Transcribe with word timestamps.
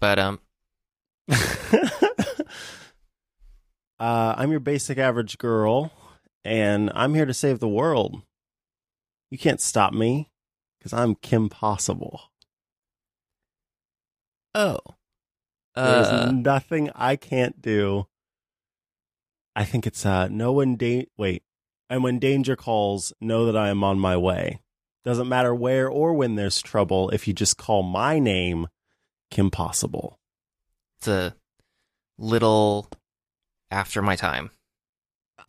But 0.00 0.18
um, 0.18 0.40
uh, 1.28 1.34
I'm 3.98 4.50
your 4.50 4.60
basic 4.60 4.98
average 4.98 5.38
girl, 5.38 5.92
and 6.44 6.90
I'm 6.94 7.14
here 7.14 7.26
to 7.26 7.34
save 7.34 7.58
the 7.58 7.68
world. 7.68 8.22
You 9.30 9.38
can't 9.38 9.60
stop 9.60 9.92
me 9.92 10.30
because 10.78 10.92
I'm 10.92 11.14
Kim 11.16 11.48
Possible. 11.48 12.30
oh, 14.54 14.78
There's 15.74 16.08
uh, 16.08 16.30
nothing 16.32 16.90
I 16.94 17.16
can't 17.16 17.60
do. 17.60 18.06
I 19.54 19.64
think 19.64 19.86
it's 19.86 20.06
uh, 20.06 20.28
no 20.28 20.52
one 20.52 20.76
da- 20.76 21.08
wait, 21.16 21.42
and 21.90 22.04
when 22.04 22.20
danger 22.20 22.54
calls, 22.54 23.12
know 23.20 23.44
that 23.46 23.56
I 23.56 23.68
am 23.68 23.82
on 23.82 23.98
my 23.98 24.16
way. 24.16 24.60
Doesn't 25.04 25.28
matter 25.28 25.54
where 25.54 25.88
or 25.88 26.14
when 26.14 26.36
there's 26.36 26.62
trouble. 26.62 27.10
If 27.10 27.26
you 27.26 27.34
just 27.34 27.56
call 27.56 27.82
my 27.82 28.18
name, 28.18 28.68
Kim 29.30 29.50
Possible. 29.50 30.18
it's 30.98 31.08
a 31.08 31.34
little 32.18 32.88
after 33.70 34.02
my 34.02 34.16
time. 34.16 34.50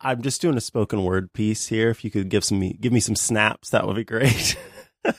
I'm 0.02 0.22
just 0.22 0.41
doing 0.41 0.55
a 0.58 0.62
spoken 0.62 1.03
word 1.03 1.34
piece 1.34 1.67
here. 1.67 1.89
If 1.89 2.05
you 2.05 2.12
could 2.12 2.30
give 2.30 2.44
some 2.44 2.59
give 2.59 2.94
me 2.94 3.00
some 3.00 3.16
snaps, 3.16 3.72
that 3.72 3.86
would 3.86 3.95
be 3.95 4.03
great. 4.05 4.58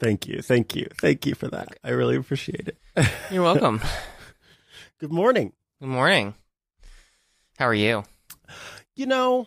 thank 0.00 0.26
you, 0.26 0.42
thank 0.42 0.74
you, 0.74 0.88
thank 1.00 1.24
you 1.26 1.34
for 1.34 1.48
that. 1.48 1.68
I 1.84 1.90
really 1.90 2.16
appreciate 2.16 2.68
it. 2.68 2.78
You're 3.30 3.44
welcome. 3.44 3.80
Good 4.98 5.12
morning. 5.12 5.52
Good 5.80 5.88
morning. 5.88 6.34
How 7.58 7.66
are 7.66 7.74
you? 7.74 8.04
You 8.96 9.06
know, 9.06 9.46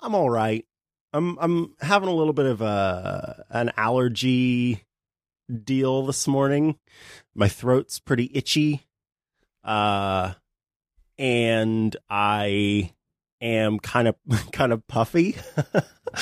I'm 0.00 0.14
all 0.14 0.30
right. 0.30 0.66
I'm 1.12 1.38
I'm 1.38 1.74
having 1.80 2.08
a 2.08 2.14
little 2.14 2.32
bit 2.32 2.46
of 2.46 2.60
a 2.60 3.44
an 3.50 3.70
allergy 3.76 4.82
deal 5.64 6.04
this 6.06 6.26
morning. 6.28 6.78
My 7.34 7.48
throat's 7.48 7.98
pretty 7.98 8.30
itchy. 8.34 8.82
Uh 9.64 10.34
and 11.18 11.96
I 12.10 12.92
am 13.40 13.78
kind 13.78 14.08
of 14.08 14.16
kind 14.52 14.72
of 14.72 14.86
puffy. 14.88 15.36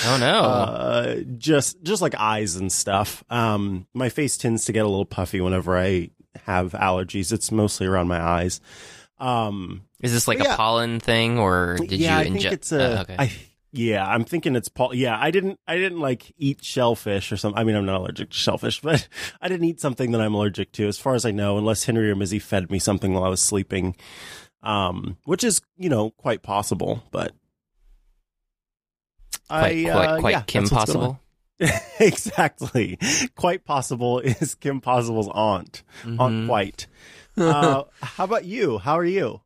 Oh 0.06 0.18
no. 0.20 0.42
Uh 0.42 1.16
just 1.36 1.82
just 1.82 2.00
like 2.00 2.14
eyes 2.16 2.54
and 2.54 2.70
stuff. 2.70 3.24
Um 3.28 3.88
my 3.92 4.08
face 4.08 4.36
tends 4.36 4.64
to 4.66 4.72
get 4.72 4.84
a 4.84 4.88
little 4.88 5.04
puffy 5.04 5.40
whenever 5.40 5.77
I 5.77 6.10
have 6.44 6.72
allergies. 6.74 7.32
It's 7.32 7.50
mostly 7.50 7.88
around 7.88 8.06
my 8.06 8.22
eyes. 8.22 8.60
Um 9.18 9.82
Is 10.00 10.12
this 10.12 10.28
like 10.28 10.38
yeah. 10.38 10.55
a 10.55 10.56
pollen 10.56 11.00
thing, 11.00 11.40
or 11.40 11.77
did 11.77 11.92
yeah, 11.98 12.18
I 12.18 12.18
you 12.20 12.24
think 12.24 12.36
inject? 12.36 12.55
it's 12.55 12.70
a. 12.72 12.98
uh, 12.98 13.02
okay. 13.02 13.16
I- 13.18 13.32
yeah, 13.72 14.06
I'm 14.06 14.24
thinking 14.24 14.56
it's 14.56 14.68
Paul. 14.68 14.94
Yeah, 14.94 15.16
I 15.18 15.30
didn't. 15.30 15.58
I 15.66 15.76
didn't 15.76 16.00
like 16.00 16.32
eat 16.36 16.64
shellfish 16.64 17.30
or 17.32 17.36
something. 17.36 17.58
I 17.58 17.64
mean, 17.64 17.77
I'm 17.77 17.86
not 17.86 18.00
allergic 18.00 18.30
to 18.30 18.36
shellfish, 18.36 18.80
but 18.82 19.06
I 19.40 19.48
didn't 19.48 19.66
eat 19.66 19.80
something 19.80 20.10
that 20.12 20.20
I'm 20.20 20.34
allergic 20.34 20.72
to, 20.72 20.88
as 20.88 20.98
far 20.98 21.14
as 21.14 21.24
I 21.24 21.30
know, 21.30 21.58
unless 21.58 21.84
Henry 21.84 22.10
or 22.10 22.16
Mizzy 22.16 22.40
fed 22.42 22.70
me 22.70 22.78
something 22.78 23.12
while 23.12 23.24
I 23.24 23.28
was 23.28 23.40
sleeping, 23.40 23.94
um, 24.62 25.16
which 25.24 25.44
is 25.44 25.60
you 25.78 25.88
know 25.88 26.10
quite 26.10 26.42
possible. 26.42 27.02
But 27.10 27.32
quite, 29.48 29.62
I, 29.64 29.82
quite, 29.90 30.06
uh, 30.06 30.20
quite 30.20 30.30
yeah, 30.32 30.42
Kim 30.42 30.62
that's 30.64 30.72
what's 30.72 30.92
going 30.92 30.98
possible. 31.00 31.20
exactly, 32.00 32.98
quite 33.36 33.64
possible 33.64 34.18
is 34.20 34.55
Kim 34.55 34.80
Possible's 34.80 35.28
aunt, 35.32 35.82
Aunt 36.05 36.18
Mhm. 36.18 36.46
White. 36.48 36.86
Uh, 37.36 37.84
how 38.02 38.24
about 38.24 38.44
you? 38.44 38.77
How 38.78 38.98
are 38.98 39.05
you? 39.05 39.40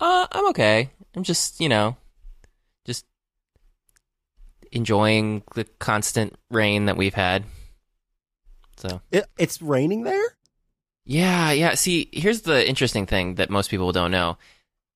Uh, 0.00 0.26
I'm 0.32 0.46
okay. 0.48 0.88
I'm 1.14 1.24
just, 1.24 1.60
you 1.60 1.68
know, 1.68 1.96
enjoying 4.74 5.42
the 5.54 5.64
constant 5.78 6.34
rain 6.50 6.86
that 6.86 6.96
we've 6.96 7.14
had. 7.14 7.44
So, 8.76 9.00
It, 9.10 9.24
it's 9.38 9.62
raining 9.62 10.02
there. 10.02 10.36
yeah, 11.04 11.52
yeah. 11.52 11.74
See, 11.74 12.08
here's 12.12 12.42
the 12.42 12.68
interesting 12.68 13.06
thing 13.06 13.36
that 13.36 13.50
most 13.50 13.70
people 13.70 13.92
don't 13.92 14.10
know. 14.10 14.36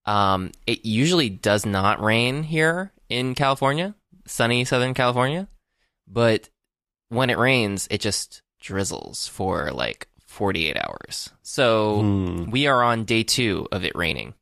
Um, 0.04 0.52
it 0.66 0.84
usually 0.84 1.28
does 1.30 1.64
not 1.66 2.02
rain 2.02 2.42
here 2.42 2.92
in 3.08 3.34
California, 3.34 3.94
sunny 4.26 4.64
Southern 4.64 4.94
California, 4.94 5.48
but 6.06 6.48
when 7.08 7.30
it 7.30 7.38
rains, 7.38 7.86
it 7.90 8.00
just 8.00 8.42
drizzles 8.60 9.28
for 9.28 9.70
like 9.70 10.08
48 10.26 10.76
hours. 10.76 11.30
So, 11.42 12.00
Hmm. 12.00 12.50
we 12.50 12.66
are 12.66 12.82
on 12.82 13.04
day 13.04 13.22
two 13.22 13.68
of 13.70 13.84
it 13.84 13.92
raining, 13.94 14.34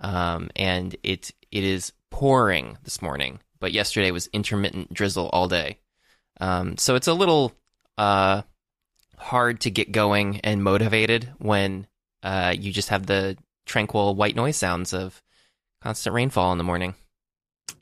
um, 0.00 0.50
and 0.56 0.96
it 1.02 1.30
it 1.50 1.64
is 1.64 1.92
pouring 2.10 2.78
this 2.84 3.00
morning. 3.02 3.40
But 3.62 3.72
yesterday 3.72 4.10
was 4.10 4.28
intermittent 4.32 4.92
drizzle 4.92 5.30
all 5.32 5.48
day, 5.48 5.78
um, 6.40 6.76
so 6.76 6.96
it's 6.96 7.06
a 7.06 7.14
little 7.14 7.52
uh, 7.96 8.42
hard 9.16 9.60
to 9.60 9.70
get 9.70 9.92
going 9.92 10.40
and 10.40 10.62
motivated 10.62 11.32
when 11.38 11.86
uh, 12.24 12.54
you 12.58 12.72
just 12.72 12.88
have 12.88 13.06
the 13.06 13.38
tranquil 13.64 14.16
white 14.16 14.34
noise 14.34 14.56
sounds 14.56 14.92
of 14.92 15.22
constant 15.80 16.12
rainfall 16.12 16.50
in 16.50 16.58
the 16.58 16.64
morning. 16.64 16.96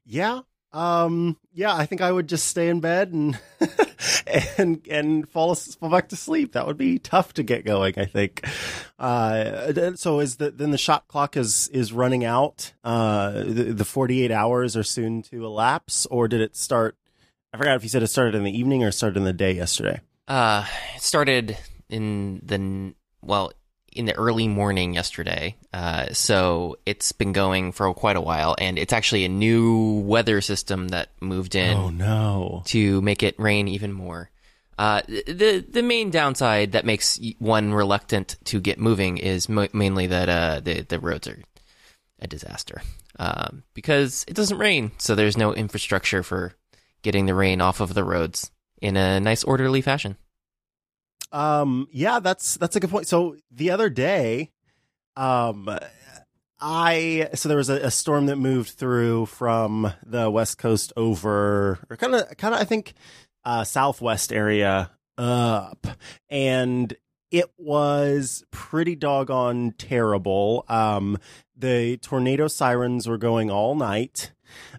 Yeah. 0.04 0.42
Um 0.72 1.36
yeah, 1.52 1.74
I 1.74 1.86
think 1.86 2.00
I 2.00 2.12
would 2.12 2.28
just 2.28 2.46
stay 2.46 2.68
in 2.68 2.80
bed 2.80 3.12
and 3.12 3.38
and 4.58 4.86
and 4.88 5.28
fall 5.28 5.54
fall 5.54 5.90
back 5.90 6.08
to 6.10 6.16
sleep. 6.16 6.52
That 6.52 6.66
would 6.66 6.78
be 6.78 6.98
tough 6.98 7.32
to 7.34 7.42
get 7.42 7.64
going, 7.64 7.94
I 7.96 8.04
think. 8.04 8.46
Uh 8.98 9.94
so 9.96 10.20
is 10.20 10.36
the 10.36 10.50
then 10.50 10.70
the 10.70 10.78
shot 10.78 11.08
clock 11.08 11.36
is 11.36 11.68
is 11.68 11.92
running 11.92 12.24
out. 12.24 12.72
Uh 12.84 13.32
the, 13.32 13.72
the 13.72 13.84
48 13.84 14.30
hours 14.30 14.76
are 14.76 14.84
soon 14.84 15.22
to 15.22 15.44
elapse 15.44 16.06
or 16.06 16.28
did 16.28 16.40
it 16.40 16.56
start 16.56 16.96
I 17.52 17.56
forgot 17.56 17.76
if 17.76 17.82
you 17.82 17.88
said 17.88 18.02
it 18.02 18.08
started 18.08 18.34
in 18.34 18.44
the 18.44 18.56
evening 18.56 18.84
or 18.84 18.92
started 18.92 19.16
in 19.16 19.24
the 19.24 19.32
day 19.32 19.52
yesterday. 19.52 20.00
Uh, 20.28 20.64
it 20.94 21.02
started 21.02 21.58
in 21.88 22.40
the 22.44 22.94
well 23.22 23.50
in 23.92 24.06
the 24.06 24.14
early 24.14 24.48
morning 24.48 24.94
yesterday. 24.94 25.56
Uh, 25.72 26.12
so 26.12 26.76
it's 26.86 27.12
been 27.12 27.32
going 27.32 27.72
for 27.72 27.92
quite 27.94 28.16
a 28.16 28.20
while, 28.20 28.54
and 28.58 28.78
it's 28.78 28.92
actually 28.92 29.24
a 29.24 29.28
new 29.28 30.00
weather 30.00 30.40
system 30.40 30.88
that 30.88 31.10
moved 31.20 31.54
in 31.54 31.76
oh 31.76 31.90
no. 31.90 32.62
to 32.66 33.00
make 33.02 33.22
it 33.22 33.38
rain 33.38 33.68
even 33.68 33.92
more. 33.92 34.30
Uh, 34.78 35.02
the 35.06 35.64
the 35.68 35.82
main 35.82 36.10
downside 36.10 36.72
that 36.72 36.86
makes 36.86 37.20
one 37.38 37.74
reluctant 37.74 38.36
to 38.44 38.60
get 38.60 38.78
moving 38.78 39.18
is 39.18 39.48
mo- 39.48 39.68
mainly 39.74 40.06
that 40.06 40.28
uh, 40.28 40.60
the 40.60 40.80
the 40.82 40.98
roads 40.98 41.28
are 41.28 41.42
a 42.18 42.26
disaster 42.26 42.80
um, 43.18 43.62
because 43.74 44.24
it 44.26 44.34
doesn't 44.34 44.56
rain, 44.56 44.92
so 44.96 45.14
there's 45.14 45.36
no 45.36 45.52
infrastructure 45.52 46.22
for 46.22 46.54
getting 47.02 47.26
the 47.26 47.34
rain 47.34 47.60
off 47.60 47.80
of 47.80 47.92
the 47.92 48.04
roads 48.04 48.50
in 48.80 48.96
a 48.96 49.20
nice 49.20 49.44
orderly 49.44 49.82
fashion. 49.82 50.16
Um, 51.32 51.88
yeah, 51.92 52.18
that's 52.20 52.56
that's 52.56 52.76
a 52.76 52.80
good 52.80 52.90
point. 52.90 53.06
So 53.06 53.36
the 53.50 53.70
other 53.70 53.88
day, 53.88 54.50
um, 55.16 55.68
I 56.60 57.28
so 57.34 57.48
there 57.48 57.58
was 57.58 57.70
a, 57.70 57.86
a 57.86 57.90
storm 57.90 58.26
that 58.26 58.36
moved 58.36 58.70
through 58.70 59.26
from 59.26 59.92
the 60.04 60.30
west 60.30 60.58
coast 60.58 60.92
over, 60.96 61.78
or 61.88 61.96
kind 61.96 62.14
of, 62.14 62.36
kind 62.36 62.54
of, 62.54 62.60
I 62.60 62.64
think, 62.64 62.94
uh, 63.44 63.64
southwest 63.64 64.32
area 64.32 64.90
up, 65.16 65.86
and 66.28 66.94
it 67.30 67.50
was 67.56 68.44
pretty 68.50 68.96
doggone 68.96 69.72
terrible. 69.78 70.64
Um, 70.68 71.18
the 71.56 71.96
tornado 71.98 72.48
sirens 72.48 73.06
were 73.06 73.18
going 73.18 73.50
all 73.50 73.74
night. 73.74 74.32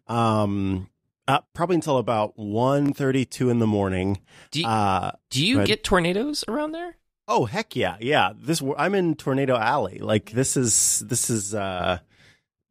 Um, 0.08 0.90
uh, 1.28 1.40
probably 1.54 1.76
until 1.76 1.98
about 1.98 2.36
1.32 2.38 3.50
in 3.52 3.60
the 3.60 3.68
morning. 3.68 4.20
Do 4.52 4.62
you, 4.62 4.68
Uh, 4.68 5.12
do 5.30 5.46
you 5.46 5.64
get 5.66 5.84
tornadoes 5.84 6.44
around 6.48 6.72
there? 6.72 6.98
Oh 7.28 7.46
heck 7.46 7.76
yeah, 7.76 7.98
yeah. 8.02 8.34
This 8.36 8.62
I'm 8.78 8.94
in 8.96 9.16
Tornado 9.16 9.56
Alley. 9.56 10.00
Like 10.00 10.32
this 10.32 10.58
is 10.58 11.04
this 11.08 11.30
is 11.30 11.56
uh 11.56 12.00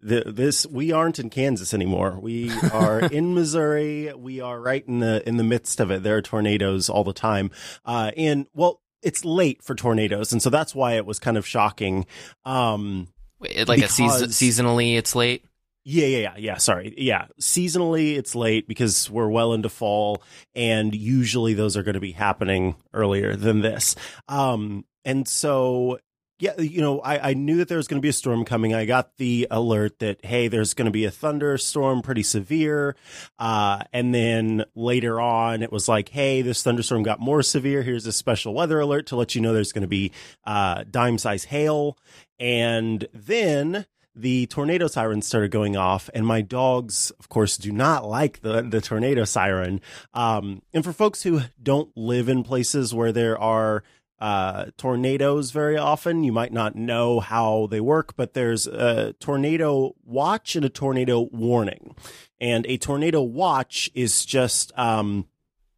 the, 0.03 0.25
this 0.27 0.67
we 0.67 0.93
aren't 0.93 1.19
in 1.19 1.31
Kansas 1.31 1.73
anymore. 1.73 2.19
We 2.21 2.51
are 2.73 3.01
in 3.01 3.35
Missouri. 3.35 4.13
We 4.15 4.41
are 4.41 4.61
right 4.61 4.87
in 4.87 5.01
the 5.01 5.27
in 5.27 5.37
the 5.39 5.45
midst 5.45 5.81
of 5.81 5.91
it. 5.91 6.03
There 6.03 6.17
are 6.17 6.23
tornadoes 6.23 6.91
all 6.91 7.05
the 7.05 7.15
time. 7.15 7.51
Uh 7.87 8.11
and 8.17 8.47
well, 8.53 8.83
it's 9.03 9.25
late 9.25 9.63
for 9.63 9.75
tornadoes, 9.75 10.31
and 10.33 10.43
so 10.43 10.51
that's 10.51 10.75
why 10.75 10.95
it 10.95 11.07
was 11.07 11.19
kind 11.19 11.39
of 11.39 11.47
shocking. 11.47 12.05
Um 12.45 13.09
Wait, 13.39 13.67
Like 13.67 13.81
a 13.83 13.89
season, 13.89 14.29
seasonally, 14.29 14.99
it's 14.99 15.15
late. 15.15 15.45
Yeah, 15.85 16.07
yeah, 16.07 16.19
yeah, 16.19 16.35
yeah. 16.37 16.57
Sorry. 16.59 16.95
Yeah. 16.99 17.27
Seasonally, 17.41 18.17
it's 18.17 18.35
late 18.35 18.69
because 18.69 19.11
we're 19.11 19.31
well 19.31 19.55
into 19.55 19.69
fall, 19.69 20.23
and 20.55 20.95
usually 20.95 21.55
those 21.55 21.77
are 21.77 21.83
going 21.83 21.95
to 21.95 22.01
be 22.01 22.13
happening 22.13 22.77
earlier 22.93 23.35
than 23.35 23.61
this. 23.61 23.97
Um, 24.29 24.85
and 25.07 25.27
so, 25.27 25.99
yeah, 26.39 26.59
you 26.59 26.83
know, 26.83 27.01
I, 27.01 27.31
I 27.31 27.35
knew 27.35 27.57
that 27.59 27.69
there 27.69 27.79
was 27.79 27.89
going 27.89 28.01
to 28.01 28.05
be 28.05 28.11
a 28.11 28.15
storm 28.15 28.45
coming. 28.45 28.75
I 28.75 28.85
got 28.85 29.17
the 29.17 29.47
alert 29.51 29.99
that, 30.01 30.25
hey, 30.25 30.49
there's 30.49 30.75
going 30.75 30.87
to 30.87 30.91
be 30.91 31.07
a 31.07 31.11
thunderstorm, 31.11 32.03
pretty 32.03 32.23
severe. 32.23 32.95
Uh, 33.39 33.83
and 33.93 34.15
then 34.15 34.65
later 34.75 35.19
on, 35.21 35.63
it 35.63 35.73
was 35.73 35.89
like, 35.89 36.11
hey, 36.11 36.43
this 36.43 36.63
thunderstorm 36.63 37.03
got 37.03 37.21
more 37.21 37.43
severe. 37.43 37.83
Here's 37.83 38.07
a 38.07 38.13
special 38.13 38.53
weather 38.55 38.81
alert 38.81 39.07
to 39.09 39.17
let 39.17 39.35
you 39.35 39.41
know 39.41 39.55
there's 39.55 39.73
going 39.73 39.83
to 39.83 39.89
be 39.89 40.13
uh, 40.45 40.85
dime 40.91 41.17
size 41.17 41.45
hail. 41.45 41.97
And 42.39 43.07
then 43.13 43.87
the 44.21 44.47
tornado 44.47 44.87
sirens 44.87 45.27
started 45.27 45.51
going 45.51 45.77
off, 45.77 46.11
and 46.15 46.27
my 46.27 46.43
dogs, 46.43 47.11
of 47.19 47.29
course, 47.29 47.57
do 47.57 47.73
not 47.73 48.07
like 48.07 48.41
the 48.41 48.63
the 48.63 48.81
tornado 48.81 49.25
siren. 49.25 49.81
Um, 50.15 50.63
and 50.73 50.85
for 50.85 50.93
folks 50.93 51.23
who 51.23 51.43
don't 51.63 51.91
live 51.97 52.29
in 52.29 52.43
places 52.43 52.95
where 52.95 53.13
there 53.13 53.39
are 53.39 53.83
uh, 54.21 54.67
tornadoes 54.77 55.51
very 55.51 55.79
often. 55.79 56.25
You 56.25 56.33
might 56.33 56.53
not 56.53 56.77
know 56.77 57.21
how 57.21 57.69
they 57.71 57.81
work, 57.81 58.15
but 58.17 58.35
there's 58.35 58.67
a 58.67 59.15
tornado 59.15 59.95
watch 60.05 60.57
and 60.57 60.65
a 60.65 60.69
tornado 60.69 61.29
warning. 61.33 61.97
And 62.41 62.67
a 62.67 62.77
tornado 62.77 63.23
watch 63.23 63.91
is 63.95 64.25
just 64.27 64.77
um, 64.79 65.27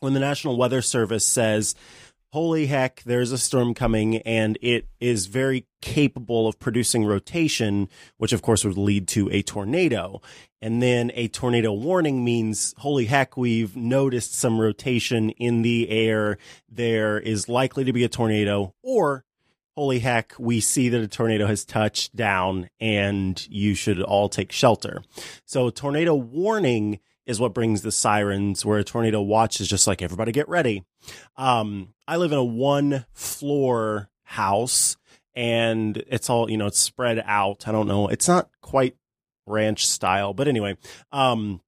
when 0.01 0.15
the 0.15 0.21
National 0.21 0.57
Weather 0.57 0.83
Service 0.83 1.25
says, 1.25 1.77
holy 2.33 2.67
heck, 2.67 3.03
there's 3.03 3.31
a 3.31 3.37
storm 3.37 3.75
coming 3.75 4.17
and 4.19 4.57
it 4.63 4.89
is 5.01 5.27
very 5.27 5.67
capable 5.83 6.49
of 6.49 6.59
producing 6.59 7.05
rotation, 7.05 7.89
which 8.17 8.33
of 8.33 8.41
course 8.41 8.65
would 8.65 8.79
lead 8.79 9.07
to 9.07 9.29
a 9.31 9.43
tornado. 9.43 10.21
And 10.63 10.81
then 10.81 11.13
a 11.15 11.29
tornado 11.29 11.73
warning 11.73 12.25
means, 12.25 12.75
holy 12.79 13.05
heck, 13.05 13.37
we've 13.37 13.77
noticed 13.77 14.35
some 14.35 14.59
rotation 14.59 15.31
in 15.31 15.61
the 15.61 15.91
air. 15.91 16.39
There 16.71 17.19
is 17.19 17.51
likely 17.51 17.85
to 17.85 17.93
be 17.93 18.05
a 18.05 18.09
tornado 18.09 18.75
or 18.83 19.25
holy 19.77 19.99
heck, 19.99 20.35
we 20.39 20.61
see 20.61 20.89
that 20.89 21.03
a 21.03 21.09
tornado 21.09 21.47
has 21.47 21.65
touched 21.67 22.17
down 22.17 22.69
and 22.81 23.47
you 23.51 23.75
should 23.75 24.01
all 24.01 24.31
take 24.31 24.53
shelter. 24.53 25.03
So 25.45 25.69
tornado 25.69 26.15
warning 26.15 27.01
is 27.27 27.41
what 27.41 27.55
brings 27.55 27.83
the 27.83 27.93
sirens 27.93 28.65
where 28.65 28.79
a 28.79 28.85
tornado 28.85 29.21
watch 29.21 29.61
is 29.61 29.69
just 29.69 29.87
like 29.87 30.03
everybody 30.03 30.33
get 30.33 30.49
ready 30.49 30.85
um 31.37 31.95
i 32.13 32.17
live 32.17 32.31
in 32.31 32.37
a 32.37 32.45
one 32.45 33.07
floor 33.15 34.11
house 34.25 34.99
and 35.35 35.97
it's 36.09 36.29
all 36.29 36.51
you 36.51 36.59
know 36.59 36.67
it's 36.67 36.79
spread 36.79 37.23
out 37.25 37.67
i 37.67 37.73
don't 37.73 37.89
know 37.89 38.07
it's 38.09 38.29
not 38.29 38.51
quite 38.61 38.95
ranch 39.47 39.87
style 39.87 40.35
but 40.35 40.47
anyway 40.47 40.77
um 41.11 41.63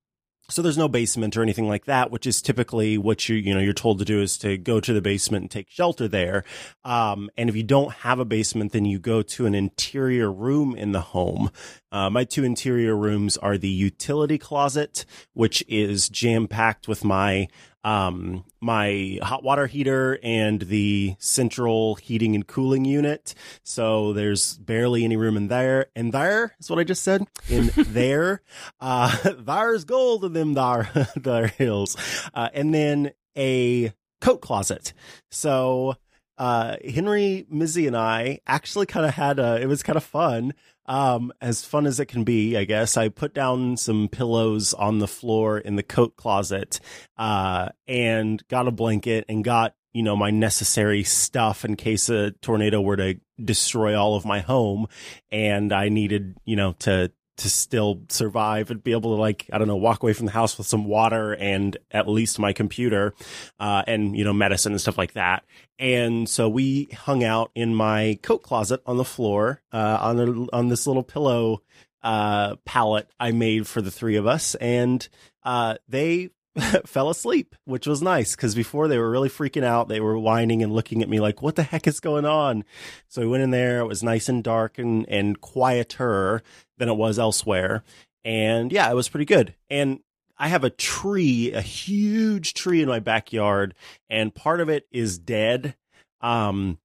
so 0.50 0.60
there's 0.60 0.76
no 0.76 0.88
basement 0.88 1.38
or 1.38 1.42
anything 1.42 1.68
like 1.68 1.86
that, 1.86 2.10
which 2.10 2.26
is 2.26 2.42
typically 2.42 2.98
what 2.98 3.30
you 3.30 3.36
you 3.36 3.54
know 3.54 3.60
you're 3.60 3.72
told 3.72 3.98
to 3.98 4.04
do 4.04 4.20
is 4.20 4.36
to 4.38 4.58
go 4.58 4.78
to 4.78 4.92
the 4.92 5.00
basement 5.00 5.44
and 5.44 5.50
take 5.50 5.70
shelter 5.70 6.06
there. 6.06 6.44
Um, 6.84 7.30
and 7.38 7.48
if 7.48 7.56
you 7.56 7.62
don't 7.62 7.92
have 7.92 8.18
a 8.18 8.26
basement, 8.26 8.72
then 8.72 8.84
you 8.84 8.98
go 8.98 9.22
to 9.22 9.46
an 9.46 9.54
interior 9.54 10.30
room 10.30 10.76
in 10.76 10.92
the 10.92 11.00
home. 11.00 11.50
Uh, 11.90 12.10
my 12.10 12.24
two 12.24 12.44
interior 12.44 12.94
rooms 12.94 13.38
are 13.38 13.56
the 13.56 13.68
utility 13.68 14.36
closet, 14.36 15.06
which 15.32 15.64
is 15.66 16.10
jam 16.10 16.46
packed 16.46 16.88
with 16.88 17.04
my 17.04 17.48
um, 17.84 18.44
my 18.60 19.18
hot 19.22 19.44
water 19.44 19.66
heater 19.66 20.18
and 20.22 20.62
the 20.62 21.14
central 21.18 21.96
heating 21.96 22.34
and 22.34 22.46
cooling 22.46 22.84
unit. 22.84 23.34
So 23.62 24.12
there's 24.12 24.56
barely 24.56 25.04
any 25.04 25.16
room 25.16 25.36
in 25.36 25.48
there. 25.48 25.86
And 25.94 26.12
there 26.12 26.56
is 26.58 26.70
what 26.70 26.78
I 26.78 26.84
just 26.84 27.02
said. 27.02 27.26
In 27.48 27.70
there, 27.76 28.40
uh, 28.80 29.32
there's 29.38 29.84
gold 29.84 30.24
in 30.24 30.32
them 30.32 30.54
there, 30.54 30.88
there 31.16 31.48
hills. 31.48 31.96
Uh, 32.32 32.48
and 32.54 32.74
then 32.74 33.12
a 33.36 33.92
coat 34.20 34.40
closet. 34.40 34.94
So, 35.30 35.96
uh, 36.38 36.76
Henry, 36.84 37.46
Mizzy, 37.52 37.86
and 37.86 37.96
I 37.96 38.40
actually 38.46 38.86
kind 38.86 39.06
of 39.06 39.14
had 39.14 39.38
a, 39.38 39.60
it 39.60 39.66
was 39.66 39.82
kind 39.82 39.96
of 39.96 40.02
fun 40.02 40.54
um, 40.86 41.32
as 41.40 41.64
fun 41.64 41.86
as 41.86 42.00
it 42.00 42.06
can 42.06 42.24
be, 42.24 42.56
I 42.56 42.64
guess. 42.64 42.96
I 42.96 43.08
put 43.08 43.34
down 43.34 43.76
some 43.76 44.08
pillows 44.08 44.74
on 44.74 44.98
the 44.98 45.08
floor 45.08 45.58
in 45.58 45.76
the 45.76 45.82
coat 45.82 46.16
closet, 46.16 46.80
uh, 47.16 47.70
and 47.86 48.46
got 48.48 48.68
a 48.68 48.72
blanket 48.72 49.24
and 49.28 49.44
got, 49.44 49.74
you 49.92 50.02
know, 50.02 50.16
my 50.16 50.30
necessary 50.30 51.04
stuff 51.04 51.64
in 51.64 51.76
case 51.76 52.08
a 52.08 52.32
tornado 52.42 52.80
were 52.80 52.96
to 52.96 53.20
destroy 53.42 53.98
all 53.98 54.16
of 54.16 54.24
my 54.24 54.40
home. 54.40 54.86
And 55.30 55.72
I 55.72 55.88
needed, 55.88 56.36
you 56.44 56.56
know, 56.56 56.72
to, 56.80 57.12
to 57.36 57.50
still 57.50 58.02
survive 58.08 58.70
and 58.70 58.82
be 58.82 58.92
able 58.92 59.14
to 59.14 59.20
like 59.20 59.48
I 59.52 59.58
don't 59.58 59.68
know 59.68 59.76
walk 59.76 60.02
away 60.02 60.12
from 60.12 60.26
the 60.26 60.32
house 60.32 60.56
with 60.56 60.66
some 60.66 60.84
water 60.84 61.34
and 61.34 61.76
at 61.90 62.08
least 62.08 62.38
my 62.38 62.52
computer 62.52 63.14
uh, 63.58 63.82
and 63.86 64.16
you 64.16 64.24
know 64.24 64.32
medicine 64.32 64.72
and 64.72 64.80
stuff 64.80 64.98
like 64.98 65.14
that. 65.14 65.44
And 65.78 66.28
so 66.28 66.48
we 66.48 66.88
hung 66.92 67.24
out 67.24 67.50
in 67.54 67.74
my 67.74 68.18
coat 68.22 68.42
closet 68.42 68.80
on 68.86 68.96
the 68.96 69.04
floor 69.04 69.62
uh, 69.72 69.98
on 70.00 70.48
on 70.52 70.68
this 70.68 70.86
little 70.86 71.02
pillow 71.02 71.62
uh, 72.04 72.56
pallet 72.64 73.08
I 73.18 73.32
made 73.32 73.66
for 73.66 73.80
the 73.80 73.90
three 73.90 74.16
of 74.16 74.26
us. 74.26 74.54
And 74.56 75.06
uh, 75.42 75.76
they 75.88 76.30
fell 76.86 77.10
asleep, 77.10 77.54
which 77.64 77.86
was 77.86 78.02
nice 78.02 78.36
because 78.36 78.54
before 78.54 78.88
they 78.88 78.98
were 78.98 79.10
really 79.10 79.28
freaking 79.28 79.64
out. 79.64 79.88
They 79.88 80.00
were 80.00 80.18
whining 80.18 80.62
and 80.62 80.72
looking 80.72 81.02
at 81.02 81.08
me 81.08 81.20
like, 81.20 81.42
what 81.42 81.56
the 81.56 81.62
heck 81.62 81.86
is 81.86 82.00
going 82.00 82.24
on? 82.24 82.64
So 83.08 83.22
we 83.22 83.28
went 83.28 83.42
in 83.42 83.50
there. 83.50 83.80
It 83.80 83.86
was 83.86 84.02
nice 84.02 84.28
and 84.28 84.42
dark 84.42 84.78
and, 84.78 85.06
and 85.08 85.40
quieter 85.40 86.42
than 86.78 86.88
it 86.88 86.96
was 86.96 87.18
elsewhere. 87.18 87.82
And 88.24 88.72
yeah, 88.72 88.90
it 88.90 88.94
was 88.94 89.08
pretty 89.08 89.26
good. 89.26 89.54
And 89.68 90.00
I 90.36 90.48
have 90.48 90.64
a 90.64 90.70
tree, 90.70 91.52
a 91.52 91.60
huge 91.60 92.54
tree 92.54 92.82
in 92.82 92.88
my 92.88 93.00
backyard, 93.00 93.74
and 94.08 94.34
part 94.34 94.60
of 94.60 94.68
it 94.68 94.86
is 94.90 95.18
dead. 95.18 95.76
Um, 96.20 96.78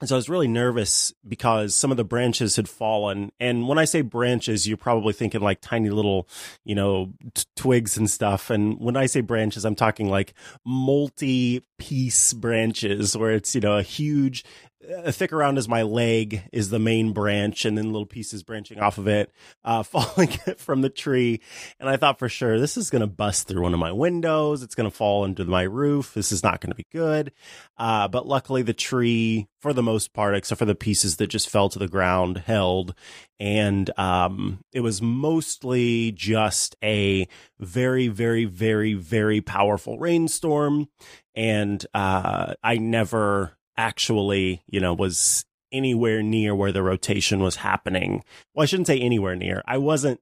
and 0.00 0.08
so 0.08 0.14
I 0.14 0.18
was 0.18 0.30
really 0.30 0.48
nervous 0.48 1.12
because 1.28 1.74
some 1.74 1.90
of 1.90 1.98
the 1.98 2.04
branches 2.04 2.56
had 2.56 2.68
fallen. 2.68 3.32
And 3.38 3.68
when 3.68 3.78
I 3.78 3.84
say 3.84 4.00
branches, 4.00 4.66
you're 4.66 4.78
probably 4.78 5.12
thinking 5.12 5.42
like 5.42 5.60
tiny 5.60 5.90
little, 5.90 6.26
you 6.64 6.74
know, 6.74 7.12
t- 7.34 7.44
twigs 7.54 7.98
and 7.98 8.08
stuff. 8.08 8.48
And 8.48 8.80
when 8.80 8.96
I 8.96 9.04
say 9.04 9.20
branches, 9.20 9.66
I'm 9.66 9.74
talking 9.74 10.08
like 10.08 10.32
multi 10.64 11.62
piece 11.78 12.32
branches 12.32 13.14
where 13.14 13.32
it's, 13.32 13.54
you 13.54 13.60
know, 13.60 13.76
a 13.76 13.82
huge 13.82 14.42
uh, 14.88 15.12
thick 15.12 15.32
around 15.32 15.58
as 15.58 15.68
my 15.68 15.82
leg 15.82 16.42
is 16.52 16.70
the 16.70 16.78
main 16.78 17.12
branch 17.12 17.64
and 17.64 17.76
then 17.76 17.92
little 17.92 18.06
pieces 18.06 18.42
branching 18.42 18.80
off 18.80 18.98
of 18.98 19.06
it 19.06 19.30
uh, 19.64 19.82
falling 19.84 20.28
from 20.56 20.80
the 20.80 20.88
tree. 20.88 21.40
And 21.78 21.88
i 21.88 21.96
thought 21.96 22.18
for 22.18 22.28
sure 22.28 22.58
this 22.58 22.76
is 22.76 22.90
going 22.90 23.00
to 23.00 23.06
bust 23.06 23.46
through 23.46 23.62
one 23.62 23.74
of 23.74 23.80
my 23.80 23.92
windows. 23.92 24.62
It's 24.62 24.74
going 24.74 24.90
to 24.90 24.96
fall 24.96 25.24
under 25.24 25.44
my 25.44 25.62
roof. 25.62 26.14
This 26.14 26.32
is 26.32 26.42
not 26.42 26.60
going 26.60 26.70
to 26.70 26.76
be 26.76 26.86
good. 26.90 27.32
Uh, 27.76 28.08
but 28.08 28.26
luckily 28.26 28.62
the 28.62 28.72
tree 28.72 29.48
for 29.60 29.72
the 29.72 29.82
most 29.82 30.12
part 30.12 30.34
except 30.34 30.58
for 30.58 30.64
the 30.64 30.74
pieces 30.74 31.16
that 31.16 31.26
just 31.26 31.50
fell 31.50 31.68
to 31.68 31.78
the 31.78 31.88
ground 31.88 32.38
held. 32.38 32.94
And 33.38 33.90
um, 33.98 34.60
it 34.72 34.80
was 34.80 35.02
mostly 35.02 36.12
just 36.12 36.76
a 36.82 37.28
very 37.58 38.08
very 38.08 38.46
very 38.46 38.94
very 38.94 39.40
powerful 39.40 39.98
rainstorm. 39.98 40.88
And 41.34 41.84
uh, 41.94 42.54
i 42.62 42.76
never 42.78 43.58
actually, 43.80 44.62
you 44.66 44.78
know, 44.78 44.92
was 44.92 45.44
anywhere 45.72 46.22
near 46.22 46.54
where 46.54 46.72
the 46.72 46.82
rotation 46.82 47.40
was 47.40 47.56
happening. 47.56 48.22
Well, 48.54 48.62
I 48.62 48.66
shouldn't 48.66 48.88
say 48.88 48.98
anywhere 48.98 49.34
near. 49.34 49.62
I 49.66 49.78
wasn't 49.78 50.20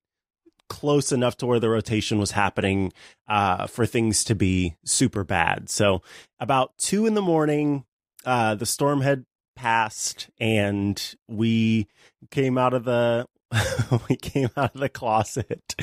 close 0.68 1.10
enough 1.10 1.36
to 1.38 1.46
where 1.46 1.58
the 1.58 1.68
rotation 1.68 2.18
was 2.18 2.30
happening 2.30 2.92
uh, 3.26 3.66
for 3.66 3.84
things 3.84 4.22
to 4.24 4.34
be 4.34 4.76
super 4.84 5.24
bad. 5.24 5.68
So 5.70 6.02
about 6.38 6.76
two 6.78 7.06
in 7.06 7.14
the 7.14 7.22
morning, 7.22 7.84
uh, 8.24 8.54
the 8.54 8.66
storm 8.66 9.00
had 9.00 9.24
passed, 9.56 10.30
and 10.38 11.02
we 11.26 11.88
came 12.30 12.58
out 12.58 12.74
of 12.74 12.84
the 12.84 13.26
we 14.08 14.16
came 14.16 14.50
out 14.56 14.74
of 14.74 14.80
the 14.80 14.90
closet 14.90 15.74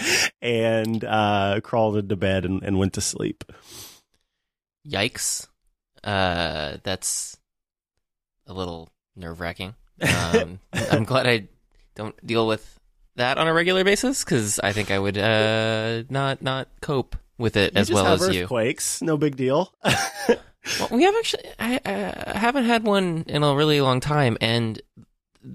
and 0.41 1.03
uh, 1.03 1.60
crawled 1.62 1.98
into 1.98 2.15
bed 2.15 2.46
and, 2.46 2.63
and 2.63 2.77
went 2.77 2.94
to 2.94 3.01
sleep. 3.01 3.44
Yikes! 4.88 5.48
Uh, 6.03 6.77
that's 6.84 7.38
a 8.48 8.54
little 8.54 8.90
nerve 9.16 9.40
wracking. 9.40 9.75
Um, 10.02 10.60
I'm 10.74 11.06
glad 11.06 11.25
I 11.25 11.48
don't 11.96 12.16
deal 12.28 12.46
with 12.48 12.78
that 13.16 13.38
on 13.38 13.48
a 13.48 13.54
regular 13.54 13.86
basis 13.86 14.25
because 14.25 14.60
I 14.60 14.74
think 14.74 14.92
I 14.92 15.00
would 15.00 15.18
uh, 15.18 16.04
not 16.10 16.42
not 16.42 16.68
cope 16.82 17.16
with 17.38 17.56
it 17.56 17.74
You 17.74 17.80
as 17.80 17.90
well 17.92 18.06
as 18.08 18.36
you. 18.36 18.44
earthquakes, 18.44 19.02
no 19.02 19.16
big 19.18 19.36
deal. 19.38 19.74
Well, 20.80 20.90
we 20.92 21.04
have 21.04 21.16
actually. 21.16 21.44
I, 21.60 21.80
I 21.86 22.38
haven't 22.38 22.66
had 22.66 22.84
one 22.86 23.24
in 23.28 23.44
a 23.44 23.56
really 23.56 23.82
long 23.82 24.00
time, 24.00 24.36
and 24.42 24.82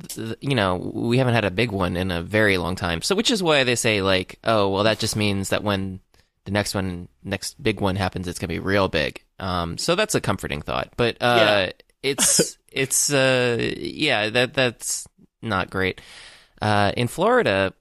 th- 0.08 0.36
you 0.40 0.54
know 0.54 0.76
we 0.94 1.18
haven't 1.18 1.34
had 1.34 1.44
a 1.44 1.50
big 1.50 1.72
one 1.72 1.96
in 1.96 2.12
a 2.12 2.22
very 2.22 2.58
long 2.58 2.76
time. 2.76 3.02
So, 3.02 3.16
which 3.16 3.30
is 3.30 3.42
why 3.42 3.64
they 3.64 3.74
say 3.74 4.02
like, 4.02 4.38
oh, 4.44 4.68
well, 4.68 4.84
that 4.84 5.00
just 5.00 5.16
means 5.16 5.48
that 5.48 5.64
when 5.64 5.98
the 6.44 6.52
next 6.52 6.74
one, 6.76 7.08
next 7.24 7.60
big 7.60 7.80
one 7.80 7.96
happens, 7.96 8.28
it's 8.28 8.38
gonna 8.38 8.48
be 8.48 8.60
real 8.60 8.86
big. 8.88 9.20
Um, 9.40 9.78
so 9.78 9.96
that's 9.96 10.14
a 10.14 10.20
comforting 10.20 10.62
thought. 10.62 10.92
But 10.96 11.16
uh, 11.20 11.34
Yeah. 11.66 11.70
It's 12.02 12.58
it's 12.72 13.12
uh, 13.12 13.72
yeah, 13.76 14.30
that 14.30 14.54
that's 14.54 15.06
not 15.42 15.70
great. 15.70 16.00
Uh, 16.60 16.92
in 16.96 17.08
Florida, 17.08 17.72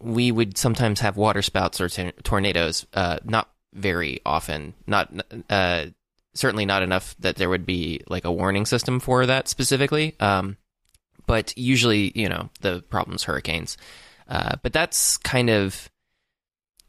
we 0.00 0.30
would 0.32 0.58
sometimes 0.58 1.00
have 1.00 1.16
water 1.16 1.42
spouts 1.42 1.80
or 1.80 1.88
tor- 1.88 2.12
tornadoes. 2.22 2.86
Uh, 2.92 3.18
not 3.24 3.50
very 3.72 4.20
often. 4.24 4.74
Not 4.86 5.12
uh, 5.48 5.86
certainly 6.34 6.66
not 6.66 6.82
enough 6.82 7.14
that 7.20 7.36
there 7.36 7.48
would 7.48 7.66
be 7.66 8.00
like 8.08 8.24
a 8.24 8.32
warning 8.32 8.66
system 8.66 9.00
for 9.00 9.26
that 9.26 9.48
specifically. 9.48 10.14
Um, 10.20 10.56
but 11.26 11.56
usually, 11.56 12.12
you 12.14 12.28
know, 12.28 12.48
the 12.60 12.82
problem's 12.88 13.24
hurricanes. 13.24 13.76
Uh, 14.28 14.56
but 14.62 14.72
that's 14.72 15.16
kind 15.18 15.50
of 15.50 15.88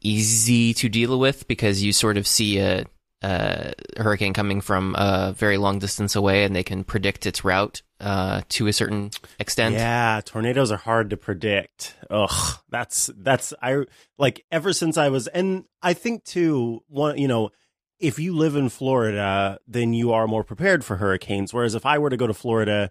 easy 0.00 0.72
to 0.74 0.88
deal 0.88 1.18
with 1.18 1.46
because 1.46 1.82
you 1.82 1.92
sort 1.92 2.16
of 2.16 2.26
see 2.26 2.58
a, 2.58 2.86
a 3.22 3.72
hurricane 3.96 4.32
coming 4.32 4.60
from 4.60 4.94
a 4.96 5.32
very 5.36 5.58
long 5.58 5.78
distance 5.78 6.16
away, 6.16 6.44
and 6.44 6.54
they 6.54 6.62
can 6.62 6.84
predict 6.84 7.26
its 7.26 7.44
route 7.44 7.82
uh, 8.00 8.42
to 8.50 8.66
a 8.66 8.72
certain 8.72 9.10
extent. 9.38 9.74
Yeah, 9.74 10.20
tornadoes 10.24 10.72
are 10.72 10.78
hard 10.78 11.10
to 11.10 11.16
predict. 11.16 11.96
Ugh, 12.08 12.58
that's 12.70 13.10
that's 13.16 13.52
I 13.62 13.84
like 14.18 14.44
ever 14.50 14.72
since 14.72 14.96
I 14.96 15.08
was, 15.08 15.26
and 15.26 15.64
I 15.82 15.92
think 15.92 16.24
too 16.24 16.82
one, 16.88 17.18
you 17.18 17.28
know, 17.28 17.50
if 17.98 18.18
you 18.18 18.34
live 18.34 18.56
in 18.56 18.68
Florida, 18.70 19.58
then 19.68 19.92
you 19.92 20.12
are 20.12 20.26
more 20.26 20.44
prepared 20.44 20.84
for 20.84 20.96
hurricanes. 20.96 21.52
Whereas 21.52 21.74
if 21.74 21.84
I 21.84 21.98
were 21.98 22.10
to 22.10 22.16
go 22.16 22.26
to 22.26 22.34
Florida, 22.34 22.90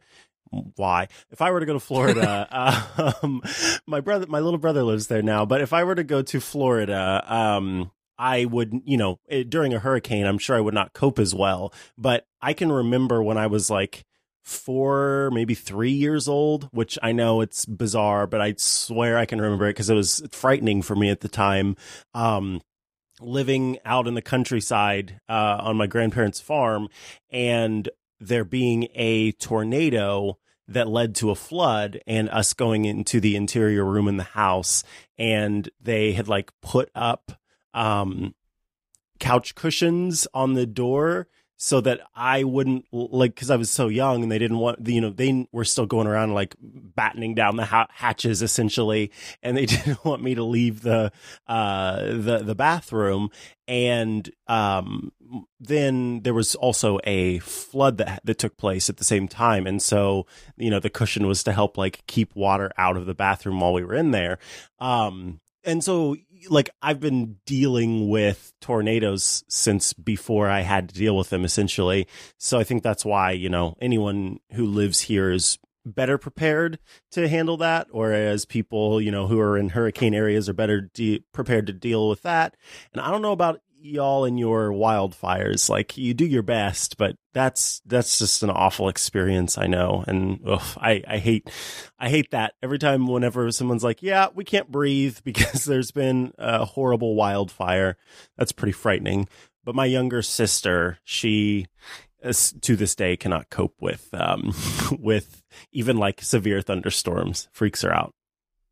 why? 0.75 1.07
If 1.31 1.41
I 1.41 1.51
were 1.51 1.59
to 1.59 1.65
go 1.65 1.73
to 1.73 1.79
Florida, 1.79 3.17
um, 3.23 3.41
my 3.87 3.99
brother, 3.99 4.27
my 4.27 4.39
little 4.39 4.59
brother 4.59 4.83
lives 4.83 5.07
there 5.07 5.21
now. 5.21 5.45
But 5.45 5.61
if 5.61 5.73
I 5.73 5.83
were 5.83 5.95
to 5.95 6.03
go 6.03 6.21
to 6.21 6.39
Florida, 6.39 7.23
um, 7.27 7.91
I 8.19 8.43
would, 8.45 8.81
you 8.83 8.97
know, 8.97 9.19
during 9.47 9.73
a 9.73 9.79
hurricane, 9.79 10.25
I'm 10.25 10.37
sure 10.37 10.57
I 10.57 10.61
would 10.61 10.73
not 10.73 10.93
cope 10.93 11.17
as 11.17 11.33
well. 11.33 11.73
But 11.97 12.27
I 12.41 12.53
can 12.53 12.69
remember 12.71 13.23
when 13.23 13.37
I 13.37 13.47
was 13.47 13.69
like 13.69 14.05
four, 14.43 15.31
maybe 15.31 15.55
three 15.55 15.91
years 15.91 16.27
old, 16.27 16.67
which 16.71 16.99
I 17.01 17.13
know 17.13 17.39
it's 17.39 17.65
bizarre, 17.65 18.27
but 18.27 18.41
I 18.41 18.55
swear 18.57 19.17
I 19.17 19.25
can 19.25 19.39
remember 19.39 19.67
it 19.67 19.71
because 19.71 19.89
it 19.89 19.95
was 19.95 20.21
frightening 20.31 20.81
for 20.81 20.95
me 20.95 21.09
at 21.09 21.21
the 21.21 21.29
time. 21.29 21.77
Um, 22.13 22.61
living 23.21 23.77
out 23.85 24.07
in 24.07 24.15
the 24.15 24.21
countryside 24.21 25.19
uh, 25.29 25.59
on 25.61 25.77
my 25.77 25.87
grandparents' 25.87 26.41
farm, 26.41 26.89
and 27.29 27.89
there 28.19 28.45
being 28.45 28.87
a 28.95 29.31
tornado 29.33 30.37
that 30.67 30.87
led 30.87 31.15
to 31.15 31.31
a 31.31 31.35
flood 31.35 31.99
and 32.05 32.29
us 32.29 32.53
going 32.53 32.85
into 32.85 33.19
the 33.19 33.35
interior 33.35 33.83
room 33.83 34.07
in 34.07 34.17
the 34.17 34.23
house 34.23 34.83
and 35.17 35.69
they 35.81 36.11
had 36.11 36.27
like 36.27 36.51
put 36.61 36.91
up 36.93 37.38
um 37.73 38.33
couch 39.19 39.55
cushions 39.55 40.27
on 40.33 40.53
the 40.53 40.65
door 40.65 41.27
so 41.61 41.81
that 41.81 41.99
I 42.15 42.45
wouldn't 42.45 42.85
like 42.93 43.35
because 43.35 43.51
I 43.51 43.57
was 43.57 43.69
so 43.69 43.89
young 43.89 44.23
and 44.23 44.31
they 44.31 44.39
didn't 44.39 44.59
want 44.59 44.87
you 44.87 45.01
know 45.01 45.09
they 45.09 45.45
were 45.51 45.65
still 45.65 45.85
going 45.85 46.07
around 46.07 46.33
like 46.33 46.55
battening 46.61 47.35
down 47.35 47.57
the 47.57 47.65
ha- 47.65 47.89
hatches 47.89 48.41
essentially 48.41 49.11
and 49.43 49.57
they 49.57 49.65
didn't 49.65 50.03
want 50.05 50.23
me 50.23 50.35
to 50.35 50.43
leave 50.43 50.81
the 50.81 51.11
uh 51.47 52.01
the 52.01 52.41
the 52.45 52.55
bathroom. 52.55 53.29
And 53.67 54.31
um 54.47 55.11
then 55.59 56.21
there 56.21 56.33
was 56.33 56.55
also 56.55 56.97
a 57.03 57.39
flood 57.39 57.97
that 57.97 58.21
that 58.23 58.37
took 58.37 58.55
place 58.55 58.89
at 58.89 58.95
the 58.95 59.03
same 59.03 59.27
time. 59.27 59.67
And 59.67 59.81
so 59.81 60.27
you 60.55 60.69
know 60.69 60.79
the 60.79 60.89
cushion 60.89 61.27
was 61.27 61.43
to 61.43 61.51
help 61.51 61.77
like 61.77 62.07
keep 62.07 62.33
water 62.37 62.71
out 62.77 62.95
of 62.95 63.05
the 63.05 63.13
bathroom 63.13 63.59
while 63.59 63.73
we 63.73 63.83
were 63.83 63.95
in 63.95 64.11
there. 64.11 64.39
Um 64.79 65.41
and 65.65 65.83
so 65.83 66.15
like 66.47 66.69
I've 66.81 66.99
been 66.99 67.37
dealing 67.45 68.09
with 68.09 68.53
tornadoes 68.61 69.43
since 69.47 69.93
before 69.93 70.49
I 70.49 70.61
had 70.61 70.89
to 70.89 70.95
deal 70.95 71.17
with 71.17 71.29
them 71.29 71.43
essentially. 71.43 72.07
So 72.37 72.59
I 72.59 72.63
think 72.63 72.83
that's 72.83 73.05
why, 73.05 73.31
you 73.31 73.49
know, 73.49 73.75
anyone 73.81 74.39
who 74.53 74.65
lives 74.65 75.01
here 75.01 75.31
is 75.31 75.57
better 75.85 76.17
prepared 76.17 76.77
to 77.11 77.27
handle 77.27 77.57
that 77.57 77.87
whereas 77.91 78.45
people, 78.45 79.01
you 79.01 79.11
know, 79.11 79.27
who 79.27 79.39
are 79.39 79.57
in 79.57 79.69
hurricane 79.69 80.13
areas 80.13 80.47
are 80.47 80.53
better 80.53 80.81
de- 80.81 81.23
prepared 81.31 81.67
to 81.67 81.73
deal 81.73 82.09
with 82.09 82.21
that. 82.21 82.55
And 82.93 83.01
I 83.01 83.11
don't 83.11 83.21
know 83.21 83.31
about 83.31 83.61
y'all 83.81 84.25
in 84.25 84.37
your 84.37 84.69
wildfires. 84.69 85.69
Like 85.69 85.97
you 85.97 86.13
do 86.13 86.25
your 86.25 86.43
best, 86.43 86.97
but 86.97 87.15
that's 87.33 87.81
that's 87.85 88.19
just 88.19 88.43
an 88.43 88.49
awful 88.49 88.89
experience. 88.89 89.57
I 89.57 89.67
know, 89.67 90.03
and 90.07 90.39
ugh, 90.45 90.77
I 90.77 91.03
I 91.07 91.17
hate 91.17 91.49
I 91.99 92.09
hate 92.09 92.31
that 92.31 92.53
every 92.61 92.79
time. 92.79 93.07
Whenever 93.07 93.51
someone's 93.51 93.83
like, 93.83 94.01
"Yeah, 94.01 94.27
we 94.33 94.43
can't 94.43 94.71
breathe 94.71 95.19
because 95.23 95.65
there's 95.65 95.91
been 95.91 96.33
a 96.37 96.65
horrible 96.65 97.15
wildfire," 97.15 97.97
that's 98.37 98.51
pretty 98.51 98.73
frightening. 98.73 99.27
But 99.63 99.75
my 99.75 99.85
younger 99.85 100.21
sister, 100.21 100.99
she 101.03 101.67
to 102.61 102.75
this 102.75 102.95
day 102.95 103.15
cannot 103.15 103.49
cope 103.49 103.75
with 103.79 104.09
um 104.13 104.53
with 104.99 105.41
even 105.71 105.97
like 105.97 106.21
severe 106.21 106.61
thunderstorms. 106.61 107.47
Freaks 107.51 107.81
her 107.81 107.93
out. 107.93 108.13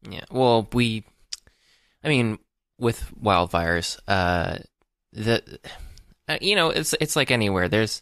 Yeah. 0.10 0.26
Well, 0.32 0.68
we, 0.74 1.06
I 2.04 2.10
mean, 2.10 2.40
with 2.78 3.12
wildfires, 3.22 4.00
uh, 4.08 4.60
the 5.14 5.60
uh, 6.28 6.38
you 6.42 6.56
know 6.56 6.70
it's 6.70 6.94
it's 7.00 7.16
like 7.16 7.32
anywhere. 7.32 7.70
There's 7.70 8.02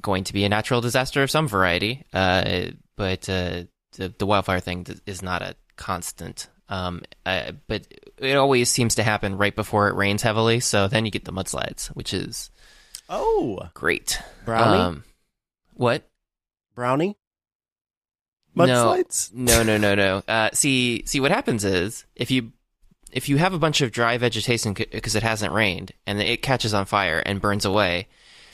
going 0.00 0.24
to 0.24 0.32
be 0.32 0.44
a 0.44 0.48
natural 0.48 0.80
disaster 0.80 1.22
of 1.22 1.30
some 1.30 1.48
variety 1.48 2.04
uh, 2.12 2.66
but 2.96 3.28
uh, 3.28 3.62
the, 3.92 4.12
the 4.18 4.26
wildfire 4.26 4.60
thing 4.60 4.86
is 5.06 5.22
not 5.22 5.42
a 5.42 5.54
constant 5.76 6.48
um, 6.68 7.02
uh, 7.26 7.52
but 7.68 7.86
it 8.18 8.36
always 8.36 8.70
seems 8.70 8.96
to 8.96 9.02
happen 9.02 9.36
right 9.36 9.54
before 9.54 9.88
it 9.88 9.94
rains 9.94 10.22
heavily 10.22 10.60
so 10.60 10.88
then 10.88 11.04
you 11.04 11.10
get 11.10 11.24
the 11.24 11.32
mudslides 11.32 11.88
which 11.88 12.12
is 12.14 12.50
oh. 13.08 13.68
great. 13.74 14.20
Brownie? 14.44 14.80
Um, 14.80 15.04
what? 15.74 16.08
Brownie? 16.74 17.16
Mudslides? 18.56 19.32
No 19.34 19.62
no 19.62 19.76
no 19.76 19.94
no 19.94 19.94
no. 19.94 20.22
Uh, 20.32 20.50
see 20.52 21.02
see 21.06 21.20
what 21.20 21.32
happens 21.32 21.64
is 21.64 22.06
if 22.14 22.30
you 22.30 22.52
if 23.14 23.28
you 23.28 23.36
have 23.36 23.54
a 23.54 23.58
bunch 23.60 23.80
of 23.80 23.92
dry 23.92 24.18
vegetation 24.18 24.72
because 24.72 25.14
it 25.14 25.22
hasn't 25.22 25.52
rained 25.52 25.92
and 26.04 26.20
it 26.20 26.42
catches 26.42 26.74
on 26.74 26.84
fire 26.84 27.22
and 27.24 27.40
burns 27.40 27.64
away, 27.64 28.08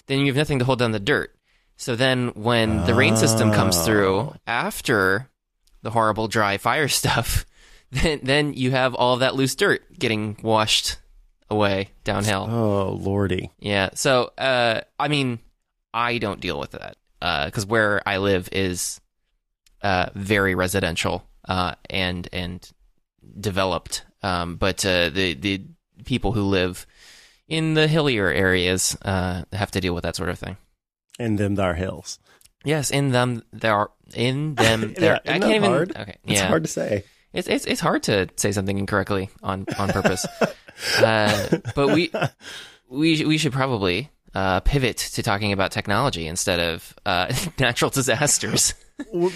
then 0.06 0.20
you 0.20 0.26
have 0.26 0.36
nothing 0.36 0.58
to 0.58 0.66
hold 0.66 0.78
down 0.78 0.92
the 0.92 1.00
dirt. 1.00 1.34
So 1.78 1.96
then 1.96 2.28
when 2.34 2.84
the 2.84 2.94
rain 2.94 3.16
system 3.16 3.52
comes 3.52 3.82
through 3.86 4.18
oh. 4.18 4.36
after 4.46 5.30
the 5.80 5.90
horrible 5.90 6.28
dry 6.28 6.58
fire 6.58 6.88
stuff, 7.00 7.46
then 7.90 8.20
then 8.22 8.52
you 8.52 8.70
have 8.70 8.94
all 8.94 9.14
of 9.14 9.20
that 9.20 9.34
loose 9.34 9.54
dirt 9.54 9.82
getting 9.98 10.36
washed 10.42 10.98
away 11.48 11.88
downhill. 12.04 12.46
Oh 12.50 12.92
lordy. 12.92 13.50
Yeah. 13.58 13.90
So 13.94 14.30
uh, 14.36 14.82
I 14.98 15.08
mean, 15.08 15.38
I 15.94 16.18
don't 16.18 16.40
deal 16.40 16.60
with 16.60 16.72
that 16.72 16.98
because 17.18 17.64
uh, 17.64 17.68
where 17.68 18.06
I 18.06 18.18
live 18.18 18.50
is 18.52 19.00
uh, 19.80 20.10
very 20.14 20.54
residential 20.54 21.24
uh, 21.48 21.76
and 21.88 22.28
and 22.30 22.70
developed 23.40 24.04
um, 24.22 24.56
but 24.56 24.84
uh, 24.84 25.10
the 25.10 25.34
the 25.34 25.62
people 26.04 26.32
who 26.32 26.42
live 26.42 26.86
in 27.48 27.74
the 27.74 27.88
hillier 27.88 28.28
areas 28.28 28.96
uh, 29.02 29.42
have 29.52 29.70
to 29.72 29.80
deal 29.80 29.94
with 29.94 30.04
that 30.04 30.16
sort 30.16 30.28
of 30.28 30.38
thing. 30.38 30.56
In 31.18 31.36
them, 31.36 31.56
there 31.56 31.70
are 31.70 31.74
hills. 31.74 32.18
Yes, 32.64 32.90
in 32.90 33.10
them 33.10 33.42
there 33.52 33.74
are 33.74 33.90
in 34.14 34.54
them 34.54 34.94
there. 34.98 35.20
I 35.26 35.38
can't 35.38 35.44
even. 35.44 35.70
Hard? 35.70 35.96
Okay, 35.96 36.16
yeah. 36.24 36.32
It's 36.32 36.40
hard 36.42 36.64
to 36.64 36.70
say. 36.70 37.04
It's 37.32 37.48
it's 37.48 37.66
it's 37.66 37.80
hard 37.80 38.02
to 38.04 38.28
say 38.36 38.52
something 38.52 38.78
incorrectly 38.78 39.30
on 39.42 39.66
on 39.78 39.90
purpose. 39.90 40.26
uh, 40.98 41.58
but 41.74 41.88
we 41.88 42.10
we 42.88 43.24
we 43.24 43.38
should 43.38 43.52
probably 43.52 44.10
uh, 44.34 44.60
pivot 44.60 44.96
to 44.96 45.22
talking 45.22 45.52
about 45.52 45.70
technology 45.70 46.26
instead 46.26 46.60
of 46.60 46.94
uh, 47.06 47.32
natural 47.58 47.90
disasters. 47.90 48.74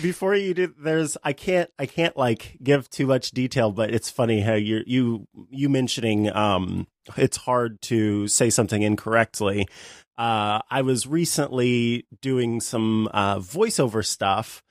Before 0.02 0.34
you 0.34 0.54
do, 0.54 0.74
there's 0.78 1.16
I 1.22 1.32
can't 1.32 1.70
I 1.78 1.86
can't 1.86 2.16
like 2.16 2.58
give 2.62 2.90
too 2.90 3.06
much 3.06 3.30
detail, 3.30 3.70
but 3.72 3.92
it's 3.92 4.10
funny 4.10 4.40
how 4.40 4.54
you 4.54 4.82
you 4.86 5.26
you 5.50 5.68
mentioning 5.68 6.34
um 6.34 6.86
it's 7.16 7.36
hard 7.36 7.80
to 7.82 8.28
say 8.28 8.50
something 8.50 8.82
incorrectly. 8.82 9.66
Uh, 10.16 10.60
I 10.70 10.82
was 10.82 11.06
recently 11.06 12.06
doing 12.20 12.60
some 12.60 13.08
uh, 13.12 13.38
voiceover 13.38 14.04
stuff, 14.04 14.62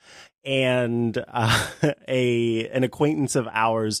and 0.44 1.22
uh, 1.28 1.66
a 2.08 2.68
an 2.68 2.84
acquaintance 2.84 3.36
of 3.36 3.48
ours 3.52 4.00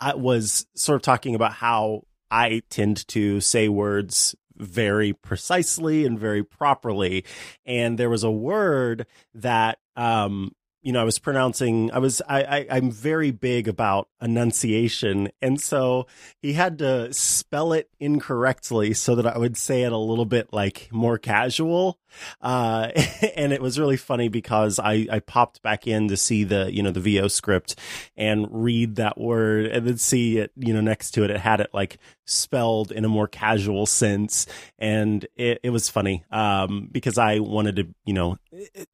uh, 0.00 0.12
was 0.16 0.66
sort 0.74 0.96
of 0.96 1.02
talking 1.02 1.34
about 1.34 1.52
how 1.52 2.02
I 2.30 2.62
tend 2.68 3.06
to 3.08 3.40
say 3.40 3.68
words 3.68 4.34
very 4.56 5.12
precisely 5.12 6.04
and 6.04 6.18
very 6.18 6.44
properly. 6.44 7.24
And 7.64 7.98
there 7.98 8.10
was 8.10 8.24
a 8.24 8.30
word 8.30 9.06
that, 9.34 9.78
um, 9.96 10.54
you 10.82 10.92
know, 10.92 11.00
I 11.00 11.04
was 11.04 11.18
pronouncing, 11.18 11.92
I 11.92 11.98
was, 11.98 12.20
I, 12.28 12.42
I, 12.42 12.66
I'm 12.70 12.90
very 12.90 13.30
big 13.30 13.68
about 13.68 14.08
enunciation. 14.20 15.30
And 15.40 15.60
so 15.60 16.06
he 16.40 16.54
had 16.54 16.78
to 16.78 17.12
spell 17.12 17.72
it 17.72 17.88
incorrectly 18.00 18.92
so 18.94 19.14
that 19.14 19.26
I 19.26 19.38
would 19.38 19.56
say 19.56 19.82
it 19.82 19.92
a 19.92 19.96
little 19.98 20.24
bit 20.24 20.52
like 20.52 20.88
more 20.90 21.18
casual. 21.18 21.98
Uh, 22.40 22.88
and 23.36 23.52
it 23.52 23.60
was 23.62 23.78
really 23.78 23.96
funny 23.96 24.28
because 24.28 24.78
I, 24.78 25.06
I 25.10 25.20
popped 25.20 25.62
back 25.62 25.86
in 25.86 26.08
to 26.08 26.16
see 26.16 26.44
the, 26.44 26.72
you 26.72 26.82
know, 26.82 26.90
the 26.90 27.00
VO 27.00 27.28
script 27.28 27.78
and 28.16 28.46
read 28.50 28.96
that 28.96 29.18
word 29.18 29.66
and 29.66 29.86
then 29.86 29.98
see 29.98 30.38
it, 30.38 30.52
you 30.56 30.72
know, 30.72 30.80
next 30.80 31.12
to 31.12 31.24
it, 31.24 31.30
it 31.30 31.40
had 31.40 31.60
it 31.60 31.70
like 31.72 31.98
spelled 32.24 32.92
in 32.92 33.04
a 33.04 33.08
more 33.08 33.28
casual 33.28 33.86
sense. 33.86 34.46
And 34.78 35.26
it, 35.36 35.60
it 35.62 35.70
was 35.70 35.88
funny, 35.88 36.24
um, 36.30 36.88
because 36.90 37.18
I 37.18 37.38
wanted 37.38 37.76
to, 37.76 37.88
you 38.04 38.14
know, 38.14 38.38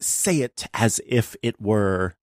say 0.01 0.43
it 0.43 0.67
as 0.75 1.01
if 1.07 1.37
it 1.43 1.61
were 1.61 2.15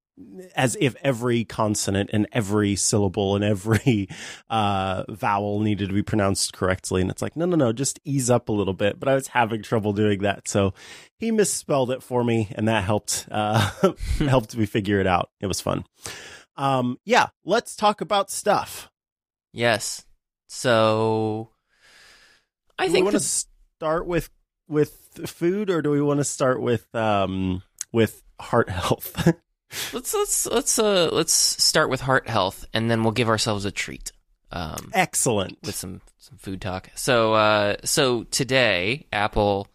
as 0.55 0.77
if 0.79 0.95
every 1.01 1.43
consonant 1.43 2.09
and 2.13 2.27
every 2.31 2.75
syllable 2.75 3.35
and 3.35 3.43
every 3.43 4.07
uh, 4.49 5.03
vowel 5.09 5.59
needed 5.59 5.89
to 5.89 5.93
be 5.93 6.03
pronounced 6.03 6.53
correctly. 6.53 7.01
And 7.01 7.11
it's 7.11 7.21
like, 7.21 7.35
no, 7.35 7.45
no, 7.45 7.55
no, 7.55 7.73
just 7.73 7.99
ease 8.05 8.29
up 8.29 8.49
a 8.49 8.53
little 8.53 8.73
bit. 8.73 8.99
But 8.99 9.09
I 9.09 9.15
was 9.15 9.29
having 9.29 9.61
trouble 9.61 9.93
doing 9.93 10.19
that. 10.21 10.47
So 10.47 10.73
he 11.17 11.31
misspelled 11.31 11.91
it 11.91 12.01
for 12.01 12.23
me 12.23 12.49
and 12.55 12.67
that 12.67 12.83
helped, 12.83 13.27
uh, 13.29 13.71
helped 14.19 14.55
me 14.55 14.65
figure 14.65 14.99
it 14.99 15.07
out. 15.07 15.29
It 15.41 15.47
was 15.47 15.61
fun. 15.61 15.85
Um, 16.57 16.97
yeah, 17.03 17.27
let's 17.43 17.75
talk 17.75 18.01
about 18.01 18.31
stuff. 18.31 18.89
Yes. 19.51 20.05
So 20.47 21.49
I 22.79 22.87
do 22.87 22.93
think 22.93 23.03
we 23.03 23.11
want 23.11 23.21
to 23.21 23.29
start 23.77 24.07
with, 24.07 24.29
with 24.67 24.93
food 25.25 25.69
or 25.69 25.81
do 25.81 25.91
we 25.91 26.01
want 26.01 26.19
to 26.21 26.23
start 26.23 26.61
with, 26.61 26.93
um, 26.95 27.63
with 27.91 28.23
heart 28.39 28.69
health? 28.69 29.33
Let's 29.93 30.13
let's 30.13 30.45
let's 30.45 30.79
uh 30.79 31.09
let's 31.11 31.33
start 31.33 31.89
with 31.89 32.01
heart 32.01 32.27
health 32.27 32.65
and 32.73 32.89
then 32.89 33.03
we'll 33.03 33.11
give 33.11 33.29
ourselves 33.29 33.65
a 33.65 33.71
treat. 33.71 34.11
Um, 34.51 34.91
Excellent. 34.93 35.57
with 35.63 35.75
some 35.75 36.01
some 36.17 36.37
food 36.37 36.61
talk. 36.61 36.89
So 36.95 37.33
uh, 37.33 37.75
so 37.83 38.23
today, 38.23 39.07
Apple. 39.11 39.67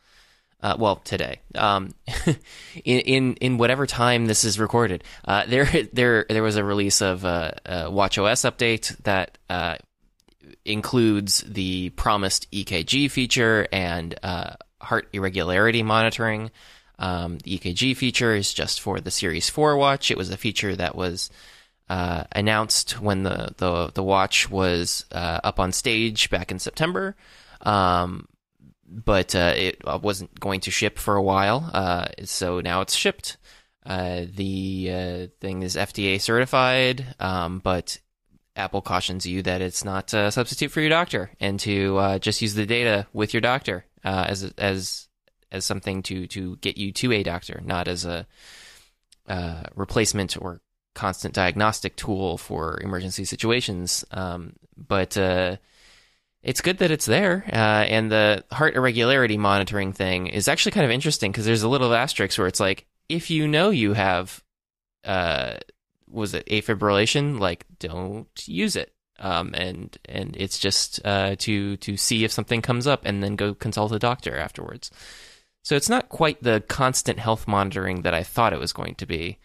Uh, 0.63 0.77
well, 0.79 0.97
today, 0.97 1.41
um, 1.55 1.95
in, 2.85 3.01
in 3.01 3.35
in 3.37 3.57
whatever 3.57 3.87
time 3.87 4.27
this 4.27 4.45
is 4.45 4.59
recorded, 4.59 5.03
uh, 5.25 5.45
there 5.47 5.65
there 5.95 6.27
there 6.29 6.43
was 6.43 6.57
a 6.57 6.65
release 6.65 7.01
of 7.01 7.25
uh, 7.25 7.53
a 7.65 7.73
WatchOS 7.85 8.51
update 8.51 8.95
that 9.05 9.39
uh, 9.49 9.77
includes 10.67 11.41
the 11.47 11.89
promised 11.91 12.51
EKG 12.53 13.11
feature 13.11 13.67
and 13.73 14.19
uh, 14.23 14.53
heart 14.83 15.09
irregularity 15.15 15.83
monitoring. 15.83 16.51
Um, 17.01 17.39
the 17.39 17.59
EKG 17.59 17.97
feature 17.97 18.35
is 18.35 18.53
just 18.53 18.81
for 18.81 19.01
the 19.01 19.11
Series 19.11 19.51
4 19.51 19.77
watch. 19.77 20.11
It 20.11 20.17
was 20.17 20.31
a 20.31 20.37
feature 20.37 20.77
that 20.77 20.95
was 20.95 21.31
uh, 21.89 22.25
announced 22.33 23.01
when 23.01 23.25
the, 23.25 23.55
the, 23.57 23.91
the 23.95 24.03
watch 24.03 24.49
was 24.51 25.07
uh, 25.11 25.41
up 25.43 25.59
on 25.59 25.73
stage 25.73 26.31
back 26.31 26.53
in 26.53 26.59
September. 26.59 27.17
Um, 27.63 28.29
but 28.87 29.35
uh, 29.35 29.55
it 29.57 29.83
wasn't 29.85 30.39
going 30.39 30.61
to 30.61 30.71
ship 30.71 30.99
for 30.99 31.17
a 31.17 31.23
while. 31.23 31.69
Uh, 31.73 32.07
so 32.25 32.61
now 32.61 32.81
it's 32.81 32.95
shipped. 32.95 33.37
Uh, 33.85 34.23
the 34.35 34.91
uh, 34.91 35.27
thing 35.41 35.63
is 35.63 35.77
FDA 35.77 36.21
certified, 36.21 37.15
um, 37.19 37.61
but 37.61 37.99
Apple 38.57 38.83
cautions 38.83 39.25
you 39.27 39.43
that 39.43 39.63
it's 39.63 39.85
not 39.85 40.13
a 40.13 40.31
substitute 40.31 40.71
for 40.71 40.81
your 40.81 40.91
doctor, 40.91 41.31
and 41.41 41.59
to 41.61 41.97
uh, 41.97 42.19
just 42.19 42.43
use 42.43 42.55
the 42.55 42.67
data 42.67 43.07
with 43.13 43.33
your 43.33 43.41
doctor 43.41 43.87
uh, 44.05 44.27
as 44.29 44.45
as 44.59 45.09
as 45.53 45.65
something 45.65 46.03
to 46.05 46.27
to 46.29 46.57
get 46.57 46.79
you 46.79 46.93
to 46.93 47.13
a 47.13 47.23
doctor, 47.23 47.61
not 47.65 47.89
as 47.89 48.05
a 48.05 48.27
uh, 49.29 49.63
replacement 49.75 50.37
or 50.41 50.61
constant 50.95 51.35
diagnostic 51.35 51.97
tool 51.97 52.37
for 52.37 52.81
emergency 52.81 53.25
situations. 53.25 54.05
Um, 54.11 54.55
but 54.77 55.17
uh, 55.17 55.57
it's 56.43 56.61
good 56.61 56.79
that 56.79 56.91
it's 56.91 57.07
there, 57.07 57.45
uh, 57.53 57.85
and 57.87 58.11
the 58.11 58.45
heart 58.51 58.75
irregularity 58.77 59.37
monitoring 59.37 59.93
thing 59.93 60.27
is 60.27 60.49
actually 60.49 60.73
kind 60.73 60.85
of 60.85 60.91
interesting 60.91 61.31
because 61.31 61.45
there's 61.45 61.63
a 61.63 61.69
little 61.69 61.95
asterisk 61.95 62.39
where 62.39 62.47
it's 62.47 62.61
like 62.61 62.87
if 63.09 63.31
you 63.31 63.47
know 63.47 63.71
you 63.71 63.93
have 63.93 64.43
uh, 65.05 65.55
was 66.11 66.35
it 66.35 66.47
afibrillation? 66.47 67.39
Like, 67.39 67.67
don't 67.79 68.29
use 68.47 68.77
it. 68.77 68.93
Um, 69.19 69.53
and 69.55 69.97
and 70.07 70.35
it's 70.39 70.59
just 70.59 71.01
uh, 71.05 71.37
to 71.41 71.77
to 71.77 71.97
see 71.99 72.25
if 72.25 72.33
something 72.33 72.63
comes 72.63 72.87
up, 72.87 73.03
and 73.05 73.23
then 73.23 73.37
go 73.37 73.53
consult 73.53 73.93
a 73.93 73.99
doctor 73.99 74.37
afterwards. 74.37 74.91
So 75.63 75.77
it's 75.77 75.89
not 75.89 76.09
quite 76.09 76.43
the 76.43 76.63
constant 76.69 77.19
health 77.19 77.47
monitoring 77.47 78.03
that 78.03 78.15
I 78.15 78.23
thought 78.23 78.53
it 78.53 78.61
was 78.61 78.73
going 78.73 78.95
to 78.97 79.07
be. 79.07 79.39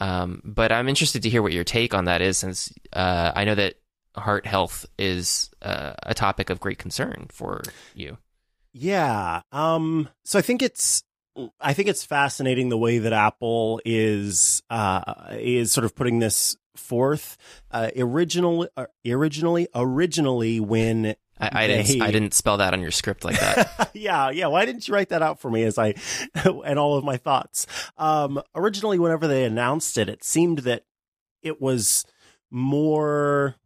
Um, 0.00 0.42
but 0.44 0.72
I'm 0.72 0.88
interested 0.88 1.22
to 1.22 1.30
hear 1.30 1.42
what 1.42 1.52
your 1.52 1.64
take 1.64 1.94
on 1.94 2.06
that 2.06 2.20
is, 2.20 2.38
since 2.38 2.72
uh, 2.92 3.32
I 3.34 3.44
know 3.44 3.54
that 3.54 3.74
heart 4.16 4.46
health 4.46 4.84
is 4.98 5.50
uh, 5.62 5.92
a 6.02 6.14
topic 6.14 6.50
of 6.50 6.60
great 6.60 6.78
concern 6.78 7.26
for 7.30 7.62
you. 7.94 8.18
Yeah. 8.72 9.42
Um. 9.52 10.08
So 10.24 10.38
I 10.38 10.42
think 10.42 10.62
it's 10.62 11.04
I 11.60 11.72
think 11.72 11.88
it's 11.88 12.04
fascinating 12.04 12.68
the 12.68 12.78
way 12.78 12.98
that 12.98 13.12
Apple 13.12 13.80
is 13.84 14.62
uh 14.70 15.14
is 15.32 15.72
sort 15.72 15.84
of 15.84 15.94
putting 15.94 16.18
this 16.18 16.56
forth. 16.76 17.36
Uh, 17.70 17.90
originally, 17.96 18.68
uh, 18.76 18.86
originally, 19.06 19.68
originally 19.74 20.58
when 20.60 21.14
I, 21.42 21.64
I 21.64 21.66
didn't 21.66 22.00
I 22.00 22.10
didn't 22.12 22.34
spell 22.34 22.58
that 22.58 22.72
on 22.72 22.80
your 22.80 22.92
script 22.92 23.24
like 23.24 23.38
that. 23.40 23.90
yeah, 23.94 24.30
yeah. 24.30 24.46
Why 24.46 24.64
didn't 24.64 24.86
you 24.86 24.94
write 24.94 25.08
that 25.08 25.22
out 25.22 25.40
for 25.40 25.50
me 25.50 25.64
as 25.64 25.76
I 25.76 25.94
and 26.44 26.78
all 26.78 26.96
of 26.96 27.04
my 27.04 27.16
thoughts? 27.16 27.66
Um, 27.98 28.40
originally, 28.54 28.98
whenever 28.98 29.26
they 29.26 29.44
announced 29.44 29.98
it, 29.98 30.08
it 30.08 30.22
seemed 30.22 30.60
that 30.60 30.84
it 31.42 31.60
was 31.60 32.04
more. 32.50 33.56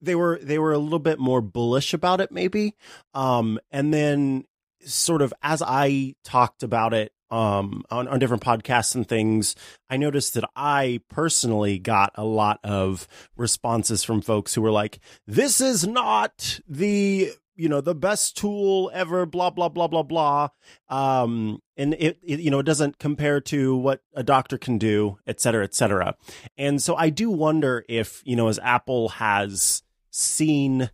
They 0.00 0.14
were 0.14 0.38
they 0.42 0.58
were 0.58 0.72
a 0.72 0.78
little 0.78 0.98
bit 0.98 1.18
more 1.18 1.42
bullish 1.42 1.92
about 1.92 2.20
it, 2.20 2.32
maybe. 2.32 2.74
Um, 3.12 3.58
and 3.70 3.92
then 3.92 4.44
sort 4.86 5.22
of 5.22 5.32
as 5.42 5.62
I 5.62 6.14
talked 6.24 6.62
about 6.62 6.94
it 6.94 7.12
um 7.34 7.82
on, 7.90 8.06
on 8.06 8.18
different 8.18 8.42
podcasts 8.42 8.94
and 8.94 9.06
things, 9.08 9.56
I 9.90 9.96
noticed 9.96 10.34
that 10.34 10.48
I 10.54 11.00
personally 11.08 11.78
got 11.78 12.12
a 12.14 12.24
lot 12.24 12.60
of 12.62 13.08
responses 13.36 14.04
from 14.04 14.20
folks 14.22 14.54
who 14.54 14.62
were 14.62 14.70
like, 14.70 15.00
this 15.26 15.60
is 15.60 15.86
not 15.86 16.60
the 16.68 17.32
you 17.56 17.68
know 17.68 17.80
the 17.80 17.94
best 17.94 18.36
tool 18.36 18.90
ever 18.94 19.26
blah 19.26 19.50
blah 19.50 19.68
blah 19.68 19.88
blah 19.88 20.02
blah. 20.02 20.48
Um 20.88 21.60
and 21.76 21.94
it, 21.94 22.18
it 22.22 22.40
you 22.40 22.50
know 22.50 22.60
it 22.60 22.66
doesn't 22.66 22.98
compare 22.98 23.40
to 23.42 23.76
what 23.76 24.00
a 24.14 24.22
doctor 24.22 24.58
can 24.58 24.78
do 24.78 25.18
et 25.26 25.40
cetera 25.40 25.64
et 25.64 25.74
cetera. 25.74 26.14
And 26.56 26.82
so 26.82 26.94
i 26.96 27.10
do 27.10 27.30
wonder 27.30 27.84
if 27.88 28.22
you 28.24 28.36
know 28.36 28.48
as 28.48 28.58
apple 28.60 29.08
has 29.10 29.82
seen 30.10 30.90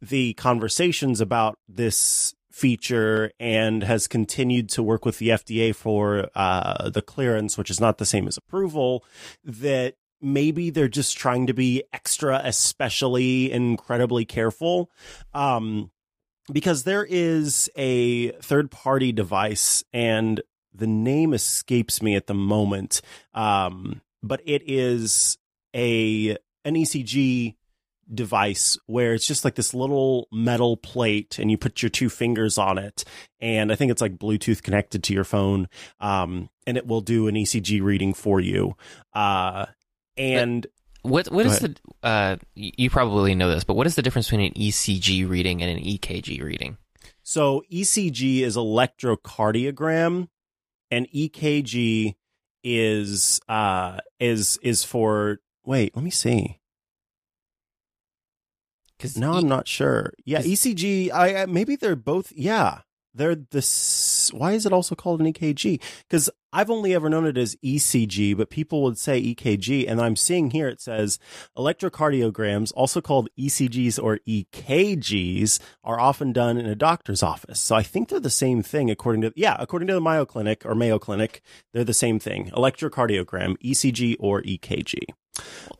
the 0.00 0.34
conversations 0.34 1.20
about 1.20 1.58
this 1.68 2.34
feature 2.54 3.32
and 3.40 3.82
has 3.82 4.06
continued 4.06 4.68
to 4.68 4.80
work 4.80 5.04
with 5.04 5.18
the 5.18 5.30
FDA 5.30 5.74
for 5.74 6.28
uh, 6.36 6.88
the 6.88 7.02
clearance, 7.02 7.58
which 7.58 7.68
is 7.68 7.80
not 7.80 7.98
the 7.98 8.06
same 8.06 8.28
as 8.28 8.36
approval, 8.36 9.04
that 9.42 9.96
maybe 10.22 10.70
they're 10.70 10.86
just 10.86 11.18
trying 11.18 11.48
to 11.48 11.52
be 11.52 11.82
extra, 11.92 12.40
especially 12.44 13.50
incredibly 13.50 14.24
careful. 14.24 14.88
Um, 15.32 15.90
because 16.52 16.84
there 16.84 17.04
is 17.04 17.68
a 17.74 18.30
third 18.40 18.70
party 18.70 19.10
device 19.10 19.82
and 19.92 20.40
the 20.72 20.86
name 20.86 21.34
escapes 21.34 22.00
me 22.02 22.14
at 22.14 22.28
the 22.28 22.34
moment. 22.34 23.00
Um, 23.32 24.00
but 24.22 24.40
it 24.44 24.62
is 24.64 25.38
a, 25.74 26.36
an 26.64 26.74
ECG 26.76 27.56
device 28.12 28.78
where 28.86 29.14
it's 29.14 29.26
just 29.26 29.44
like 29.44 29.54
this 29.54 29.74
little 29.74 30.28
metal 30.32 30.76
plate 30.76 31.38
and 31.38 31.50
you 31.50 31.58
put 31.58 31.82
your 31.82 31.90
two 31.90 32.08
fingers 32.08 32.58
on 32.58 32.78
it. 32.78 33.04
And 33.40 33.70
i 33.70 33.74
think 33.74 33.90
it's 33.90 34.00
like 34.00 34.16
bluetooth 34.16 34.62
connected 34.62 35.02
to 35.04 35.14
your 35.14 35.24
phone 35.24 35.68
um 36.00 36.48
and 36.66 36.76
it 36.76 36.86
will 36.86 37.00
do 37.00 37.28
an 37.28 37.34
ecg 37.34 37.82
reading 37.82 38.14
for 38.14 38.40
you. 38.40 38.76
Uh 39.12 39.66
and 40.16 40.66
What 41.02 41.30
what 41.30 41.44
Go 41.44 41.50
is 41.50 41.58
the 41.60 41.76
uh 42.02 42.36
you 42.54 42.90
probably 42.90 43.34
know 43.34 43.50
this, 43.50 43.64
but 43.64 43.74
what 43.74 43.86
is 43.86 43.94
the 43.94 44.02
difference 44.02 44.28
between 44.28 44.46
an 44.48 44.54
ECG 44.54 45.28
reading 45.28 45.62
and 45.62 45.78
an 45.78 45.84
EKG 45.84 46.42
reading? 46.42 46.78
so 47.26 47.62
ecg 47.72 48.40
is 48.42 48.56
electrocardiogram 48.56 50.28
and 50.90 51.08
ekg 51.14 52.14
is 52.62 53.40
uh 53.48 53.98
is 54.20 54.58
is 54.62 54.84
for 54.84 55.38
wait 55.64 55.94
let 55.96 56.04
me 56.04 56.10
see 56.10 56.60
No, 59.16 59.32
I'm 59.34 59.48
not 59.48 59.68
sure. 59.68 60.12
Yeah, 60.24 60.40
ECG. 60.42 61.10
I 61.12 61.42
I- 61.42 61.46
maybe 61.46 61.76
they're 61.76 61.96
both. 61.96 62.32
Yeah, 62.34 62.80
they're 63.14 63.34
this. 63.36 64.30
Why 64.32 64.52
is 64.52 64.66
it 64.66 64.72
also 64.72 64.94
called 64.94 65.20
an 65.20 65.26
EKG? 65.32 65.80
Because 66.08 66.30
I've 66.52 66.70
only 66.70 66.94
ever 66.94 67.08
known 67.08 67.26
it 67.26 67.36
as 67.36 67.56
ECG, 67.64 68.36
but 68.36 68.48
people 68.50 68.82
would 68.84 68.96
say 68.98 69.20
EKG, 69.20 69.86
and 69.88 70.00
I'm 70.00 70.16
seeing 70.16 70.50
here 70.50 70.68
it 70.68 70.80
says 70.80 71.18
electrocardiograms, 71.56 72.72
also 72.74 73.00
called 73.00 73.28
ECGs 73.38 74.02
or 74.02 74.18
EKGs, 74.26 75.60
are 75.82 75.98
often 76.00 76.32
done 76.32 76.56
in 76.58 76.66
a 76.66 76.74
doctor's 76.76 77.22
office. 77.22 77.60
So 77.60 77.74
I 77.76 77.82
think 77.82 78.08
they're 78.08 78.20
the 78.20 78.30
same 78.30 78.62
thing, 78.62 78.90
according 78.90 79.22
to 79.22 79.32
yeah, 79.36 79.56
according 79.58 79.88
to 79.88 79.94
the 79.94 80.00
Mayo 80.00 80.24
Clinic 80.24 80.64
or 80.64 80.74
Mayo 80.74 80.98
Clinic, 80.98 81.42
they're 81.72 81.84
the 81.84 81.94
same 81.94 82.18
thing: 82.18 82.50
electrocardiogram, 82.50 83.56
ECG 83.64 84.16
or 84.18 84.42
EKG. 84.42 84.94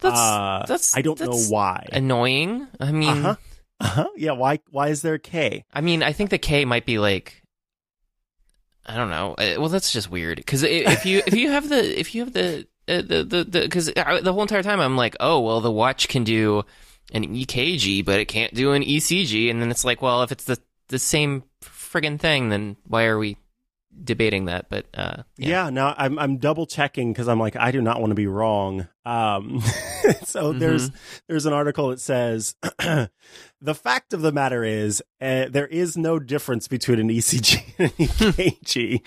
That's 0.00 0.18
uh, 0.18 0.64
that's 0.66 0.96
I 0.96 1.02
don't 1.02 1.20
know 1.20 1.38
why. 1.48 1.88
Annoying. 1.92 2.66
I 2.80 2.92
mean, 2.92 3.24
Uh-huh. 3.24 3.36
Uh-huh. 3.80 4.08
Yeah. 4.16 4.32
Why? 4.32 4.60
Why 4.70 4.88
is 4.88 5.02
there 5.02 5.14
a 5.14 5.18
K? 5.18 5.64
I 5.72 5.80
mean, 5.80 6.02
I 6.02 6.12
think 6.12 6.30
the 6.30 6.38
K 6.38 6.64
might 6.64 6.86
be 6.86 6.98
like 6.98 7.42
I 8.86 8.96
don't 8.96 9.10
know. 9.10 9.34
Uh, 9.34 9.60
Well, 9.60 9.68
that's 9.68 9.92
just 9.92 10.10
weird 10.10 10.36
because 10.36 10.62
if 10.62 11.06
you 11.06 11.22
if 11.26 11.34
you 11.34 11.50
have 11.50 11.68
the 11.68 11.98
if 11.98 12.14
you 12.14 12.24
have 12.24 12.32
the 12.32 12.66
uh, 12.88 13.00
the 13.02 13.24
the 13.24 13.44
because 13.62 13.86
the 13.86 14.32
whole 14.32 14.42
entire 14.42 14.62
time 14.62 14.80
I'm 14.80 14.96
like, 14.96 15.16
oh 15.20 15.40
well, 15.40 15.60
the 15.60 15.70
watch 15.70 16.08
can 16.08 16.24
do 16.24 16.64
an 17.12 17.24
EKG, 17.24 18.04
but 18.04 18.20
it 18.20 18.26
can't 18.26 18.52
do 18.54 18.72
an 18.72 18.82
ECG, 18.82 19.50
and 19.50 19.60
then 19.60 19.70
it's 19.70 19.84
like, 19.84 20.02
well, 20.02 20.22
if 20.22 20.32
it's 20.32 20.44
the 20.44 20.58
the 20.88 20.98
same 20.98 21.44
friggin' 21.62 22.20
thing, 22.20 22.50
then 22.50 22.76
why 22.86 23.04
are 23.06 23.18
we 23.18 23.38
debating 24.02 24.46
that? 24.46 24.68
But 24.68 24.86
uh, 24.94 25.22
Yeah. 25.38 25.70
now 25.70 25.94
I'm 25.96 26.18
I'm 26.18 26.36
double 26.38 26.66
checking 26.66 27.12
because 27.12 27.28
I'm 27.28 27.40
like 27.40 27.56
I 27.56 27.70
do 27.70 27.80
not 27.80 28.00
want 28.00 28.10
to 28.10 28.14
be 28.16 28.26
wrong. 28.26 28.88
Um, 29.04 29.60
so 30.24 30.52
there's 30.52 30.90
there's 31.28 31.46
an 31.46 31.52
article 31.52 31.88
that 31.90 32.00
says 32.00 32.54
the 33.60 33.74
fact 33.74 34.12
of 34.12 34.22
the 34.22 34.32
matter 34.32 34.64
is 34.64 35.02
uh, 35.20 35.46
there 35.50 35.66
is 35.66 35.96
no 35.96 36.18
difference 36.18 36.68
between 36.68 36.98
an 36.98 37.08
ECG 37.08 37.62
and 37.78 37.92
an 37.98 38.32
EKG. 38.32 39.00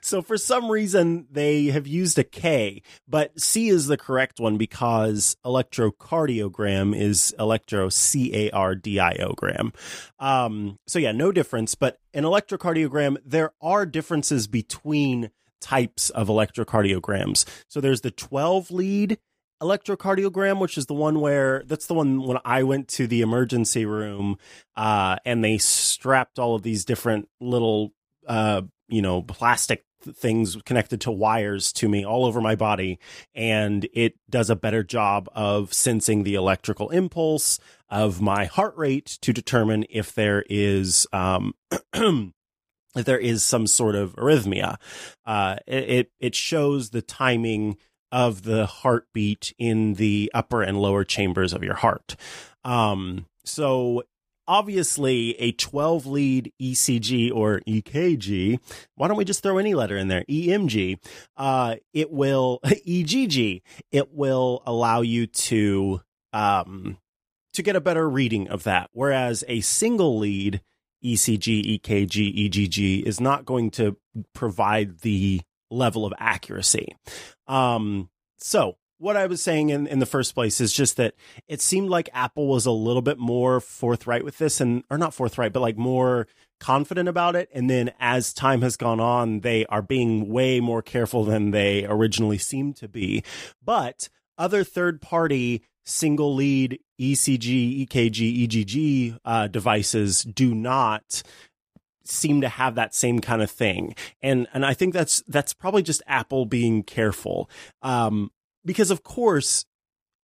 so 0.00 0.22
for 0.22 0.36
some 0.36 0.70
reason 0.70 1.26
they 1.30 1.66
have 1.66 1.86
used 1.86 2.18
a 2.18 2.24
K, 2.24 2.82
but 3.06 3.38
C 3.40 3.68
is 3.68 3.86
the 3.86 3.96
correct 3.96 4.40
one 4.40 4.56
because 4.56 5.36
electrocardiogram 5.44 6.98
is 6.98 7.34
electro 7.38 7.88
C 7.88 8.34
A 8.34 8.50
R 8.50 8.74
D 8.74 8.98
I 8.98 9.16
O 9.20 9.32
gram. 9.34 9.72
Um, 10.18 10.78
so 10.86 10.98
yeah, 10.98 11.12
no 11.12 11.32
difference. 11.32 11.74
But 11.74 11.98
an 12.12 12.24
electrocardiogram, 12.24 13.18
there 13.24 13.52
are 13.60 13.86
differences 13.86 14.46
between 14.46 15.30
types 15.60 16.10
of 16.10 16.28
electrocardiograms. 16.28 17.46
So 17.68 17.80
there's 17.80 18.02
the 18.02 18.10
12 18.10 18.70
lead 18.70 19.18
electrocardiogram, 19.62 20.60
which 20.60 20.76
is 20.76 20.86
the 20.86 20.94
one 20.94 21.20
where 21.20 21.62
that's 21.66 21.86
the 21.86 21.94
one 21.94 22.22
when 22.22 22.38
I 22.44 22.62
went 22.62 22.88
to 22.88 23.06
the 23.06 23.22
emergency 23.22 23.86
room, 23.86 24.38
uh, 24.76 25.16
and 25.24 25.42
they 25.44 25.58
strapped 25.58 26.38
all 26.38 26.54
of 26.54 26.62
these 26.62 26.84
different 26.84 27.28
little, 27.40 27.92
uh, 28.26 28.62
you 28.88 29.02
know, 29.02 29.22
plastic 29.22 29.84
things 30.12 30.56
connected 30.64 31.00
to 31.02 31.10
wires 31.10 31.72
to 31.72 31.88
me 31.88 32.04
all 32.04 32.26
over 32.26 32.40
my 32.40 32.54
body 32.54 32.98
and 33.34 33.88
it 33.94 34.14
does 34.28 34.50
a 34.50 34.56
better 34.56 34.82
job 34.82 35.28
of 35.34 35.72
sensing 35.72 36.24
the 36.24 36.34
electrical 36.34 36.90
impulse 36.90 37.58
of 37.88 38.20
my 38.20 38.44
heart 38.44 38.76
rate 38.76 39.18
to 39.22 39.32
determine 39.32 39.84
if 39.88 40.14
there 40.14 40.44
is 40.50 41.06
um 41.12 41.54
if 41.94 43.04
there 43.04 43.18
is 43.18 43.42
some 43.42 43.66
sort 43.66 43.94
of 43.94 44.14
arrhythmia. 44.16 44.76
Uh 45.24 45.56
it 45.66 46.10
it 46.20 46.34
shows 46.34 46.90
the 46.90 47.02
timing 47.02 47.76
of 48.14 48.42
the 48.42 48.64
heartbeat 48.64 49.52
in 49.58 49.94
the 49.94 50.30
upper 50.32 50.62
and 50.62 50.80
lower 50.80 51.04
chambers 51.04 51.52
of 51.52 51.62
your 51.64 51.74
heart 51.74 52.16
um 52.64 53.26
so 53.44 54.02
obviously 54.46 55.30
a 55.40 55.52
12 55.52 56.06
lead 56.06 56.52
ECG 56.60 57.32
or 57.32 57.60
EKG. 57.66 58.58
Why 58.94 59.08
don't 59.08 59.16
we 59.16 59.24
just 59.24 59.42
throw 59.42 59.58
any 59.58 59.74
letter 59.74 59.96
in 59.96 60.08
there? 60.08 60.24
EMG. 60.28 60.98
Uh, 61.36 61.76
it 61.92 62.10
will 62.10 62.60
EGG. 62.86 63.62
It 63.90 64.12
will 64.12 64.62
allow 64.66 65.00
you 65.00 65.26
to, 65.26 66.00
um, 66.32 66.98
to 67.54 67.62
get 67.62 67.76
a 67.76 67.80
better 67.80 68.08
reading 68.08 68.48
of 68.48 68.64
that. 68.64 68.90
Whereas 68.92 69.44
a 69.48 69.60
single 69.60 70.18
lead 70.18 70.60
ECG, 71.04 71.80
EKG, 71.80 72.46
EGG 72.46 73.06
is 73.06 73.20
not 73.20 73.44
going 73.44 73.70
to 73.72 73.96
provide 74.34 75.00
the 75.00 75.42
level 75.70 76.06
of 76.06 76.14
accuracy. 76.18 76.96
Um, 77.46 78.10
so 78.38 78.76
what 78.98 79.16
I 79.16 79.26
was 79.26 79.42
saying 79.42 79.70
in, 79.70 79.86
in 79.86 79.98
the 79.98 80.06
first 80.06 80.34
place 80.34 80.60
is 80.60 80.72
just 80.72 80.96
that 80.96 81.14
it 81.48 81.60
seemed 81.60 81.90
like 81.90 82.08
Apple 82.12 82.46
was 82.46 82.66
a 82.66 82.70
little 82.70 83.02
bit 83.02 83.18
more 83.18 83.60
forthright 83.60 84.24
with 84.24 84.38
this 84.38 84.60
and, 84.60 84.84
or 84.90 84.98
not 84.98 85.14
forthright, 85.14 85.52
but 85.52 85.60
like 85.60 85.76
more 85.76 86.26
confident 86.60 87.08
about 87.08 87.36
it. 87.36 87.48
And 87.52 87.68
then 87.68 87.92
as 88.00 88.32
time 88.32 88.62
has 88.62 88.76
gone 88.76 89.00
on, 89.00 89.40
they 89.40 89.66
are 89.66 89.82
being 89.82 90.30
way 90.30 90.60
more 90.60 90.80
careful 90.80 91.24
than 91.24 91.50
they 91.50 91.84
originally 91.84 92.38
seemed 92.38 92.76
to 92.76 92.88
be. 92.88 93.22
But 93.62 94.08
other 94.38 94.64
third 94.64 95.02
party 95.02 95.62
single 95.84 96.34
lead 96.34 96.78
ECG, 96.98 97.86
EKG, 97.86 98.44
EGG 98.44 99.20
uh, 99.24 99.48
devices 99.48 100.22
do 100.22 100.54
not 100.54 101.22
seem 102.04 102.40
to 102.40 102.48
have 102.48 102.74
that 102.74 102.94
same 102.94 103.20
kind 103.20 103.42
of 103.42 103.50
thing. 103.50 103.94
And 104.22 104.46
and 104.52 104.64
I 104.64 104.74
think 104.74 104.94
that's 104.94 105.22
that's 105.26 105.52
probably 105.52 105.82
just 105.82 106.02
Apple 106.06 106.46
being 106.46 106.82
careful. 106.82 107.50
Um 107.82 108.30
because 108.64 108.90
of 108.90 109.02
course 109.02 109.66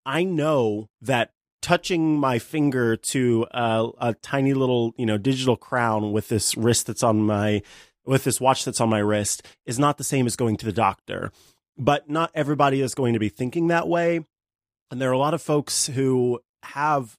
I 0.07 0.25
know 0.25 0.89
that 1.03 1.33
touching 1.63 2.19
my 2.19 2.39
finger 2.39 2.97
to 2.97 3.47
a, 3.51 3.89
a, 4.01 4.15
tiny 4.15 4.55
little, 4.55 4.95
you 4.97 5.07
know, 5.07 5.19
digital 5.19 5.57
crown 5.57 6.13
with 6.13 6.29
this 6.29 6.57
wrist 6.57 6.87
that's 6.87 7.03
on 7.03 7.21
my, 7.23 7.63
with 8.05 8.25
this 8.25 8.41
watch 8.41 8.65
that's 8.65 8.81
on 8.81 8.89
my 8.89 8.99
wrist 8.99 9.47
is 9.67 9.79
not 9.79 9.99
the 9.99 10.05
same 10.05 10.27
as 10.27 10.37
going 10.37 10.57
to 10.57 10.67
the 10.67 10.73
doctor. 10.73 11.31
But 11.77 12.09
not 12.09 12.31
everybody 12.35 12.81
is 12.81 12.95
going 12.95 13.13
to 13.13 13.19
be 13.19 13.29
thinking 13.29 13.69
that 13.69 13.89
way. 13.89 14.21
And 14.91 15.01
there 15.01 15.11
are 15.11 15.15
a 15.15 15.19
lot 15.19 15.35
of 15.35 15.43
folks 15.43 15.87
who 15.87 16.41
have 16.63 17.17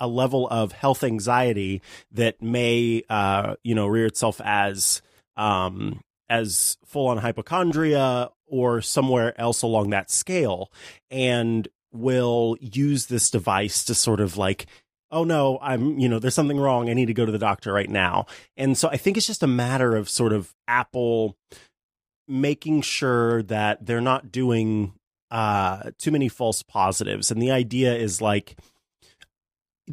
a 0.00 0.08
level 0.08 0.48
of 0.48 0.72
health 0.72 1.04
anxiety 1.04 1.82
that 2.10 2.42
may, 2.42 3.02
uh, 3.08 3.54
you 3.62 3.74
know, 3.74 3.86
rear 3.86 4.06
itself 4.06 4.40
as, 4.42 5.02
um, 5.36 6.00
as 6.28 6.78
full 6.84 7.08
on 7.08 7.18
hypochondria 7.18 8.30
or 8.46 8.80
somewhere 8.80 9.38
else 9.38 9.62
along 9.62 9.90
that 9.90 10.10
scale 10.10 10.70
and 11.10 11.68
will 11.92 12.56
use 12.60 13.06
this 13.06 13.30
device 13.30 13.84
to 13.84 13.94
sort 13.94 14.20
of 14.20 14.36
like 14.36 14.66
oh 15.10 15.24
no 15.24 15.58
i'm 15.60 15.98
you 15.98 16.08
know 16.08 16.18
there's 16.18 16.34
something 16.34 16.58
wrong. 16.58 16.88
I 16.88 16.94
need 16.94 17.06
to 17.06 17.14
go 17.14 17.26
to 17.26 17.32
the 17.32 17.38
doctor 17.38 17.72
right 17.72 17.90
now. 17.90 18.26
And 18.56 18.78
so 18.78 18.88
i 18.88 18.96
think 18.96 19.16
it's 19.16 19.26
just 19.26 19.42
a 19.42 19.48
matter 19.48 19.96
of 19.96 20.08
sort 20.08 20.32
of 20.32 20.54
apple 20.68 21.36
making 22.28 22.82
sure 22.82 23.42
that 23.44 23.84
they're 23.84 24.00
not 24.00 24.30
doing 24.30 24.92
uh 25.32 25.90
too 25.98 26.12
many 26.12 26.28
false 26.28 26.62
positives. 26.62 27.30
And 27.30 27.42
the 27.42 27.50
idea 27.50 27.94
is 27.96 28.20
like 28.20 28.56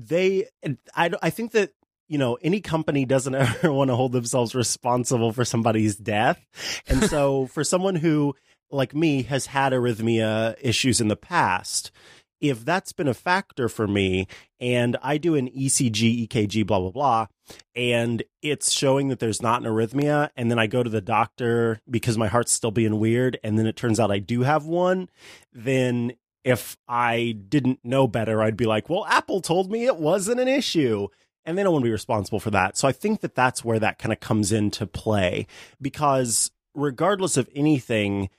they 0.05 0.47
i 0.95 1.09
i 1.21 1.29
think 1.29 1.51
that 1.51 1.71
you 2.07 2.17
know, 2.17 2.37
any 2.41 2.61
company 2.61 3.05
doesn't 3.05 3.35
ever 3.35 3.71
want 3.71 3.89
to 3.89 3.95
hold 3.95 4.11
themselves 4.11 4.55
responsible 4.55 5.31
for 5.31 5.45
somebody's 5.45 5.95
death. 5.95 6.43
And 6.87 7.03
so 7.03 7.47
for 7.53 7.63
someone 7.63 7.95
who, 7.95 8.35
like 8.71 8.95
me, 8.95 9.23
has 9.23 9.47
had 9.47 9.73
arrhythmia 9.73 10.55
issues 10.61 11.01
in 11.01 11.07
the 11.07 11.15
past, 11.15 11.91
if 12.39 12.63
that's 12.63 12.93
been 12.93 13.07
a 13.07 13.13
factor 13.13 13.67
for 13.67 13.87
me 13.87 14.27
and 14.59 14.95
I 15.01 15.17
do 15.17 15.35
an 15.35 15.49
ECG, 15.49 16.27
EKG, 16.27 16.65
blah, 16.67 16.79
blah, 16.79 16.91
blah, 16.91 17.27
and 17.75 18.21
it's 18.41 18.71
showing 18.71 19.07
that 19.07 19.19
there's 19.19 19.41
not 19.41 19.61
an 19.61 19.67
arrhythmia, 19.67 20.29
and 20.35 20.51
then 20.51 20.59
I 20.59 20.67
go 20.67 20.83
to 20.83 20.89
the 20.89 21.01
doctor 21.01 21.79
because 21.89 22.17
my 22.17 22.27
heart's 22.27 22.51
still 22.51 22.71
being 22.71 22.99
weird, 22.99 23.39
and 23.43 23.57
then 23.57 23.65
it 23.65 23.75
turns 23.75 23.99
out 23.99 24.11
I 24.11 24.19
do 24.19 24.41
have 24.41 24.65
one, 24.65 25.09
then 25.51 26.13
if 26.47 26.77
I 26.87 27.35
didn't 27.49 27.79
know 27.83 28.07
better, 28.07 28.41
I'd 28.41 28.55
be 28.55 28.65
like, 28.65 28.89
well, 28.89 29.05
Apple 29.07 29.41
told 29.41 29.69
me 29.69 29.85
it 29.85 29.97
wasn't 29.97 30.39
an 30.39 30.47
issue 30.47 31.09
and 31.43 31.57
they 31.57 31.63
don't 31.63 31.73
want 31.73 31.83
to 31.83 31.87
be 31.87 31.91
responsible 31.91 32.39
for 32.39 32.51
that. 32.51 32.77
So 32.77 32.87
I 32.87 32.93
think 32.93 33.19
that 33.19 33.35
that's 33.35 33.65
where 33.65 33.79
that 33.79 33.99
kind 33.99 34.13
of 34.13 34.21
comes 34.21 34.53
into 34.53 34.87
play 34.87 35.45
because 35.81 36.51
regardless 36.73 37.35
of 37.35 37.49
anything, 37.53 38.29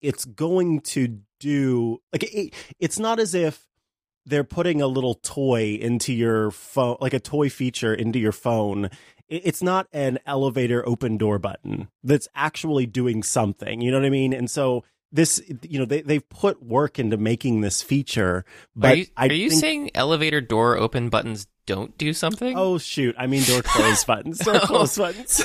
it's 0.00 0.24
going 0.24 0.82
to 0.82 1.18
do 1.40 2.00
like 2.12 2.22
it, 2.22 2.54
it's 2.78 3.00
not 3.00 3.18
as 3.18 3.34
if 3.34 3.66
they're 4.24 4.44
putting 4.44 4.80
a 4.80 4.86
little 4.86 5.14
toy 5.14 5.76
into 5.80 6.12
your 6.12 6.52
phone, 6.52 6.96
like 7.00 7.12
a 7.12 7.18
toy 7.18 7.50
feature 7.50 7.92
into 7.92 8.20
your 8.20 8.30
phone. 8.30 8.88
It's 9.28 9.64
not 9.64 9.88
an 9.92 10.20
elevator 10.26 10.86
open 10.86 11.18
door 11.18 11.40
button 11.40 11.88
that's 12.04 12.28
actually 12.36 12.86
doing 12.86 13.24
something. 13.24 13.80
You 13.80 13.90
know 13.90 13.98
what 13.98 14.06
I 14.06 14.10
mean? 14.10 14.32
And 14.32 14.48
so 14.48 14.84
this, 15.12 15.42
you 15.62 15.78
know, 15.78 15.84
they, 15.84 16.00
they've 16.02 16.26
put 16.28 16.62
work 16.62 16.98
into 16.98 17.16
making 17.16 17.60
this 17.60 17.82
feature. 17.82 18.44
But 18.74 18.92
are 18.92 18.96
you, 18.96 19.06
are 19.16 19.32
you 19.32 19.50
think, 19.50 19.60
saying 19.60 19.90
elevator 19.94 20.40
door 20.40 20.76
open 20.78 21.08
buttons 21.10 21.46
don't 21.66 21.96
do 21.98 22.12
something? 22.12 22.56
Oh 22.56 22.78
shoot! 22.78 23.14
I 23.18 23.26
mean 23.26 23.44
door 23.44 23.62
close 23.64 24.04
buttons. 24.04 24.38
Door 24.38 24.60
close 24.62 24.96
buttons. 24.96 25.44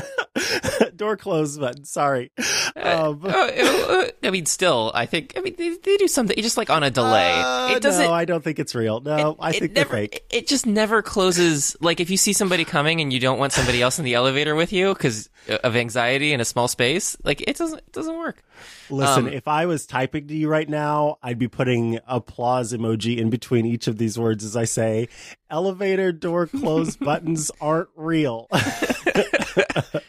door 0.96 1.16
close 1.16 1.56
button. 1.56 1.84
Sorry. 1.84 2.30
Uh, 2.76 3.10
um, 3.10 3.20
uh, 3.24 3.28
uh, 3.28 4.08
I 4.22 4.30
mean, 4.30 4.46
still, 4.46 4.92
I 4.94 5.06
think. 5.06 5.34
I 5.36 5.40
mean, 5.40 5.54
they, 5.56 5.76
they 5.76 5.96
do 5.96 6.08
something 6.08 6.36
just 6.40 6.56
like 6.56 6.70
on 6.70 6.82
a 6.82 6.90
delay. 6.90 7.32
Uh, 7.34 7.76
it 7.76 7.82
doesn't. 7.82 8.04
No, 8.04 8.12
I 8.12 8.24
don't 8.24 8.42
think 8.42 8.58
it's 8.58 8.74
real. 8.74 9.00
No, 9.00 9.32
it, 9.32 9.36
I 9.40 9.52
think 9.52 9.72
never, 9.72 9.90
they're 9.90 10.00
fake. 10.00 10.24
It 10.30 10.46
just 10.46 10.66
never 10.66 11.02
closes. 11.02 11.76
Like 11.80 12.00
if 12.00 12.10
you 12.10 12.16
see 12.16 12.32
somebody 12.32 12.64
coming 12.64 13.00
and 13.00 13.12
you 13.12 13.20
don't 13.20 13.38
want 13.38 13.52
somebody 13.52 13.82
else 13.82 13.98
in 13.98 14.04
the 14.04 14.14
elevator 14.14 14.54
with 14.54 14.72
you 14.72 14.94
because 14.94 15.30
of 15.48 15.76
anxiety 15.76 16.32
in 16.32 16.40
a 16.40 16.44
small 16.44 16.68
space, 16.68 17.16
like 17.22 17.42
it 17.42 17.56
doesn't. 17.56 17.78
It 17.78 17.92
doesn't 17.92 18.16
work. 18.16 18.42
Listen, 18.90 19.26
um, 19.26 19.32
if 19.32 19.46
I 19.46 19.66
was 19.66 19.86
typing 19.86 20.28
to 20.28 20.34
you 20.34 20.48
right 20.48 20.68
now, 20.68 21.18
I'd 21.22 21.38
be 21.38 21.48
putting 21.48 22.00
applause 22.06 22.72
emoji 22.72 23.18
in 23.18 23.30
between 23.30 23.66
each 23.66 23.86
of 23.86 23.98
these 23.98 24.18
words 24.18 24.44
as 24.44 24.56
I 24.56 24.64
say, 24.64 25.08
elevator 25.50 26.12
door 26.12 26.46
close 26.46 26.96
buttons 27.08 27.50
aren't 27.60 27.90
real. 27.96 28.48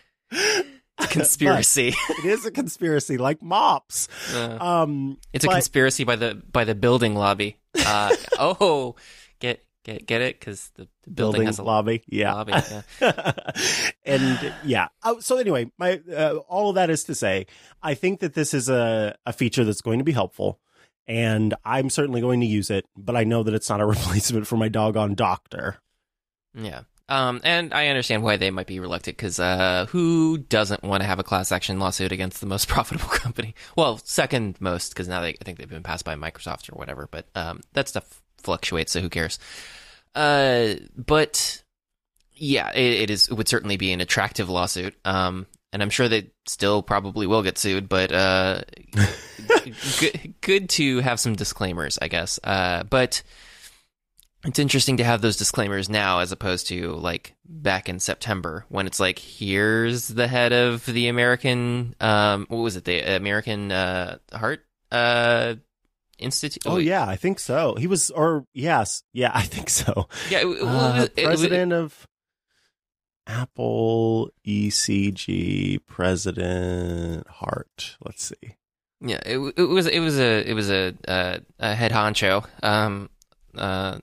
conspiracy. 1.13 1.93
it 2.09 2.25
is 2.25 2.45
a 2.45 2.51
conspiracy, 2.51 3.17
like 3.17 3.41
mops. 3.41 4.07
Uh, 4.33 4.57
um, 4.59 5.17
it's 5.33 5.45
but, 5.45 5.51
a 5.51 5.55
conspiracy 5.55 6.03
by 6.03 6.15
the 6.15 6.41
by 6.51 6.63
the 6.63 6.75
building 6.75 7.15
lobby. 7.15 7.57
Uh, 7.85 8.15
oh, 8.39 8.95
get 9.39 9.63
get 9.83 10.05
get 10.05 10.21
it 10.21 10.39
because 10.39 10.71
the, 10.75 10.87
the, 11.03 11.11
building, 11.11 11.39
building 11.41 11.45
has 11.47 11.59
a 11.59 11.63
lobby. 11.63 12.03
Yeah, 12.07 12.33
lobby, 12.33 12.53
yeah. 13.01 13.31
and 14.05 14.53
yeah. 14.63 14.87
Oh, 15.03 15.19
so 15.19 15.37
anyway, 15.37 15.71
my 15.77 16.01
uh, 16.11 16.35
all 16.47 16.69
of 16.69 16.75
that 16.75 16.89
is 16.89 17.03
to 17.05 17.15
say, 17.15 17.47
I 17.81 17.93
think 17.93 18.19
that 18.21 18.33
this 18.33 18.53
is 18.53 18.69
a 18.69 19.15
a 19.25 19.33
feature 19.33 19.63
that's 19.63 19.81
going 19.81 19.99
to 19.99 20.05
be 20.05 20.13
helpful. 20.13 20.59
And 21.07 21.55
I'm 21.65 21.89
certainly 21.89 22.21
going 22.21 22.39
to 22.41 22.45
use 22.45 22.69
it, 22.69 22.85
but 22.95 23.15
I 23.15 23.23
know 23.23 23.41
that 23.41 23.55
it's 23.55 23.67
not 23.67 23.81
a 23.81 23.85
replacement 23.85 24.45
for 24.45 24.57
my 24.57 24.69
doggone 24.69 25.15
doctor. 25.15 25.77
Yeah. 26.53 26.81
Um, 27.09 27.41
and 27.43 27.73
I 27.73 27.87
understand 27.87 28.23
why 28.23 28.37
they 28.37 28.51
might 28.51 28.67
be 28.67 28.79
reluctant 28.79 29.17
because 29.17 29.39
uh, 29.39 29.87
who 29.89 30.37
doesn't 30.37 30.83
want 30.83 31.01
to 31.01 31.07
have 31.07 31.19
a 31.19 31.23
class 31.23 31.51
action 31.51 31.79
lawsuit 31.79 32.11
against 32.11 32.39
the 32.39 32.45
most 32.45 32.67
profitable 32.69 33.09
company? 33.09 33.55
Well, 33.75 33.99
second 34.03 34.57
most 34.61 34.89
because 34.89 35.07
now 35.07 35.21
they, 35.21 35.29
I 35.29 35.43
think 35.43 35.57
they've 35.57 35.67
been 35.67 35.83
passed 35.83 36.05
by 36.05 36.15
Microsoft 36.15 36.71
or 36.71 36.75
whatever. 36.75 37.07
But 37.09 37.25
um, 37.35 37.61
that 37.73 37.87
stuff 37.87 38.21
fluctuates, 38.37 38.91
so 38.91 39.01
who 39.01 39.09
cares? 39.09 39.39
Uh, 40.13 40.75
but 40.95 41.63
yeah, 42.35 42.71
it, 42.71 42.93
it 42.93 43.09
is. 43.09 43.27
It 43.27 43.33
would 43.33 43.47
certainly 43.47 43.77
be 43.77 43.91
an 43.91 44.01
attractive 44.01 44.49
lawsuit. 44.49 44.95
Um, 45.03 45.47
and 45.71 45.81
I'm 45.81 45.89
sure 45.89 46.07
they 46.07 46.31
still 46.47 46.81
probably 46.81 47.27
will 47.27 47.43
get 47.43 47.57
sued. 47.57 47.89
But 47.89 48.11
uh, 48.11 48.61
good, 49.99 50.33
good 50.41 50.69
to 50.71 50.99
have 50.99 51.19
some 51.19 51.35
disclaimers, 51.35 51.97
I 52.01 52.07
guess. 52.07 52.39
Uh, 52.43 52.83
but 52.83 53.23
it's 54.45 54.59
interesting 54.59 54.97
to 54.97 55.03
have 55.03 55.21
those 55.21 55.35
disclaimers 55.37 55.89
now 55.89 56.19
as 56.19 56.31
opposed 56.31 56.67
to 56.67 56.91
like 56.93 57.35
back 57.45 57.89
in 57.89 57.99
September 57.99 58.65
when 58.69 58.87
it's 58.87 58.99
like 58.99 59.19
here's 59.19 60.07
the 60.07 60.27
head 60.27 60.53
of 60.53 60.85
the 60.85 61.07
American 61.09 61.95
um 61.99 62.45
what 62.49 62.59
was 62.59 62.75
it 62.75 62.85
the 62.85 62.99
American 63.15 63.71
uh 63.71 64.17
heart 64.33 64.65
uh 64.91 65.55
Institute. 66.17 66.63
Oh 66.65 66.77
yeah, 66.79 67.07
I 67.07 67.15
think 67.15 67.39
so. 67.39 67.75
He 67.75 67.87
was, 67.87 68.11
or 68.11 68.43
yes, 68.53 69.03
yeah, 69.13 69.31
I 69.33 69.43
think 69.43 69.69
so. 69.69 70.09
yeah. 70.29 70.39
It, 70.39 70.47
it- 70.47 70.63
Uh, 70.63 71.01
it- 71.03 71.13
it- 71.15 71.23
president 71.25 71.71
of 71.71 72.05
Apple 73.27 74.29
ECG, 74.45 75.79
President 75.85 77.27
Hart. 77.29 77.95
Let's 78.03 78.23
see. 78.25 78.55
Yeah, 79.01 79.19
it, 79.25 79.37
it 79.55 79.63
was 79.63 79.87
it 79.87 79.99
was 80.01 80.19
a 80.19 80.49
it 80.49 80.53
was 80.53 80.69
a 80.69 80.93
uh, 81.07 81.37
a 81.59 81.73
head 81.75 81.91
honcho 81.93 82.45
um 82.63 83.09
uh 83.57 83.99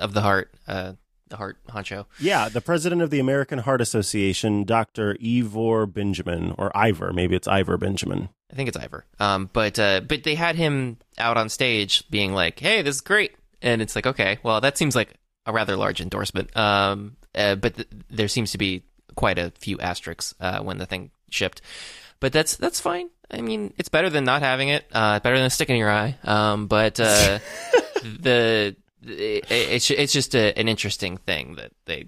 of 0.00 0.14
the 0.14 0.22
heart 0.22 0.52
uh 0.66 0.94
the 1.28 1.36
heart 1.36 1.58
honcho. 1.68 2.06
Yeah, 2.18 2.48
the 2.48 2.60
president 2.60 3.02
of 3.02 3.10
the 3.10 3.20
American 3.20 3.60
Heart 3.60 3.80
Association, 3.80 4.64
Dr. 4.64 5.16
Ivor 5.24 5.86
Benjamin, 5.86 6.54
or 6.58 6.76
Ivor, 6.76 7.12
maybe 7.12 7.36
it's 7.36 7.46
Ivor 7.46 7.78
Benjamin. 7.78 8.28
I 8.52 8.56
think 8.56 8.68
it's 8.68 8.76
Ivor. 8.76 9.06
Um, 9.20 9.48
but 9.52 9.78
uh, 9.78 10.00
but 10.00 10.24
they 10.24 10.34
had 10.34 10.56
him 10.56 10.98
out 11.18 11.36
on 11.36 11.48
stage 11.48 12.08
being 12.10 12.34
like, 12.34 12.58
"Hey, 12.58 12.82
this 12.82 12.96
is 12.96 13.00
great," 13.00 13.36
and 13.62 13.80
it's 13.80 13.94
like, 13.94 14.06
okay, 14.06 14.38
well, 14.42 14.60
that 14.60 14.76
seems 14.76 14.96
like 14.96 15.14
a 15.46 15.52
rather 15.52 15.76
large 15.76 16.00
endorsement. 16.00 16.54
Um, 16.56 17.16
uh, 17.34 17.54
but 17.54 17.76
th- 17.76 17.88
there 18.10 18.28
seems 18.28 18.52
to 18.52 18.58
be 18.58 18.82
quite 19.14 19.38
a 19.38 19.52
few 19.58 19.78
asterisks 19.78 20.34
uh, 20.40 20.60
when 20.60 20.78
the 20.78 20.86
thing 20.86 21.10
shipped. 21.30 21.62
But 22.18 22.32
that's 22.32 22.56
that's 22.56 22.80
fine. 22.80 23.08
I 23.30 23.40
mean, 23.40 23.72
it's 23.78 23.88
better 23.88 24.10
than 24.10 24.24
not 24.24 24.42
having 24.42 24.68
it. 24.68 24.84
Uh, 24.92 25.20
better 25.20 25.36
than 25.36 25.46
a 25.46 25.50
stick 25.50 25.70
in 25.70 25.76
your 25.76 25.90
eye. 25.90 26.16
Um, 26.24 26.66
but 26.66 26.98
uh, 26.98 27.38
the 28.02 28.74
it, 29.06 29.50
it's 29.50 29.90
it's 29.90 30.12
just 30.12 30.34
a, 30.34 30.56
an 30.58 30.68
interesting 30.68 31.16
thing 31.16 31.56
that 31.56 31.72
they 31.86 32.06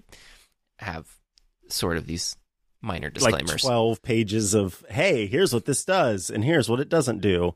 have 0.78 1.06
sort 1.68 1.96
of 1.96 2.06
these 2.06 2.36
minor 2.80 3.10
disclaimers. 3.10 3.50
Like 3.50 3.60
12 3.60 4.02
pages 4.02 4.54
of, 4.54 4.84
hey, 4.90 5.26
here's 5.26 5.54
what 5.54 5.64
this 5.64 5.84
does, 5.84 6.30
and 6.30 6.44
here's 6.44 6.68
what 6.68 6.80
it 6.80 6.88
doesn't 6.88 7.20
do. 7.20 7.54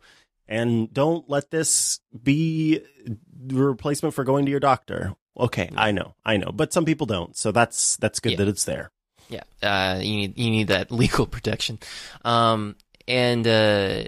And 0.49 0.93
don't 0.95 1.29
let 1.29 1.51
this 1.51 1.99
be 2.23 2.81
the 3.05 3.57
replacement 3.57 4.15
for 4.15 4.23
going 4.23 4.45
to 4.45 4.51
your 4.51 4.61
doctor. 4.61 5.15
Okay, 5.39 5.69
I 5.77 5.91
know, 5.91 6.15
I 6.25 6.37
know, 6.37 6.51
but 6.55 6.73
some 6.73 6.85
people 6.85 7.07
don't. 7.07 7.37
So 7.37 7.51
that's 7.53 7.97
that's 7.97 8.21
good 8.21 8.33
Yeah. 8.33 8.39
that 8.39 8.49
it's 8.49 8.65
there. 8.65 8.91
Yeah, 9.29 9.43
uh, 9.61 9.99
you 10.01 10.17
need 10.17 10.39
you 10.39 10.51
need 10.51 10.69
that 10.69 10.91
legal 10.93 11.27
protection, 11.27 11.81
um, 12.25 12.77
and 13.09 13.45
uh, 13.47 14.05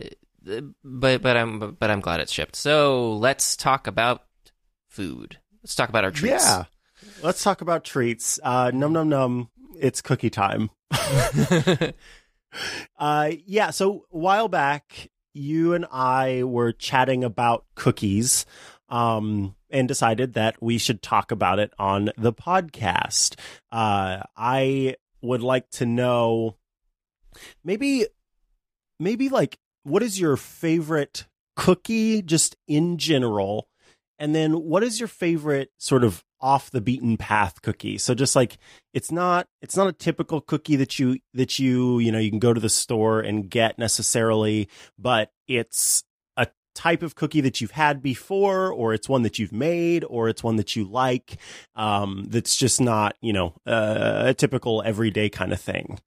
but 0.84 1.20
but 1.22 1.36
I'm 1.36 1.72
but 1.78 1.90
I'm 1.90 2.00
glad 2.00 2.20
it's 2.20 2.32
shipped. 2.32 2.54
So 2.54 3.16
let's 3.16 3.56
talk 3.56 3.88
about 3.88 4.22
food. 4.98 5.38
Let's 5.62 5.76
talk 5.76 5.88
about 5.88 6.02
our 6.02 6.10
treats. 6.10 6.44
Yeah. 6.44 6.64
Let's 7.22 7.44
talk 7.44 7.60
about 7.60 7.84
treats. 7.84 8.40
Uh, 8.42 8.72
num 8.74 8.92
num 8.92 9.08
num. 9.08 9.48
It's 9.78 10.02
cookie 10.02 10.30
time. 10.30 10.70
Uh, 12.98 13.32
yeah. 13.44 13.70
So 13.70 14.06
a 14.10 14.16
while 14.16 14.48
back, 14.48 15.10
you 15.34 15.74
and 15.74 15.84
I 15.92 16.44
were 16.44 16.72
chatting 16.72 17.22
about 17.22 17.66
cookies, 17.74 18.46
um, 18.88 19.54
and 19.68 19.86
decided 19.86 20.32
that 20.32 20.56
we 20.60 20.78
should 20.78 21.02
talk 21.02 21.30
about 21.30 21.58
it 21.58 21.72
on 21.78 22.10
the 22.16 22.32
podcast. 22.32 23.38
Uh, 23.70 24.22
I 24.34 24.96
would 25.20 25.42
like 25.42 25.68
to 25.72 25.84
know, 25.84 26.56
maybe, 27.62 28.06
maybe 28.98 29.28
like, 29.28 29.58
what 29.82 30.02
is 30.02 30.18
your 30.18 30.38
favorite 30.38 31.26
cookie, 31.54 32.22
just 32.22 32.56
in 32.66 32.96
general, 32.96 33.68
and 34.18 34.34
then 34.34 34.52
what 34.52 34.82
is 34.82 35.00
your 35.00 35.08
favorite 35.08 35.70
sort 35.78 36.04
of 36.04 36.24
off 36.40 36.70
the 36.70 36.80
beaten 36.80 37.16
path 37.16 37.62
cookie? 37.62 37.98
So 37.98 38.14
just 38.14 38.36
like 38.36 38.58
it's 38.92 39.10
not 39.10 39.46
it's 39.62 39.76
not 39.76 39.88
a 39.88 39.92
typical 39.92 40.40
cookie 40.40 40.76
that 40.76 40.98
you 40.98 41.18
that 41.34 41.58
you 41.58 41.98
you 41.98 42.12
know 42.12 42.18
you 42.18 42.30
can 42.30 42.38
go 42.38 42.52
to 42.52 42.60
the 42.60 42.68
store 42.68 43.20
and 43.20 43.48
get 43.48 43.78
necessarily 43.78 44.68
but 44.98 45.30
it's 45.46 46.04
a 46.36 46.48
type 46.74 47.02
of 47.02 47.14
cookie 47.14 47.40
that 47.40 47.60
you've 47.60 47.72
had 47.72 48.02
before 48.02 48.72
or 48.72 48.94
it's 48.94 49.08
one 49.08 49.22
that 49.22 49.38
you've 49.38 49.52
made 49.52 50.04
or 50.04 50.28
it's 50.28 50.42
one 50.42 50.56
that 50.56 50.76
you 50.76 50.84
like 50.84 51.38
um 51.76 52.24
that's 52.28 52.56
just 52.56 52.80
not 52.80 53.16
you 53.20 53.32
know 53.32 53.54
uh, 53.66 54.22
a 54.26 54.34
typical 54.34 54.82
everyday 54.84 55.28
kind 55.28 55.52
of 55.52 55.60
thing 55.60 55.98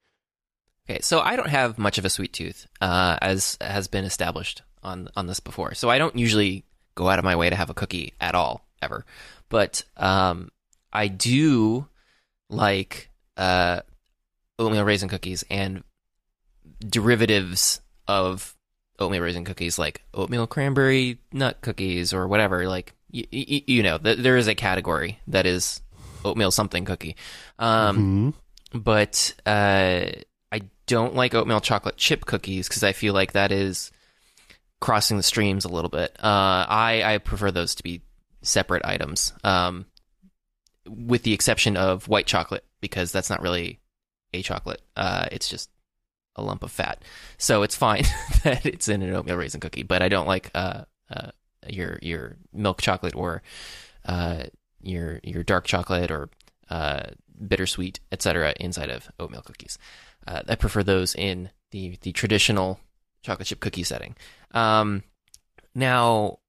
Okay, 0.90 1.00
so 1.02 1.22
I 1.22 1.36
don't 1.36 1.50
have 1.50 1.78
much 1.78 1.98
of 1.98 2.06
a 2.06 2.10
sweet 2.10 2.34
tooth, 2.34 2.68
uh, 2.82 3.16
as 3.22 3.58
has 3.62 3.88
been 3.88 4.04
established 4.04 4.64
on 4.84 5.10
on 5.16 5.28
this 5.28 5.40
before. 5.40 5.74
So 5.74 5.90
I 5.90 5.98
don't 5.98 6.18
usually 6.18 6.66
go 6.96 7.10
out 7.10 7.20
of 7.20 7.26
my 7.26 7.36
way 7.36 7.50
to 7.50 7.56
have 7.56 7.70
a 7.70 7.74
cookie 7.74 8.14
at 8.20 8.36
all, 8.36 8.66
ever. 8.82 9.06
But 9.50 9.84
um, 9.98 10.50
I 10.94 11.08
do 11.08 11.88
like 12.50 13.10
uh, 13.38 13.82
oatmeal 14.60 14.84
raisin 14.84 15.10
cookies 15.10 15.44
and 15.50 15.84
derivatives 16.80 17.82
of 18.08 18.56
oatmeal 19.00 19.22
raisin 19.22 19.46
cookies, 19.46 19.80
like 19.80 20.04
oatmeal 20.14 20.48
cranberry 20.48 21.20
nut 21.32 21.60
cookies 21.62 22.14
or 22.14 22.28
whatever. 22.28 22.68
Like 22.68 22.94
y- 23.12 23.26
y- 23.32 23.64
you 23.68 23.84
know, 23.84 23.98
th- 23.98 24.20
there 24.20 24.38
is 24.38 24.48
a 24.48 24.56
category 24.56 25.20
that 25.28 25.46
is 25.46 25.82
oatmeal 26.24 26.52
something 26.52 26.86
cookie. 26.86 27.16
Um, 27.60 28.34
but 28.74 29.34
uh, 29.46 30.06
I 30.52 30.62
don't 30.88 31.16
like 31.16 31.34
oatmeal 31.34 31.62
chocolate 31.62 31.98
chip 31.98 32.26
cookies 32.26 32.68
because 32.68 32.84
I 32.84 32.94
feel 32.94 33.14
like 33.14 33.34
that 33.34 33.52
is 33.52 33.92
crossing 34.82 35.16
the 35.16 35.24
streams 35.24 35.64
a 35.64 35.70
little 35.70 35.90
bit. 35.90 36.12
Uh, 36.20 36.66
I 36.68 37.04
I 37.06 37.18
prefer 37.20 37.52
those 37.52 37.76
to 37.76 37.84
be 37.84 38.02
separate 38.42 38.84
items, 38.84 39.32
um, 39.46 39.86
with 40.86 41.24
the 41.24 41.34
exception 41.34 41.78
of 41.78 42.10
white 42.10 42.28
chocolate 42.28 42.66
because 42.82 43.14
that's 43.14 43.30
not 43.30 43.42
really 43.42 43.80
a 44.34 44.42
chocolate. 44.42 44.82
Uh, 44.98 45.28
it's 45.32 45.48
just 45.48 45.70
a 46.36 46.42
lump 46.42 46.64
of 46.64 46.72
fat, 46.72 47.02
so 47.38 47.64
it's 47.64 47.76
fine 47.76 48.04
that 48.44 48.66
it's 48.66 48.90
in 48.90 49.02
an 49.02 49.14
oatmeal 49.14 49.38
raisin 49.38 49.62
cookie. 49.62 49.84
But 49.84 50.02
I 50.02 50.10
don't 50.10 50.28
like 50.28 50.52
uh, 50.54 50.84
uh, 51.10 51.32
your 51.68 52.00
your 52.02 52.36
milk 52.52 52.82
chocolate 52.82 53.16
or 53.16 53.44
uh, 54.06 54.44
your 54.82 55.22
your 55.24 55.44
dark 55.44 55.66
chocolate 55.66 56.12
or 56.12 56.30
uh, 56.70 57.04
bittersweet, 57.48 58.00
etc. 58.12 58.54
inside 58.60 58.90
of 58.90 59.10
oatmeal 59.20 59.44
cookies. 59.44 59.78
I 60.28 60.56
prefer 60.56 60.84
those 60.84 61.16
in 61.16 61.50
the 61.72 61.98
the 62.02 62.12
traditional 62.12 62.80
chocolate 63.24 63.48
chip 63.48 63.60
cookie 63.60 63.84
setting. 63.84 64.16
Um, 64.52 65.04
now, 65.76 66.40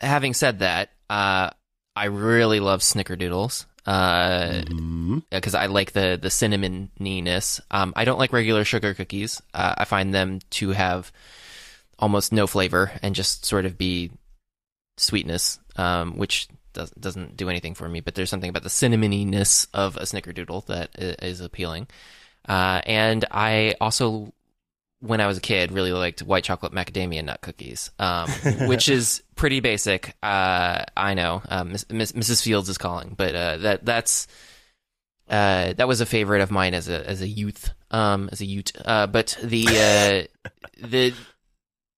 having 0.00 0.34
said 0.34 0.60
that, 0.60 0.90
uh, 1.08 1.50
I 1.96 2.04
really 2.06 2.60
love 2.60 2.80
snickerdoodles. 2.80 3.66
Uh, 3.86 4.62
Mhm. 4.66 5.22
because 5.30 5.54
I 5.54 5.66
like 5.66 5.92
the 5.92 6.18
the 6.20 6.28
cinnamoniness. 6.28 7.60
Um, 7.70 7.94
I 7.96 8.04
don't 8.04 8.18
like 8.18 8.32
regular 8.32 8.62
sugar 8.64 8.92
cookies. 8.92 9.40
Uh, 9.54 9.74
I 9.78 9.84
find 9.86 10.12
them 10.12 10.40
to 10.50 10.70
have 10.70 11.10
almost 11.98 12.30
no 12.30 12.46
flavor 12.46 12.92
and 13.02 13.14
just 13.14 13.46
sort 13.46 13.64
of 13.64 13.78
be 13.78 14.10
sweetness, 14.98 15.58
um, 15.76 16.16
which 16.18 16.46
does, 16.74 16.90
doesn't 16.90 17.36
do 17.36 17.48
anything 17.48 17.74
for 17.74 17.88
me. 17.88 18.00
But 18.00 18.14
there's 18.14 18.30
something 18.30 18.50
about 18.50 18.62
the 18.64 18.68
cinnamoniness 18.70 19.66
of 19.72 19.96
a 19.96 20.02
snickerdoodle 20.02 20.66
that 20.66 20.90
is 20.96 21.40
appealing. 21.40 21.88
Uh, 22.46 22.82
and 22.86 23.24
I 23.30 23.76
also, 23.80 24.32
when 25.00 25.20
I 25.20 25.26
was 25.26 25.38
a 25.38 25.40
kid, 25.40 25.72
really 25.72 25.92
liked 25.92 26.22
white 26.22 26.44
chocolate 26.44 26.72
macadamia 26.72 27.24
nut 27.24 27.40
cookies, 27.40 27.90
um, 27.98 28.30
which 28.66 28.88
is 28.88 29.22
pretty 29.34 29.60
basic. 29.60 30.14
Uh, 30.22 30.84
I 30.96 31.14
know, 31.14 31.42
um, 31.48 31.72
Miss, 31.72 31.86
Miss, 31.90 32.12
Mrs. 32.12 32.42
Fields 32.42 32.68
is 32.68 32.78
calling, 32.78 33.14
but 33.16 33.34
uh, 33.34 33.56
that 33.58 33.84
that's 33.84 34.26
uh, 35.28 35.72
that 35.74 35.88
was 35.88 36.00
a 36.00 36.06
favorite 36.06 36.42
of 36.42 36.50
mine 36.50 36.74
as 36.74 36.88
a 36.88 37.08
as 37.08 37.22
a 37.22 37.28
youth, 37.28 37.72
um, 37.90 38.28
as 38.30 38.40
a 38.40 38.46
youth. 38.46 38.72
Uh, 38.84 39.06
but 39.06 39.38
the 39.42 39.66
uh, 39.66 40.50
the 40.86 41.14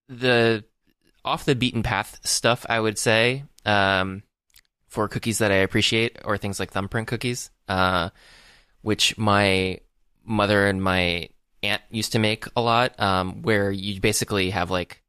the 0.08 0.64
off 1.24 1.44
the 1.44 1.56
beaten 1.56 1.82
path 1.82 2.20
stuff, 2.24 2.64
I 2.68 2.78
would 2.78 2.98
say, 2.98 3.44
um, 3.64 4.22
for 4.88 5.08
cookies 5.08 5.38
that 5.38 5.50
I 5.50 5.56
appreciate, 5.56 6.18
or 6.24 6.38
things 6.38 6.60
like 6.60 6.70
thumbprint 6.70 7.08
cookies, 7.08 7.50
uh, 7.68 8.10
which 8.82 9.18
my 9.18 9.80
mother 10.24 10.66
and 10.66 10.82
my 10.82 11.28
aunt 11.62 11.82
used 11.90 12.12
to 12.12 12.18
make 12.18 12.46
a 12.56 12.60
lot, 12.60 12.98
um, 13.00 13.42
where 13.42 13.70
you 13.70 14.00
basically 14.00 14.50
have 14.50 14.70
like 14.70 15.02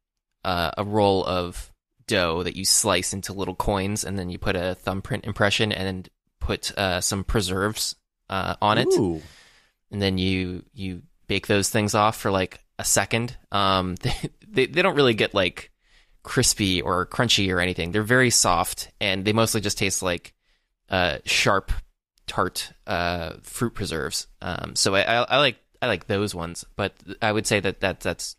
uh, 0.44 0.70
a 0.76 0.84
roll 0.84 1.24
of 1.24 1.72
dough 2.06 2.42
that 2.42 2.56
you 2.56 2.64
slice 2.64 3.12
into 3.12 3.32
little 3.32 3.54
coins, 3.54 4.04
and 4.04 4.18
then 4.18 4.30
you 4.30 4.38
put 4.38 4.56
a 4.56 4.74
thumbprint 4.74 5.24
impression 5.24 5.72
and 5.72 6.08
put 6.40 6.76
uh, 6.78 7.00
some 7.00 7.24
preserves 7.24 7.96
uh, 8.28 8.56
on 8.60 8.78
it, 8.78 8.88
Ooh. 8.98 9.22
and 9.90 10.00
then 10.00 10.18
you 10.18 10.64
you 10.72 11.02
bake 11.26 11.46
those 11.46 11.70
things 11.70 11.94
off 11.94 12.16
for 12.16 12.30
like 12.30 12.60
a 12.78 12.84
second. 12.84 13.36
Um, 13.52 13.94
they, 14.02 14.30
they 14.46 14.66
they 14.66 14.82
don't 14.82 14.96
really 14.96 15.14
get 15.14 15.34
like 15.34 15.70
crispy 16.22 16.82
or 16.82 17.06
crunchy 17.06 17.52
or 17.54 17.60
anything. 17.60 17.92
They're 17.92 18.02
very 18.02 18.30
soft, 18.30 18.90
and 19.00 19.24
they 19.24 19.32
mostly 19.32 19.60
just 19.60 19.78
taste 19.78 20.02
like 20.02 20.34
uh, 20.88 21.18
sharp, 21.24 21.72
tart 22.26 22.72
uh, 22.86 23.34
fruit 23.42 23.74
preserves. 23.74 24.26
Um, 24.42 24.76
so 24.76 24.94
I, 24.94 25.02
I, 25.02 25.22
I 25.22 25.38
like 25.38 25.58
I 25.84 25.86
like 25.86 26.06
those 26.06 26.34
ones, 26.34 26.64
but 26.76 26.94
I 27.22 27.32
would 27.32 27.46
say 27.46 27.60
that, 27.60 27.80
that 27.80 28.00
that's 28.00 28.36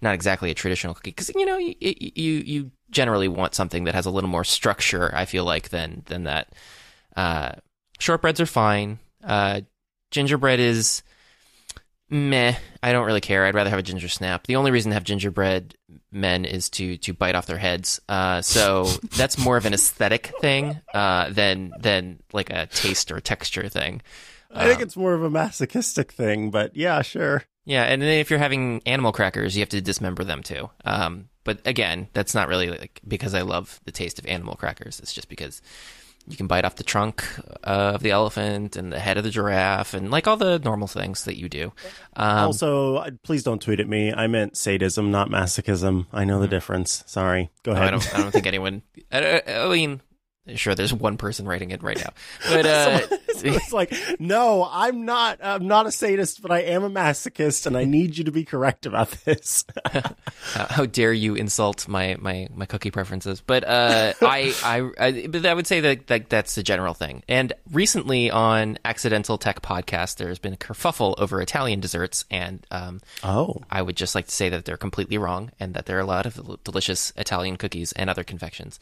not 0.00 0.14
exactly 0.14 0.50
a 0.50 0.54
traditional 0.54 0.94
cookie 0.94 1.10
because 1.10 1.30
you 1.34 1.46
know 1.46 1.58
you, 1.58 1.74
you 1.80 2.32
you 2.46 2.70
generally 2.90 3.28
want 3.28 3.54
something 3.54 3.84
that 3.84 3.94
has 3.94 4.06
a 4.06 4.10
little 4.10 4.30
more 4.30 4.44
structure. 4.44 5.10
I 5.14 5.24
feel 5.24 5.44
like 5.44 5.70
than 5.70 6.02
than 6.06 6.24
that. 6.24 6.52
Uh, 7.16 7.52
shortbreads 7.98 8.40
are 8.40 8.46
fine. 8.46 8.98
Uh, 9.24 9.62
gingerbread 10.10 10.60
is 10.60 11.02
Meh, 12.08 12.54
I 12.82 12.92
don't 12.92 13.06
really 13.06 13.20
care. 13.20 13.46
I'd 13.46 13.54
rather 13.54 13.70
have 13.70 13.80
a 13.80 13.82
ginger 13.82 14.08
snap. 14.08 14.46
The 14.46 14.56
only 14.56 14.70
reason 14.70 14.90
to 14.90 14.94
have 14.94 15.02
gingerbread 15.02 15.74
men 16.12 16.44
is 16.44 16.70
to 16.70 16.96
to 16.98 17.12
bite 17.12 17.34
off 17.34 17.46
their 17.46 17.58
heads. 17.58 18.00
Uh, 18.08 18.42
so 18.42 18.84
that's 19.16 19.38
more 19.38 19.56
of 19.56 19.66
an 19.66 19.74
aesthetic 19.74 20.32
thing 20.40 20.80
uh, 20.94 21.30
than 21.30 21.72
than 21.80 22.20
like 22.32 22.50
a 22.50 22.66
taste 22.66 23.10
or 23.10 23.20
texture 23.20 23.68
thing. 23.68 24.02
I 24.50 24.66
think 24.68 24.80
it's 24.80 24.96
more 24.96 25.14
of 25.14 25.22
a 25.22 25.30
masochistic 25.30 26.12
thing, 26.12 26.50
but 26.50 26.76
yeah, 26.76 27.02
sure. 27.02 27.44
Yeah, 27.64 27.82
and 27.82 28.00
then 28.00 28.08
if 28.08 28.30
you're 28.30 28.38
having 28.38 28.80
animal 28.86 29.12
crackers, 29.12 29.56
you 29.56 29.60
have 29.60 29.68
to 29.70 29.80
dismember 29.80 30.22
them 30.24 30.42
too. 30.42 30.70
Um, 30.84 31.28
but 31.44 31.60
again, 31.64 32.08
that's 32.12 32.34
not 32.34 32.48
really 32.48 32.70
like 32.70 33.00
because 33.06 33.34
I 33.34 33.42
love 33.42 33.80
the 33.84 33.92
taste 33.92 34.18
of 34.18 34.26
animal 34.26 34.54
crackers. 34.54 35.00
It's 35.00 35.12
just 35.12 35.28
because 35.28 35.60
you 36.28 36.36
can 36.36 36.46
bite 36.46 36.64
off 36.64 36.76
the 36.76 36.84
trunk 36.84 37.24
of 37.62 38.02
the 38.02 38.10
elephant 38.10 38.76
and 38.76 38.92
the 38.92 38.98
head 38.98 39.16
of 39.16 39.24
the 39.24 39.30
giraffe 39.30 39.94
and 39.94 40.10
like 40.10 40.26
all 40.26 40.36
the 40.36 40.58
normal 40.58 40.88
things 40.88 41.24
that 41.24 41.38
you 41.38 41.48
do. 41.48 41.72
Um, 42.16 42.46
also, 42.46 43.04
please 43.22 43.42
don't 43.42 43.62
tweet 43.62 43.80
at 43.80 43.88
me. 43.88 44.12
I 44.12 44.26
meant 44.26 44.56
sadism, 44.56 45.10
not 45.10 45.28
masochism. 45.30 46.06
I 46.12 46.24
know 46.24 46.40
the 46.40 46.48
difference. 46.48 47.04
Sorry. 47.06 47.50
Go 47.62 47.72
ahead. 47.72 47.88
I 47.88 47.90
don't. 47.90 48.14
I 48.14 48.18
don't 48.18 48.32
think 48.32 48.46
anyone. 48.46 48.82
I, 49.12 49.42
I 49.46 49.68
mean, 49.68 50.00
Sure, 50.54 50.74
there's 50.76 50.92
one 50.92 51.16
person 51.16 51.46
writing 51.46 51.72
it 51.72 51.82
right 51.82 51.98
now, 51.98 52.10
but 52.48 52.66
uh, 52.66 53.00
it's 53.28 53.72
like, 53.72 53.92
no, 54.20 54.68
I'm 54.70 55.04
not. 55.04 55.40
I'm 55.42 55.66
not 55.66 55.86
a 55.86 55.92
sadist, 55.92 56.40
but 56.40 56.52
I 56.52 56.60
am 56.60 56.84
a 56.84 56.90
masochist, 56.90 57.66
and 57.66 57.76
I 57.76 57.84
need 57.84 58.16
you 58.16 58.24
to 58.24 58.30
be 58.30 58.44
correct 58.44 58.86
about 58.86 59.10
this. 59.24 59.64
how 60.54 60.86
dare 60.86 61.12
you 61.12 61.34
insult 61.34 61.88
my 61.88 62.16
my 62.20 62.48
my 62.54 62.64
cookie 62.64 62.92
preferences? 62.92 63.40
But 63.40 63.64
uh, 63.64 64.12
I, 64.22 64.54
I, 64.62 64.90
I, 65.06 65.26
but 65.26 65.44
I 65.44 65.54
would 65.54 65.66
say 65.66 65.80
that, 65.80 66.06
that 66.06 66.30
that's 66.30 66.54
the 66.54 66.62
general 66.62 66.94
thing. 66.94 67.24
And 67.28 67.52
recently 67.72 68.30
on 68.30 68.78
Accidental 68.84 69.38
Tech 69.38 69.62
podcast, 69.62 70.16
there's 70.16 70.38
been 70.38 70.52
a 70.52 70.56
kerfuffle 70.56 71.16
over 71.18 71.40
Italian 71.40 71.80
desserts, 71.80 72.24
and 72.30 72.64
um, 72.70 73.00
oh, 73.24 73.62
I 73.68 73.82
would 73.82 73.96
just 73.96 74.14
like 74.14 74.26
to 74.26 74.32
say 74.32 74.48
that 74.50 74.64
they're 74.64 74.76
completely 74.76 75.18
wrong, 75.18 75.50
and 75.58 75.74
that 75.74 75.86
there 75.86 75.96
are 75.96 76.02
a 76.02 76.06
lot 76.06 76.26
of 76.26 76.62
delicious 76.62 77.12
Italian 77.16 77.56
cookies 77.56 77.90
and 77.92 78.08
other 78.08 78.22
confections. 78.22 78.78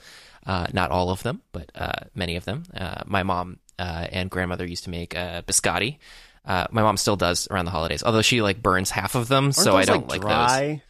Uh, 0.47 0.67
not 0.73 0.91
all 0.91 1.11
of 1.11 1.23
them, 1.23 1.41
but 1.53 1.71
uh, 1.75 1.93
many 2.15 2.37
of 2.37 2.45
them. 2.45 2.65
Uh, 2.77 3.03
my 3.07 3.23
mom 3.23 3.59
uh, 3.79 4.07
and 4.11 4.31
grandmother 4.31 4.67
used 4.67 4.85
to 4.85 4.91
make 4.91 5.17
uh, 5.17 5.43
biscotti. 5.43 5.99
my 6.47 6.83
mom 6.83 6.97
still 6.97 7.17
does 7.17 7.49
around 7.51 7.65
the 7.65 7.71
holidays, 7.71 8.03
although 8.03 8.23
she 8.23 8.43
like 8.43 8.63
burns 8.63 8.91
half 8.91 9.15
of 9.15 9.29
them, 9.29 9.45
Aren't 9.45 9.55
so 9.57 9.77
I 9.77 9.85
don't 9.85 10.09
like, 10.09 10.23
like 10.25 10.81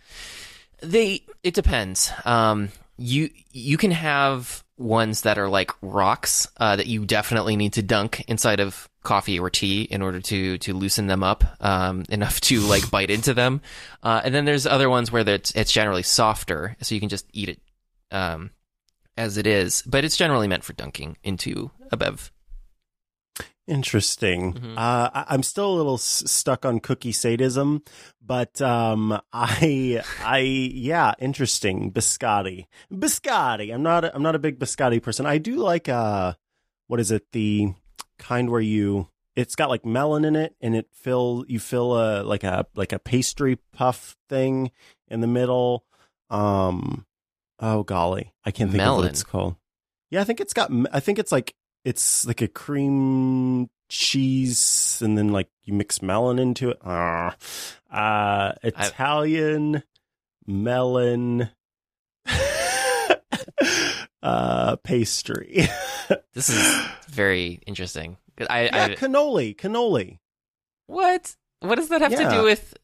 those. 0.83 0.91
They 0.91 1.23
it 1.43 1.55
depends. 1.55 2.11
Um, 2.25 2.71
you 2.97 3.31
you 3.53 3.77
can 3.77 3.91
have 3.93 4.63
ones 4.77 5.23
that 5.23 5.39
are 5.39 5.49
like 5.49 5.71
rocks 5.83 6.49
that 6.59 6.87
you 6.87 7.05
definitely 7.07 7.57
need 7.57 7.75
to 7.75 7.83
dunk 7.83 8.25
inside 8.29 8.61
of 8.61 8.89
coffee 9.05 9.39
or 9.39 9.51
tea 9.51 9.83
in 9.83 10.03
order 10.03 10.21
to 10.21 10.59
to 10.59 10.75
loosen 10.75 11.07
them 11.07 11.23
up 11.23 11.45
um, 11.61 12.05
enough 12.09 12.41
to 12.41 12.61
like 12.61 12.91
bite 12.91 13.11
into 13.11 13.33
them. 13.35 13.61
Uh, 14.03 14.21
and 14.25 14.35
then 14.35 14.45
there's 14.45 14.67
other 14.67 14.91
ones 14.91 15.13
where 15.13 15.27
it's, 15.29 15.53
it's 15.53 15.71
generally 15.71 16.03
softer, 16.03 16.77
so 16.81 16.95
you 16.95 17.01
can 17.01 17.11
just 17.11 17.27
eat 17.33 17.51
it 17.51 17.61
um, 18.11 18.51
as 19.17 19.37
it 19.37 19.47
is, 19.47 19.83
but 19.87 20.05
it's 20.05 20.17
generally 20.17 20.49
meant 20.49 20.65
for 20.65 20.73
dunking 20.73 21.17
into 21.23 21.71
a 21.91 21.97
bev. 21.97 22.31
Interesting. 23.67 24.53
Mm-hmm. 24.53 24.79
Uh, 24.79 25.09
I, 25.15 25.35
am 25.35 25.43
still 25.43 25.73
a 25.73 25.77
little 25.77 25.95
s- 25.95 26.25
stuck 26.27 26.67
on 26.67 26.81
cookie 26.81 27.13
sadism, 27.13 27.83
but 28.21 28.61
um, 28.61 29.19
I, 29.33 30.03
I, 30.23 30.39
yeah, 30.39 31.15
interesting. 31.19 31.91
Biscotti, 31.91 32.67
biscotti. 32.93 33.73
I'm 33.73 33.83
not, 33.83 34.05
a, 34.05 34.15
I'm 34.15 34.23
not 34.23 34.35
a 34.35 34.39
big 34.39 34.59
biscotti 34.59 35.03
person. 35.03 35.25
I 35.25 35.39
do 35.39 35.57
like, 35.57 35.89
uh, 35.89 36.35
what 36.89 37.01
is 37.01 37.11
it? 37.11 37.33
The 37.33 37.73
kind 38.19 38.51
where 38.51 38.61
you, 38.61 39.09
it's 39.35 39.57
got 39.57 39.71
like 39.71 39.87
melon 39.87 40.27
in 40.27 40.37
it, 40.37 40.55
and 40.61 40.77
it 40.77 40.89
fill, 40.93 41.47
you 41.49 41.59
fill 41.59 41.97
a 41.97 42.23
like 42.23 42.45
a 42.45 42.67
like 42.75 42.93
a 42.93 42.99
pastry 42.99 43.59
puff 43.73 44.15
thing 44.29 44.71
in 45.09 45.23
the 45.23 45.27
middle. 45.27 45.87
Um, 46.29 47.07
Oh 47.61 47.83
golly, 47.83 48.33
I 48.45 48.51
can't 48.51 48.71
think 48.71 48.79
Melon. 48.79 48.99
of 48.99 49.05
what 49.05 49.11
it's 49.11 49.23
called. 49.23 49.57
Yeah, 50.11 50.21
I 50.21 50.25
think 50.25 50.41
it's 50.41 50.53
got. 50.53 50.71
I 50.93 51.01
think 51.01 51.19
it's 51.19 51.33
like 51.33 51.55
it's 51.85 52.27
like 52.27 52.41
a 52.43 52.49
cream 52.49 53.69
cheese, 53.89 55.01
and 55.03 55.17
then 55.17 55.29
like 55.29 55.49
you 55.63 55.75
mix 55.75 56.03
melon 56.03 56.39
into 56.39 56.71
it. 56.71 56.79
Uh, 56.85 57.31
uh 57.91 58.53
Italian 58.63 59.77
I... 59.77 59.83
melon 60.47 61.51
uh, 64.23 64.77
pastry. 64.77 65.69
this 66.35 66.49
is 66.49 66.87
very 67.09 67.61
interesting. 67.67 68.17
I, 68.51 68.65
yeah, 68.65 68.85
I, 68.85 68.95
cannoli, 68.97 69.55
cannoli. 69.57 70.19
What? 70.87 71.37
What 71.61 71.77
does 71.77 71.89
that 71.89 72.01
have 72.01 72.13
yeah. 72.13 72.29
to 72.29 72.37
do 72.37 72.43
with 72.43 72.75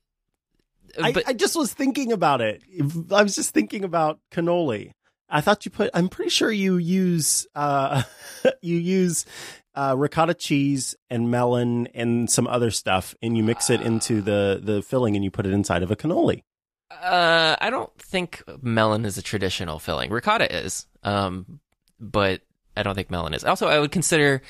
I, 1.00 1.14
I 1.26 1.33
just 1.33 1.57
was 1.57 1.72
thinking 1.72 2.12
about 2.12 2.40
it. 2.40 2.62
I 3.11 3.22
was 3.22 3.35
just 3.35 3.53
thinking 3.53 3.85
about 3.85 4.18
cannoli. 4.33 4.92
I 5.29 5.40
thought 5.40 5.64
you 5.64 5.70
put. 5.70 5.90
I'm 5.94 6.09
pretty 6.09 6.31
sure 6.31 6.50
you 6.50 6.76
use 6.76 7.46
uh, 7.55 8.03
you 8.62 8.76
use 8.76 9.26
uh, 9.74 9.94
ricotta 9.96 10.35
cheese 10.35 10.94
and 11.09 11.31
melon 11.31 11.87
and 11.88 12.29
some 12.29 12.46
other 12.46 12.70
stuff, 12.70 13.14
and 13.22 13.37
you 13.37 13.42
mix 13.42 13.70
it 13.70 13.81
into 13.81 14.20
the 14.20 14.61
the 14.62 14.83
filling, 14.83 15.14
and 15.14 15.24
you 15.24 15.31
put 15.31 15.46
it 15.46 15.53
inside 15.53 15.83
of 15.83 15.90
a 15.90 15.96
cannoli. 15.96 16.42
Uh, 16.90 17.57
I 17.61 17.70
don't 17.70 17.96
think 17.98 18.42
melon 18.61 19.05
is 19.05 19.16
a 19.16 19.22
traditional 19.22 19.79
filling. 19.79 20.11
Ricotta 20.11 20.53
is, 20.64 20.87
um, 21.05 21.61
but 22.00 22.42
I 22.76 22.83
don't 22.83 22.94
think 22.94 23.11
melon 23.11 23.33
is. 23.33 23.44
Also, 23.44 23.68
I 23.68 23.79
would 23.79 23.92
consider 23.92 24.42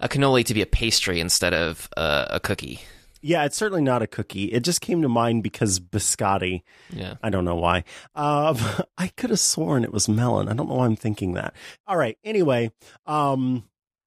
a 0.00 0.08
cannoli 0.08 0.44
to 0.46 0.54
be 0.54 0.62
a 0.62 0.66
pastry 0.66 1.20
instead 1.20 1.52
of 1.52 1.88
uh, 1.96 2.26
a 2.30 2.40
cookie. 2.40 2.80
Yeah, 3.20 3.44
it's 3.44 3.56
certainly 3.56 3.82
not 3.82 4.02
a 4.02 4.06
cookie. 4.06 4.44
It 4.46 4.60
just 4.60 4.80
came 4.80 5.02
to 5.02 5.08
mind 5.08 5.42
because 5.42 5.80
biscotti. 5.80 6.62
Yeah. 6.90 7.14
I 7.22 7.30
don't 7.30 7.44
know 7.44 7.56
why. 7.56 7.84
Um, 8.14 8.56
I 8.98 9.08
could 9.16 9.30
have 9.30 9.40
sworn 9.40 9.84
it 9.84 9.92
was 9.92 10.08
melon. 10.08 10.48
I 10.48 10.54
don't 10.54 10.68
know 10.68 10.76
why 10.76 10.86
I'm 10.86 10.96
thinking 10.96 11.34
that. 11.34 11.54
All 11.86 11.96
right. 11.96 12.16
Anyway, 12.24 12.70
um, 13.06 13.64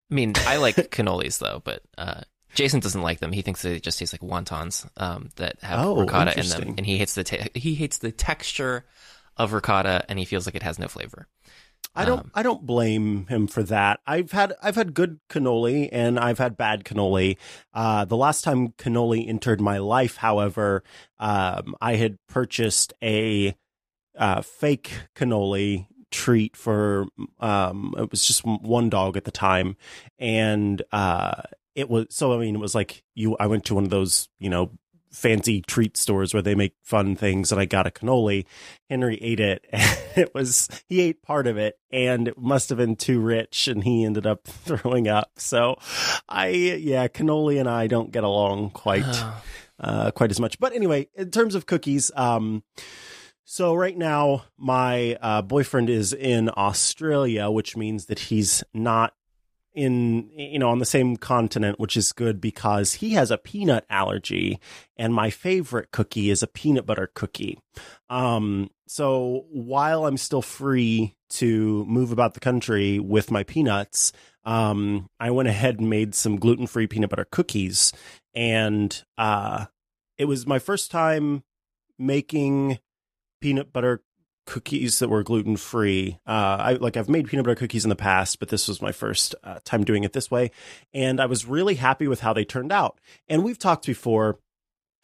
I 0.09 0.15
mean, 0.15 0.33
I 0.37 0.57
like 0.57 0.75
cannolis 0.91 1.39
though, 1.39 1.61
but 1.63 1.81
uh, 1.97 2.21
Jason 2.53 2.79
doesn't 2.79 3.01
like 3.01 3.19
them. 3.19 3.31
He 3.31 3.41
thinks 3.41 3.61
they 3.61 3.79
just 3.79 3.99
taste 3.99 4.13
like 4.13 4.21
wontons 4.21 4.87
um, 4.97 5.29
that 5.37 5.61
have 5.61 5.85
oh, 5.85 6.01
ricotta 6.01 6.37
in 6.37 6.47
them, 6.47 6.75
and 6.77 6.85
he 6.85 6.97
hates 6.97 7.15
the 7.15 7.23
te- 7.23 7.49
he 7.53 7.75
hates 7.75 7.99
the 7.99 8.11
texture 8.11 8.85
of 9.37 9.53
ricotta, 9.53 10.05
and 10.09 10.19
he 10.19 10.25
feels 10.25 10.45
like 10.45 10.55
it 10.55 10.63
has 10.63 10.77
no 10.77 10.87
flavor. 10.87 11.27
I 11.93 12.05
don't 12.05 12.19
um, 12.19 12.31
I 12.33 12.43
don't 12.43 12.65
blame 12.65 13.27
him 13.27 13.47
for 13.47 13.63
that. 13.63 13.99
I've 14.07 14.31
had 14.31 14.53
I've 14.61 14.75
had 14.75 14.93
good 14.93 15.19
cannoli 15.29 15.89
and 15.91 16.19
I've 16.19 16.37
had 16.37 16.55
bad 16.55 16.85
cannoli. 16.85 17.37
Uh, 17.73 18.05
the 18.05 18.17
last 18.17 18.43
time 18.43 18.69
cannoli 18.69 19.27
entered 19.27 19.59
my 19.59 19.77
life, 19.77 20.17
however, 20.17 20.83
um, 21.19 21.75
I 21.81 21.95
had 21.95 22.17
purchased 22.27 22.93
a 23.03 23.55
uh, 24.17 24.41
fake 24.41 24.93
cannoli 25.15 25.87
treat 26.11 26.55
for 26.55 27.07
um, 27.39 27.93
it 27.97 28.11
was 28.11 28.25
just 28.25 28.43
one 28.45 28.89
dog 28.89 29.15
at 29.15 29.23
the 29.23 29.31
time 29.31 29.77
and 30.19 30.81
uh, 30.91 31.41
it 31.75 31.89
was 31.89 32.07
so 32.09 32.33
I 32.33 32.37
mean 32.37 32.55
it 32.55 32.59
was 32.59 32.75
like 32.75 33.03
you 33.15 33.35
I 33.39 33.47
went 33.47 33.65
to 33.65 33.75
one 33.75 33.85
of 33.85 33.89
those 33.89 34.27
you 34.39 34.49
know 34.49 34.71
fancy 35.11 35.61
treat 35.61 35.97
stores 35.97 36.33
where 36.33 36.41
they 36.41 36.55
make 36.55 36.73
fun 36.81 37.15
things 37.15 37.51
and 37.51 37.59
I 37.59 37.65
got 37.65 37.87
a 37.87 37.91
cannoli. 37.91 38.45
Henry 38.89 39.17
ate 39.21 39.39
it 39.39 39.65
and 39.71 39.99
it 40.15 40.33
was 40.33 40.67
he 40.87 41.01
ate 41.01 41.21
part 41.21 41.47
of 41.47 41.57
it 41.57 41.79
and 41.91 42.27
it 42.27 42.37
must 42.37 42.69
have 42.69 42.77
been 42.77 42.95
too 42.95 43.19
rich 43.19 43.67
and 43.67 43.83
he 43.83 44.05
ended 44.05 44.25
up 44.25 44.43
throwing 44.45 45.07
up. 45.07 45.31
So 45.37 45.77
I 46.27 46.47
yeah, 46.49 47.07
cannoli 47.07 47.59
and 47.59 47.69
I 47.69 47.87
don't 47.87 48.11
get 48.11 48.23
along 48.23 48.71
quite 48.71 49.05
uh 49.79 50.11
quite 50.11 50.31
as 50.31 50.39
much. 50.39 50.59
But 50.59 50.73
anyway, 50.73 51.09
in 51.15 51.31
terms 51.31 51.55
of 51.55 51.65
cookies, 51.65 52.11
um 52.15 52.63
so 53.43 53.75
right 53.75 53.97
now 53.97 54.45
my 54.57 55.17
uh, 55.21 55.41
boyfriend 55.41 55.89
is 55.89 56.13
in 56.13 56.49
Australia, 56.55 57.49
which 57.51 57.75
means 57.75 58.05
that 58.05 58.19
he's 58.19 58.63
not 58.73 59.13
in 59.73 60.29
you 60.35 60.59
know 60.59 60.69
on 60.69 60.79
the 60.79 60.85
same 60.85 61.15
continent 61.15 61.79
which 61.79 61.95
is 61.95 62.11
good 62.11 62.41
because 62.41 62.93
he 62.93 63.11
has 63.11 63.31
a 63.31 63.37
peanut 63.37 63.85
allergy 63.89 64.59
and 64.97 65.13
my 65.13 65.29
favorite 65.29 65.91
cookie 65.91 66.29
is 66.29 66.43
a 66.43 66.47
peanut 66.47 66.85
butter 66.85 67.09
cookie. 67.13 67.57
Um 68.09 68.69
so 68.87 69.45
while 69.49 70.05
i'm 70.05 70.17
still 70.17 70.41
free 70.41 71.15
to 71.29 71.85
move 71.85 72.11
about 72.11 72.33
the 72.33 72.41
country 72.41 72.99
with 72.99 73.31
my 73.31 73.43
peanuts 73.43 74.11
um 74.43 75.07
i 75.19 75.31
went 75.31 75.47
ahead 75.47 75.79
and 75.79 75.89
made 75.89 76.13
some 76.13 76.37
gluten-free 76.37 76.87
peanut 76.87 77.09
butter 77.09 77.27
cookies 77.31 77.93
and 78.33 79.03
uh 79.17 79.65
it 80.17 80.25
was 80.25 80.45
my 80.45 80.59
first 80.59 80.91
time 80.91 81.43
making 81.97 82.79
peanut 83.39 83.71
butter 83.71 84.03
cookies 84.51 84.99
that 84.99 85.07
were 85.07 85.23
gluten 85.23 85.55
free. 85.55 86.19
Uh, 86.27 86.57
I 86.59 86.73
like 86.73 86.97
I've 86.97 87.07
made 87.07 87.25
peanut 87.25 87.45
butter 87.45 87.55
cookies 87.55 87.85
in 87.85 87.89
the 87.89 87.95
past, 87.95 88.37
but 88.37 88.49
this 88.49 88.67
was 88.67 88.81
my 88.81 88.91
first 88.91 89.33
uh, 89.45 89.59
time 89.63 89.85
doing 89.85 90.03
it 90.03 90.11
this 90.11 90.29
way, 90.29 90.51
and 90.93 91.21
I 91.21 91.25
was 91.25 91.45
really 91.45 91.75
happy 91.75 92.05
with 92.05 92.19
how 92.19 92.33
they 92.33 92.43
turned 92.43 92.73
out. 92.73 92.99
And 93.29 93.45
we've 93.45 93.57
talked 93.57 93.85
before 93.85 94.39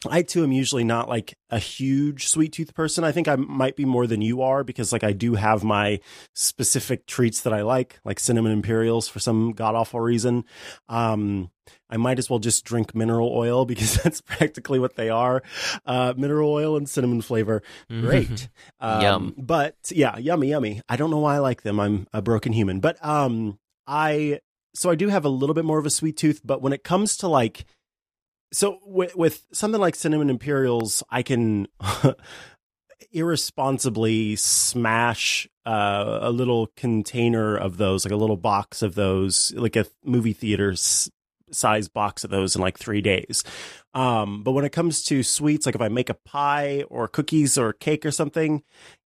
I 0.06 0.22
too 0.22 0.44
am 0.44 0.52
usually 0.52 0.84
not 0.84 1.08
like 1.08 1.34
a 1.50 1.58
huge 1.58 2.28
sweet 2.28 2.52
tooth 2.52 2.72
person. 2.72 3.02
I 3.02 3.10
think 3.10 3.26
I 3.26 3.34
might 3.34 3.74
be 3.74 3.84
more 3.84 4.06
than 4.06 4.22
you 4.22 4.42
are 4.42 4.62
because 4.62 4.92
like 4.92 5.02
I 5.02 5.10
do 5.12 5.34
have 5.34 5.64
my 5.64 5.98
specific 6.34 7.06
treats 7.06 7.40
that 7.40 7.52
I 7.52 7.62
like, 7.62 7.98
like 8.04 8.20
cinnamon 8.20 8.52
imperials 8.52 9.08
for 9.08 9.18
some 9.18 9.52
god 9.52 9.74
awful 9.74 9.98
reason. 10.00 10.44
Um, 10.88 11.50
I 11.90 11.96
might 11.96 12.18
as 12.20 12.30
well 12.30 12.38
just 12.38 12.64
drink 12.64 12.94
mineral 12.94 13.32
oil 13.34 13.64
because 13.66 14.00
that's 14.00 14.20
practically 14.20 14.78
what 14.78 14.94
they 14.94 15.10
are. 15.10 15.42
Uh, 15.84 16.14
mineral 16.16 16.52
oil 16.52 16.76
and 16.76 16.88
cinnamon 16.88 17.20
flavor. 17.20 17.62
Great. 17.90 18.48
Um, 18.80 19.02
Yum. 19.02 19.34
But 19.36 19.74
yeah, 19.90 20.16
yummy, 20.18 20.50
yummy. 20.50 20.82
I 20.88 20.94
don't 20.94 21.10
know 21.10 21.18
why 21.18 21.34
I 21.34 21.38
like 21.38 21.62
them. 21.62 21.80
I'm 21.80 22.06
a 22.12 22.22
broken 22.22 22.52
human, 22.52 22.78
but, 22.78 23.04
um, 23.04 23.58
I, 23.88 24.38
so 24.74 24.88
I 24.90 24.94
do 24.94 25.08
have 25.08 25.24
a 25.24 25.28
little 25.28 25.54
bit 25.54 25.64
more 25.64 25.80
of 25.80 25.86
a 25.86 25.90
sweet 25.90 26.16
tooth, 26.16 26.40
but 26.44 26.62
when 26.62 26.72
it 26.72 26.84
comes 26.84 27.16
to 27.18 27.28
like, 27.28 27.64
so 28.52 28.78
with, 28.84 29.14
with 29.16 29.44
something 29.52 29.80
like 29.80 29.94
cinnamon 29.94 30.30
imperials, 30.30 31.02
I 31.10 31.22
can 31.22 31.68
irresponsibly 33.12 34.36
smash 34.36 35.48
uh, 35.66 36.18
a 36.22 36.30
little 36.30 36.68
container 36.76 37.56
of 37.56 37.76
those, 37.76 38.04
like 38.04 38.12
a 38.12 38.16
little 38.16 38.36
box 38.36 38.82
of 38.82 38.94
those, 38.94 39.52
like 39.54 39.76
a 39.76 39.86
movie 40.04 40.32
theater 40.32 40.74
size 41.50 41.88
box 41.88 42.24
of 42.24 42.30
those 42.30 42.54
in 42.54 42.60
like 42.60 42.78
three 42.78 43.00
days. 43.00 43.44
Um, 43.94 44.42
but 44.42 44.52
when 44.52 44.64
it 44.64 44.72
comes 44.72 45.02
to 45.04 45.22
sweets, 45.22 45.66
like 45.66 45.74
if 45.74 45.80
I 45.80 45.88
make 45.88 46.10
a 46.10 46.14
pie 46.14 46.84
or 46.88 47.08
cookies 47.08 47.58
or 47.58 47.72
cake 47.72 48.04
or 48.04 48.10
something, 48.10 48.62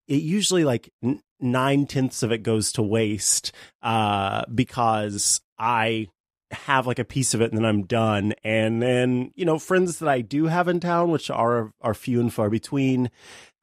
it 0.07 0.21
usually 0.21 0.65
like 0.65 0.91
nine 1.39 1.85
tenths 1.85 2.23
of 2.23 2.31
it 2.31 2.43
goes 2.43 2.71
to 2.73 2.81
waste 2.81 3.51
uh, 3.81 4.43
because 4.53 5.41
I 5.57 6.07
have 6.51 6.87
like 6.87 6.99
a 6.99 7.05
piece 7.05 7.33
of 7.33 7.41
it 7.41 7.51
and 7.51 7.57
then 7.57 7.65
I'm 7.65 7.83
done. 7.83 8.33
And 8.43 8.81
then, 8.81 9.31
you 9.35 9.45
know, 9.45 9.59
friends 9.59 9.99
that 9.99 10.09
I 10.09 10.21
do 10.21 10.45
have 10.45 10.67
in 10.67 10.79
town, 10.79 11.11
which 11.11 11.29
are 11.29 11.73
are 11.81 11.93
few 11.93 12.19
and 12.19 12.33
far 12.33 12.49
between, 12.49 13.09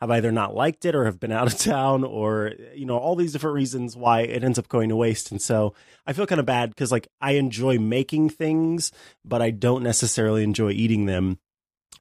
have 0.01 0.11
either 0.11 0.33
not 0.33 0.55
liked 0.55 0.85
it 0.85 0.95
or 0.95 1.05
have 1.05 1.21
been 1.21 1.33
out 1.39 1.53
of 1.53 1.59
town 1.59 2.05
or, 2.05 2.53
you 2.75 2.87
know, 2.87 2.97
all 2.97 3.17
these 3.17 3.33
different 3.33 3.55
reasons 3.55 3.97
why 3.97 4.21
it 4.21 4.45
ends 4.45 4.59
up 4.59 4.69
going 4.69 4.89
to 4.89 4.97
waste. 4.97 5.31
And 5.31 5.41
so 5.41 5.75
I 6.07 6.13
feel 6.13 6.27
kind 6.27 6.41
of 6.41 6.47
bad 6.47 6.71
because 6.71 6.93
like 6.93 7.09
I 7.21 7.33
enjoy 7.33 7.79
making 7.79 8.31
things, 8.31 8.93
but 9.25 9.43
I 9.43 9.51
don't 9.51 9.83
necessarily 9.83 10.43
enjoy 10.43 10.71
eating 10.71 11.07
them. 11.07 11.39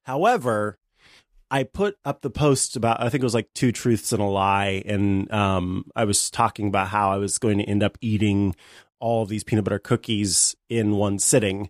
However, 0.04 0.78
I 1.50 1.64
put 1.64 1.98
up 2.04 2.22
the 2.22 2.30
post 2.30 2.76
about 2.76 3.02
I 3.02 3.10
think 3.10 3.22
it 3.22 3.26
was 3.26 3.34
like 3.34 3.50
two 3.54 3.72
truths 3.72 4.12
and 4.12 4.22
a 4.22 4.26
lie, 4.26 4.84
and 4.86 5.32
um, 5.32 5.86
I 5.96 6.04
was 6.04 6.30
talking 6.30 6.68
about 6.68 6.90
how 6.90 7.12
I 7.12 7.18
was 7.18 7.38
going 7.38 7.58
to 7.60 7.64
end 7.64 7.84
up 7.84 7.98
eating 8.02 8.56
all 9.00 9.24
of 9.24 9.30
these 9.30 9.44
peanut 9.44 9.66
butter 9.66 9.80
cookies 9.80 10.56
in 10.70 10.96
one 10.96 11.20
sitting. 11.20 11.70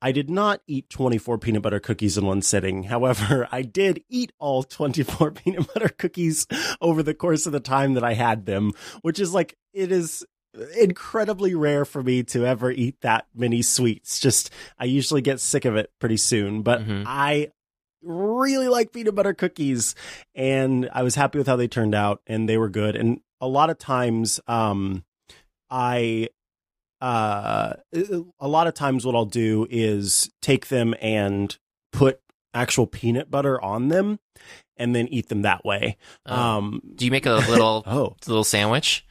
I 0.00 0.12
did 0.12 0.30
not 0.30 0.60
eat 0.68 0.88
24 0.90 1.38
peanut 1.38 1.62
butter 1.62 1.80
cookies 1.80 2.16
in 2.16 2.24
one 2.24 2.40
sitting. 2.42 2.84
However, 2.84 3.48
I 3.52 3.62
did 3.62 4.02
eat 4.08 4.32
all 4.38 4.62
24 4.62 5.30
peanut 5.32 5.72
butter 5.74 5.88
cookies 5.88 6.46
over 6.80 7.02
the 7.02 7.14
course 7.14 7.46
of 7.46 7.52
the 7.52 7.60
time 7.60 7.94
that 7.94 8.04
I 8.04 8.14
had 8.14 8.46
them, 8.46 8.72
which 9.02 9.18
is 9.18 9.34
like, 9.34 9.56
it 9.72 9.90
is 9.90 10.24
incredibly 10.76 11.54
rare 11.54 11.84
for 11.84 12.02
me 12.02 12.22
to 12.24 12.44
ever 12.46 12.70
eat 12.70 13.00
that 13.02 13.26
many 13.34 13.62
sweets. 13.62 14.18
Just, 14.20 14.50
I 14.78 14.84
usually 14.84 15.20
get 15.20 15.40
sick 15.40 15.64
of 15.64 15.76
it 15.76 15.90
pretty 16.00 16.16
soon, 16.16 16.62
but 16.62 16.80
Mhm. 16.86 17.04
I 17.06 17.48
really 18.02 18.68
like 18.68 18.92
peanut 18.92 19.14
butter 19.14 19.34
cookies 19.34 19.94
and 20.34 20.88
I 20.92 21.02
was 21.02 21.16
happy 21.16 21.38
with 21.38 21.48
how 21.48 21.56
they 21.56 21.68
turned 21.68 21.94
out 21.94 22.22
and 22.26 22.48
they 22.48 22.56
were 22.56 22.68
good. 22.68 22.94
And 22.96 23.20
a 23.40 23.48
lot 23.48 23.70
of 23.70 23.78
times, 23.78 24.40
um, 24.46 25.04
I, 25.70 26.28
uh, 27.00 27.74
a 28.40 28.48
lot 28.48 28.66
of 28.66 28.74
times 28.74 29.04
what 29.06 29.14
I'll 29.14 29.24
do 29.24 29.66
is 29.70 30.30
take 30.42 30.68
them 30.68 30.94
and 31.00 31.56
put 31.92 32.20
actual 32.54 32.86
peanut 32.86 33.30
butter 33.30 33.60
on 33.62 33.88
them 33.88 34.18
and 34.76 34.94
then 34.96 35.06
eat 35.08 35.28
them 35.28 35.42
that 35.42 35.64
way. 35.64 35.96
Uh, 36.26 36.34
Um, 36.34 36.80
do 36.94 37.04
you 37.04 37.10
make 37.10 37.26
a 37.26 37.34
little 37.34 37.82
oh, 37.86 38.16
little 38.26 38.44
sandwich? 38.44 39.04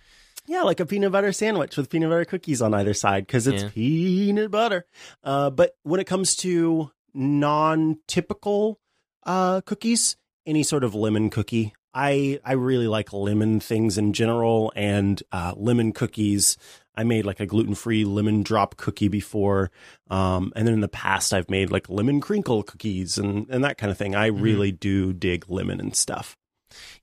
yeah, 0.48 0.62
like 0.64 0.80
a 0.80 0.86
peanut 0.86 1.12
butter 1.12 1.32
sandwich 1.34 1.76
with 1.78 1.90
peanut 1.90 2.10
butter 2.10 2.26
cookies 2.26 2.62
on 2.62 2.74
either 2.74 2.94
side 2.94 3.26
because 3.28 3.48
it's 3.48 3.64
Yeah. 3.64 3.70
peanut 3.74 4.50
butter. 4.52 4.86
Uh, 5.24 5.50
but 5.50 5.76
when 5.84 6.00
it 6.00 6.08
comes 6.08 6.36
to 6.38 6.90
non-typical 7.14 8.80
uh, 9.26 9.62
cookies, 9.62 10.16
any 10.46 10.64
sort 10.64 10.84
of 10.84 10.96
lemon 10.96 11.30
cookie, 11.30 11.74
I 11.98 12.40
I 12.46 12.54
really 12.54 12.88
like 12.88 13.12
lemon 13.12 13.60
things 13.60 13.98
in 13.98 14.14
general, 14.14 14.72
and 14.76 15.22
uh, 15.32 15.54
lemon 15.58 15.94
cookies. 15.94 16.58
I 16.96 17.04
made 17.04 17.26
like 17.26 17.40
a 17.40 17.46
gluten-free 17.46 18.06
lemon 18.06 18.42
drop 18.44 18.78
cookie 18.78 19.08
before, 19.08 19.70
um, 20.10 20.52
and 20.56 20.66
then 20.68 20.74
in 20.74 20.82
the 20.82 20.88
past 20.88 21.34
I've 21.34 21.50
made 21.50 21.72
like 21.72 21.90
lemon 21.90 22.22
crinkle 22.22 22.64
cookies 22.64 23.18
and 23.18 23.48
and 23.50 23.64
that 23.64 23.78
kind 23.78 23.92
of 23.92 23.98
thing. 23.98 24.16
I 24.16 24.30
Mhm. 24.30 24.42
really 24.42 24.72
do 24.72 25.14
dig 25.14 25.50
lemon 25.50 25.80
and 25.80 25.96
stuff. 25.96 26.36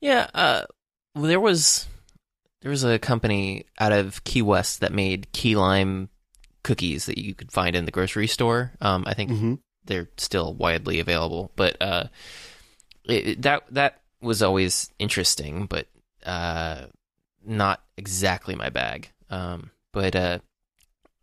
Yeah, 0.00 0.28
uh, 0.34 0.62
well, 1.14 1.24
there 1.24 1.40
was 1.40 1.86
there 2.62 2.70
was 2.70 2.84
a 2.84 2.98
company 2.98 3.66
out 3.78 3.92
of 3.92 4.22
Key 4.24 4.42
West 4.42 4.80
that 4.80 4.92
made 4.92 5.30
key 5.32 5.54
lime 5.56 6.08
cookies 6.62 7.06
that 7.06 7.18
you 7.18 7.34
could 7.34 7.52
find 7.52 7.76
in 7.76 7.84
the 7.84 7.90
grocery 7.92 8.26
store. 8.26 8.72
Um, 8.80 9.04
I 9.06 9.14
think 9.14 9.30
Mm-hmm. 9.30 9.54
they're 9.84 10.08
still 10.16 10.54
widely 10.54 10.98
available, 11.00 11.52
but 11.56 11.76
uh, 11.80 12.04
it- 13.04 13.42
that 13.42 13.62
that 13.74 14.00
was 14.24 14.42
always 14.42 14.90
interesting, 14.98 15.66
but 15.66 15.86
uh, 16.24 16.86
not 17.44 17.82
exactly 17.96 18.54
my 18.54 18.70
bag. 18.70 19.10
Um, 19.30 19.70
but 19.92 20.16
uh, 20.16 20.38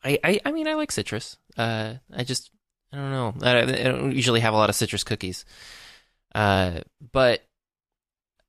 I, 0.03 0.19
I 0.23 0.39
I 0.45 0.51
mean 0.51 0.67
I 0.67 0.75
like 0.75 0.91
citrus. 0.91 1.37
Uh, 1.57 1.95
I 2.13 2.23
just 2.23 2.51
I 2.93 2.97
don't 2.97 3.11
know. 3.11 3.33
I, 3.41 3.59
I 3.59 3.83
don't 3.83 4.15
usually 4.15 4.39
have 4.39 4.53
a 4.53 4.57
lot 4.57 4.69
of 4.69 4.75
citrus 4.75 5.03
cookies. 5.03 5.45
Uh, 6.33 6.81
but 7.11 7.43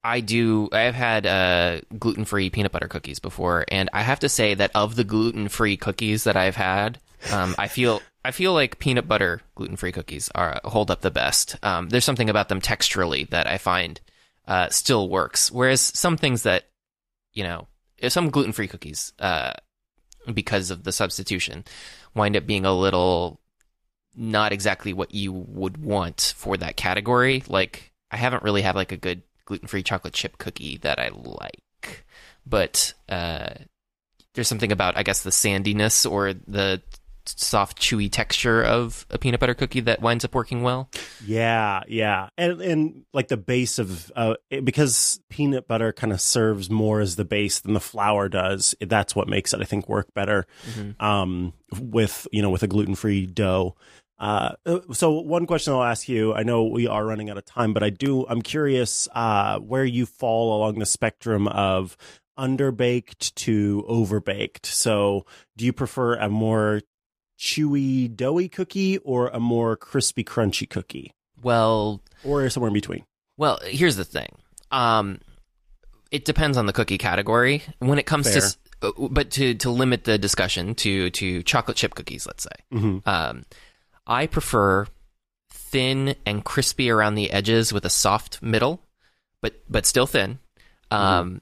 I 0.04 0.20
do. 0.20 0.68
I 0.72 0.80
have 0.80 0.94
had 0.94 1.26
uh, 1.26 1.80
gluten 1.98 2.24
free 2.24 2.50
peanut 2.50 2.72
butter 2.72 2.88
cookies 2.88 3.18
before, 3.18 3.64
and 3.68 3.88
I 3.92 4.02
have 4.02 4.20
to 4.20 4.28
say 4.28 4.54
that 4.54 4.72
of 4.74 4.96
the 4.96 5.04
gluten 5.04 5.48
free 5.48 5.76
cookies 5.76 6.24
that 6.24 6.36
I've 6.36 6.56
had, 6.56 6.98
um, 7.30 7.54
I 7.58 7.68
feel 7.68 8.02
I 8.24 8.32
feel 8.32 8.52
like 8.52 8.78
peanut 8.78 9.06
butter 9.06 9.42
gluten 9.54 9.76
free 9.76 9.92
cookies 9.92 10.28
are 10.34 10.60
hold 10.64 10.90
up 10.90 11.02
the 11.02 11.10
best. 11.10 11.56
Um, 11.62 11.88
there's 11.88 12.04
something 12.04 12.30
about 12.30 12.48
them 12.48 12.60
texturally 12.60 13.28
that 13.30 13.46
I 13.46 13.58
find 13.58 14.00
uh, 14.46 14.68
still 14.68 15.08
works, 15.08 15.50
whereas 15.50 15.80
some 15.80 16.16
things 16.16 16.42
that 16.42 16.64
you 17.32 17.44
know, 17.44 17.66
some 18.08 18.30
gluten 18.30 18.52
free 18.52 18.68
cookies, 18.68 19.12
uh, 19.18 19.52
because 20.32 20.70
of 20.70 20.84
the 20.84 20.92
substitution, 20.92 21.64
wind 22.14 22.36
up 22.36 22.46
being 22.46 22.64
a 22.64 22.72
little 22.72 23.40
not 24.14 24.52
exactly 24.52 24.92
what 24.92 25.14
you 25.14 25.32
would 25.32 25.82
want 25.82 26.34
for 26.36 26.56
that 26.56 26.76
category. 26.76 27.42
Like 27.48 27.92
I 28.10 28.16
haven't 28.16 28.42
really 28.42 28.62
had 28.62 28.74
like 28.74 28.92
a 28.92 28.96
good 28.96 29.22
gluten 29.46 29.68
free 29.68 29.82
chocolate 29.82 30.14
chip 30.14 30.38
cookie 30.38 30.76
that 30.78 30.98
I 30.98 31.10
like, 31.14 32.04
but 32.46 32.92
uh, 33.08 33.54
there's 34.34 34.48
something 34.48 34.72
about 34.72 34.96
I 34.96 35.02
guess 35.02 35.22
the 35.22 35.30
sandiness 35.30 36.08
or 36.08 36.34
the 36.34 36.82
soft 37.26 37.80
chewy 37.80 38.10
texture 38.10 38.62
of 38.62 39.06
a 39.10 39.18
peanut 39.18 39.40
butter 39.40 39.54
cookie 39.54 39.80
that 39.80 40.00
winds 40.02 40.24
up 40.24 40.34
working 40.34 40.62
well. 40.62 40.88
Yeah, 41.24 41.82
yeah, 41.88 42.28
and 42.36 42.60
and 42.60 43.04
like 43.12 43.28
the 43.28 43.36
base 43.36 43.78
of 43.78 44.10
uh, 44.16 44.34
it- 44.50 44.64
because 44.64 45.20
peanut 45.30 45.66
butter 45.68 45.92
kind 45.92 46.12
of 46.12 46.20
serves 46.20 46.70
more 46.70 47.00
as 47.00 47.16
the 47.16 47.24
base 47.24 47.60
than 47.60 47.74
the 47.74 47.80
flour 47.80 48.28
does. 48.28 48.74
That's 48.80 49.14
what 49.16 49.28
makes 49.28 49.52
it, 49.52 49.60
I 49.60 49.64
think, 49.64 49.88
work 49.88 50.12
better. 50.14 50.46
Um, 51.00 51.52
with 51.80 52.26
you 52.32 52.42
know 52.42 52.50
with 52.50 52.62
a 52.62 52.68
gluten 52.68 52.94
free 52.94 53.26
dough. 53.26 53.74
Uh, 54.18 54.52
so 54.92 55.10
one 55.20 55.46
question 55.46 55.72
I'll 55.72 55.82
ask 55.82 56.08
you. 56.08 56.32
I 56.32 56.44
know 56.44 56.62
we 56.64 56.86
are 56.86 57.04
running 57.04 57.28
out 57.28 57.38
of 57.38 57.44
time, 57.44 57.72
but 57.72 57.82
I 57.82 57.90
do. 57.90 58.24
I'm 58.28 58.40
curious 58.40 59.08
uh, 59.14 59.58
where 59.58 59.84
you 59.84 60.06
fall 60.06 60.56
along 60.56 60.78
the 60.78 60.86
spectrum 60.86 61.48
of 61.48 61.96
underbaked 62.38 63.34
to 63.34 63.84
overbaked. 63.88 64.66
So, 64.66 65.26
do 65.56 65.64
you 65.64 65.72
prefer 65.72 66.14
a 66.14 66.28
more 66.28 66.80
chewy, 67.42 68.14
doughy 68.14 68.48
cookie 68.48 68.98
or 68.98 69.26
a 69.28 69.40
more 69.40 69.76
crispy, 69.76 70.22
crunchy 70.22 70.70
cookie? 70.70 71.10
Well, 71.42 72.00
or 72.22 72.48
somewhere 72.50 72.68
in 72.68 72.74
between. 72.74 73.04
Well, 73.36 73.58
here's 73.64 73.96
the 73.96 74.04
thing. 74.04 74.28
Um, 74.70 75.18
it 76.12 76.24
depends 76.24 76.56
on 76.56 76.66
the 76.66 76.72
cookie 76.72 76.98
category. 76.98 77.62
When 77.80 77.98
it 77.98 78.06
comes 78.06 78.32
Fair. 78.32 78.42
to, 78.80 78.88
uh, 78.88 79.08
but 79.10 79.32
to 79.32 79.54
to 79.54 79.70
limit 79.70 80.04
the 80.04 80.18
discussion 80.18 80.76
to 80.76 81.10
to 81.10 81.42
chocolate 81.42 81.76
chip 81.76 81.94
cookies, 81.96 82.26
let's 82.26 82.44
say, 82.44 82.56
Mm-hmm. 82.72 83.08
um, 83.08 83.42
I 84.06 84.26
prefer 84.28 84.86
thin 85.50 86.14
and 86.24 86.44
crispy 86.44 86.90
around 86.90 87.16
the 87.16 87.30
edges 87.32 87.72
with 87.72 87.84
a 87.84 87.90
soft 87.90 88.40
middle, 88.42 88.82
but 89.40 89.54
but 89.68 89.84
still 89.86 90.06
thin, 90.06 90.38
um, 90.92 91.40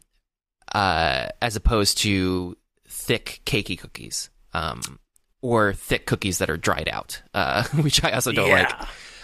uh, 0.74 1.26
as 1.42 1.56
opposed 1.56 1.98
to 1.98 2.56
thick 2.88 3.42
cakey 3.44 3.76
cookies, 3.78 4.30
um, 4.54 4.99
or 5.42 5.72
thick 5.72 6.06
cookies 6.06 6.38
that 6.38 6.50
are 6.50 6.56
dried 6.56 6.88
out, 6.88 7.22
uh, 7.34 7.64
which 7.80 8.02
I 8.04 8.12
also 8.12 8.32
don't 8.32 8.50
like. 8.50 8.72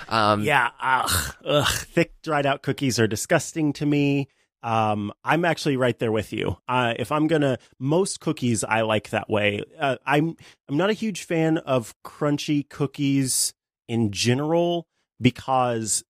Um, 0.09 0.43
yeah, 0.43 0.71
ugh, 0.81 1.35
ugh, 1.45 1.69
thick 1.69 2.15
dried 2.23 2.47
out 2.47 2.63
cookies 2.63 2.99
are 2.99 3.07
disgusting 3.07 3.73
to 3.75 3.87
me. 3.87 4.29
Um, 4.63 5.13
I'm 5.25 5.45
actually 5.45 5.77
right 5.77 5.99
there 5.99 6.13
with 6.13 6.33
you. 6.33 6.57
Uh, 6.67 6.95
if 6.99 7.13
I'm 7.13 7.27
gonna, 7.27 7.59
most 7.79 8.21
cookies 8.21 8.65
I 8.65 8.83
like 8.83 9.11
that 9.11 9.29
way. 9.29 9.63
Uh, 9.79 9.97
I'm 10.07 10.37
I'm 10.69 10.77
not 10.77 10.91
a 10.91 10.95
huge 10.95 11.25
fan 11.25 11.59
of 11.59 11.95
crunchy 12.05 12.69
cookies 12.69 13.55
in 13.89 14.11
general 14.11 14.87
because 15.21 16.05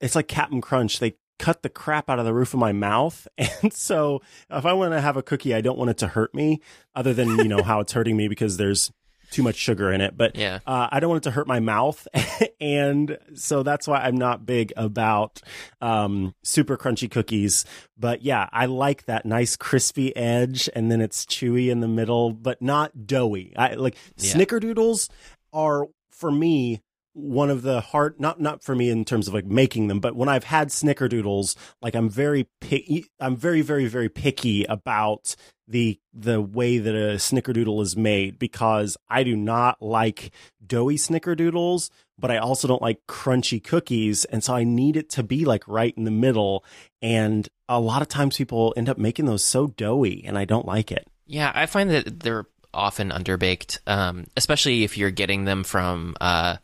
it's 0.00 0.14
like 0.14 0.28
Captain 0.28 0.60
Crunch. 0.60 0.98
They 0.98 1.16
cut 1.38 1.62
the 1.62 1.68
crap 1.68 2.08
out 2.08 2.18
of 2.18 2.24
the 2.24 2.34
roof 2.34 2.54
of 2.54 2.60
my 2.60 2.72
mouth. 2.72 3.26
And 3.62 3.72
so 3.72 4.20
if 4.50 4.66
I 4.66 4.72
want 4.74 4.92
to 4.92 5.00
have 5.00 5.16
a 5.16 5.22
cookie, 5.22 5.54
I 5.54 5.60
don't 5.60 5.78
want 5.78 5.90
it 5.90 5.98
to 5.98 6.08
hurt 6.08 6.34
me 6.34 6.60
other 6.94 7.14
than, 7.14 7.38
you 7.38 7.48
know, 7.48 7.62
how 7.62 7.80
it's 7.80 7.92
hurting 7.92 8.16
me 8.16 8.28
because 8.28 8.58
there's 8.58 8.92
too 9.30 9.42
much 9.42 9.56
sugar 9.56 9.92
in 9.92 10.00
it. 10.00 10.16
But 10.16 10.36
Yeah. 10.36 10.60
uh, 10.66 10.88
I 10.90 11.00
don't 11.00 11.10
want 11.10 11.24
it 11.24 11.28
to 11.28 11.32
hurt 11.32 11.46
my 11.46 11.60
mouth. 11.60 12.06
and 12.60 13.18
so 13.34 13.62
that's 13.62 13.86
why 13.88 13.98
I'm 14.00 14.16
not 14.16 14.46
big 14.46 14.72
about 14.76 15.40
um, 15.80 16.34
super 16.42 16.76
crunchy 16.76 17.10
cookies. 17.10 17.64
But 17.98 18.22
yeah, 18.22 18.48
I 18.52 18.66
like 18.66 19.06
that 19.06 19.26
nice 19.26 19.56
crispy 19.56 20.14
edge 20.16 20.68
and 20.74 20.90
then 20.90 21.00
it's 21.00 21.24
chewy 21.26 21.68
in 21.70 21.80
the 21.80 21.88
middle, 21.88 22.32
but 22.32 22.60
not 22.62 23.06
doughy. 23.06 23.52
I 23.56 23.74
like 23.74 23.96
Yeah. 24.16 24.34
snickerdoodles 24.34 25.08
are 25.52 25.86
for 26.10 26.30
me 26.30 26.80
one 27.16 27.48
of 27.48 27.62
the 27.62 27.80
hard 27.80 28.20
not 28.20 28.38
not 28.38 28.62
for 28.62 28.74
me 28.74 28.90
in 28.90 29.02
terms 29.02 29.26
of 29.26 29.32
like 29.32 29.46
making 29.46 29.88
them 29.88 30.00
but 30.00 30.14
when 30.14 30.28
i've 30.28 30.44
had 30.44 30.68
snickerdoodles 30.68 31.56
like 31.80 31.94
i'm 31.94 32.10
very 32.10 32.46
picky 32.60 33.06
i'm 33.20 33.34
very 33.34 33.62
very 33.62 33.86
very 33.86 34.10
picky 34.10 34.64
about 34.64 35.34
the 35.66 35.98
the 36.12 36.42
way 36.42 36.76
that 36.76 36.94
a 36.94 37.16
snickerdoodle 37.16 37.80
is 37.80 37.96
made 37.96 38.38
because 38.38 38.98
i 39.08 39.22
do 39.22 39.34
not 39.34 39.80
like 39.80 40.30
doughy 40.66 40.96
snickerdoodles 40.96 41.88
but 42.18 42.30
i 42.30 42.36
also 42.36 42.68
don't 42.68 42.82
like 42.82 43.00
crunchy 43.08 43.64
cookies 43.64 44.26
and 44.26 44.44
so 44.44 44.54
i 44.54 44.62
need 44.62 44.94
it 44.94 45.08
to 45.08 45.22
be 45.22 45.46
like 45.46 45.66
right 45.66 45.94
in 45.96 46.04
the 46.04 46.10
middle 46.10 46.62
and 47.00 47.48
a 47.66 47.80
lot 47.80 48.02
of 48.02 48.08
times 48.08 48.36
people 48.36 48.74
end 48.76 48.90
up 48.90 48.98
making 48.98 49.24
those 49.24 49.42
so 49.42 49.68
doughy 49.68 50.22
and 50.26 50.38
i 50.38 50.44
don't 50.44 50.66
like 50.66 50.92
it. 50.92 51.08
Yeah, 51.26 51.50
I 51.54 51.66
find 51.66 51.90
that 51.90 52.20
they're 52.20 52.46
often 52.72 53.10
underbaked, 53.10 53.78
um, 53.86 54.26
especially 54.36 54.84
if 54.84 54.96
you're 54.96 55.10
getting 55.10 55.44
them 55.44 55.64
from 55.64 56.14
uh, 56.20 56.56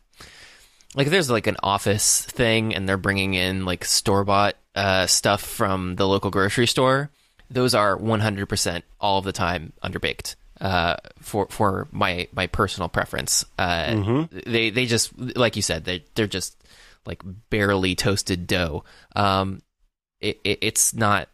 like 0.95 1.07
if 1.07 1.11
there's 1.11 1.31
like 1.31 1.47
an 1.47 1.57
office 1.63 2.23
thing 2.23 2.75
and 2.75 2.89
they're 2.89 2.97
bringing 2.97 3.35
in 3.35 3.65
like 3.65 3.85
store 3.85 4.25
bought 4.25 4.57
uh, 4.75 5.07
stuff 5.07 5.43
from 5.43 5.97
the 5.97 6.07
local 6.07 6.31
grocery 6.31 6.67
store. 6.67 7.11
Those 7.51 7.75
are 7.75 7.97
100% 7.97 8.83
all 9.01 9.19
of 9.19 9.25
the 9.25 9.33
time 9.33 9.73
underbaked. 9.83 10.37
Uh, 10.61 10.97
for 11.19 11.49
for 11.49 11.89
my 11.91 12.29
my 12.33 12.47
personal 12.47 12.89
preference, 12.89 13.45
uh, 13.59 13.95
they 14.47 14.71
they 14.71 14.87
just 14.87 15.11
like 15.19 15.57
you 15.57 15.63
said 15.63 15.85
they 15.85 16.05
they're 16.15 16.29
just 16.29 16.57
like 17.05 17.21
barely 17.51 17.97
toasted 17.97 18.47
dough. 18.47 18.85
Um, 19.17 19.61
it, 20.21 20.41
it 20.45 20.59
it's 20.63 20.95
not 20.95 21.29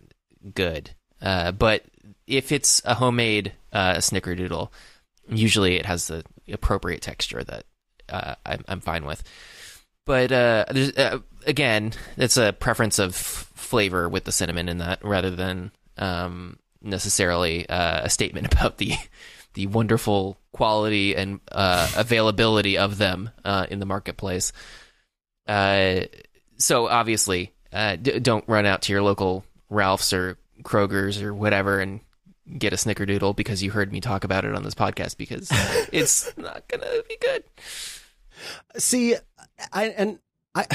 good. 0.54 0.92
Uh, 1.20 1.52
but 1.52 1.84
if 2.26 2.52
it's 2.52 2.80
a 2.86 2.94
homemade 2.94 3.52
uh, 3.70 3.96
snickerdoodle, 3.96 4.70
usually 5.28 5.76
it 5.76 5.84
has 5.84 6.06
the 6.06 6.24
appropriate 6.50 7.02
texture 7.02 7.44
that 7.44 7.64
uh, 8.08 8.34
I'm, 8.44 8.64
I'm 8.68 8.80
fine 8.80 9.04
with. 9.04 9.22
But 10.04 10.32
uh, 10.32 10.64
uh, 10.96 11.18
again, 11.46 11.92
it's 12.16 12.36
a 12.36 12.52
preference 12.52 12.98
of 12.98 13.14
flavor 13.14 14.08
with 14.08 14.24
the 14.24 14.32
cinnamon 14.32 14.68
in 14.68 14.78
that, 14.78 15.04
rather 15.04 15.30
than 15.30 15.70
um, 15.98 16.58
necessarily 16.80 17.68
uh, 17.68 18.02
a 18.04 18.10
statement 18.10 18.52
about 18.52 18.78
the 18.78 18.92
the 19.54 19.66
wonderful 19.66 20.38
quality 20.52 21.14
and 21.16 21.40
uh, 21.52 21.90
availability 21.96 22.78
of 22.78 22.98
them 22.98 23.30
uh, 23.44 23.66
in 23.70 23.80
the 23.80 23.86
marketplace. 23.86 24.52
So 25.46 26.88
obviously, 26.88 27.52
d- 27.72 28.18
don't 28.20 28.44
run 28.48 28.66
out 28.66 28.82
to 28.82 28.92
your 28.92 29.02
local 29.02 29.44
Ralph's 29.70 30.12
or 30.12 30.38
Kroger's 30.62 31.22
or 31.22 31.34
whatever 31.34 31.80
and 31.80 32.00
get 32.56 32.72
a 32.72 32.76
snickerdoodle 32.76 33.36
because 33.36 33.62
you 33.62 33.70
heard 33.70 33.92
me 33.92 34.00
talk 34.00 34.24
about 34.24 34.44
it 34.44 34.54
on 34.54 34.62
this 34.62 34.74
podcast 34.74 35.16
because 35.16 35.48
it's 35.92 36.34
not 36.36 36.66
gonna 36.68 37.02
be 37.08 37.16
good. 37.20 37.44
See, 38.76 39.16
I 39.72 39.86
and 39.86 40.18
I 40.54 40.66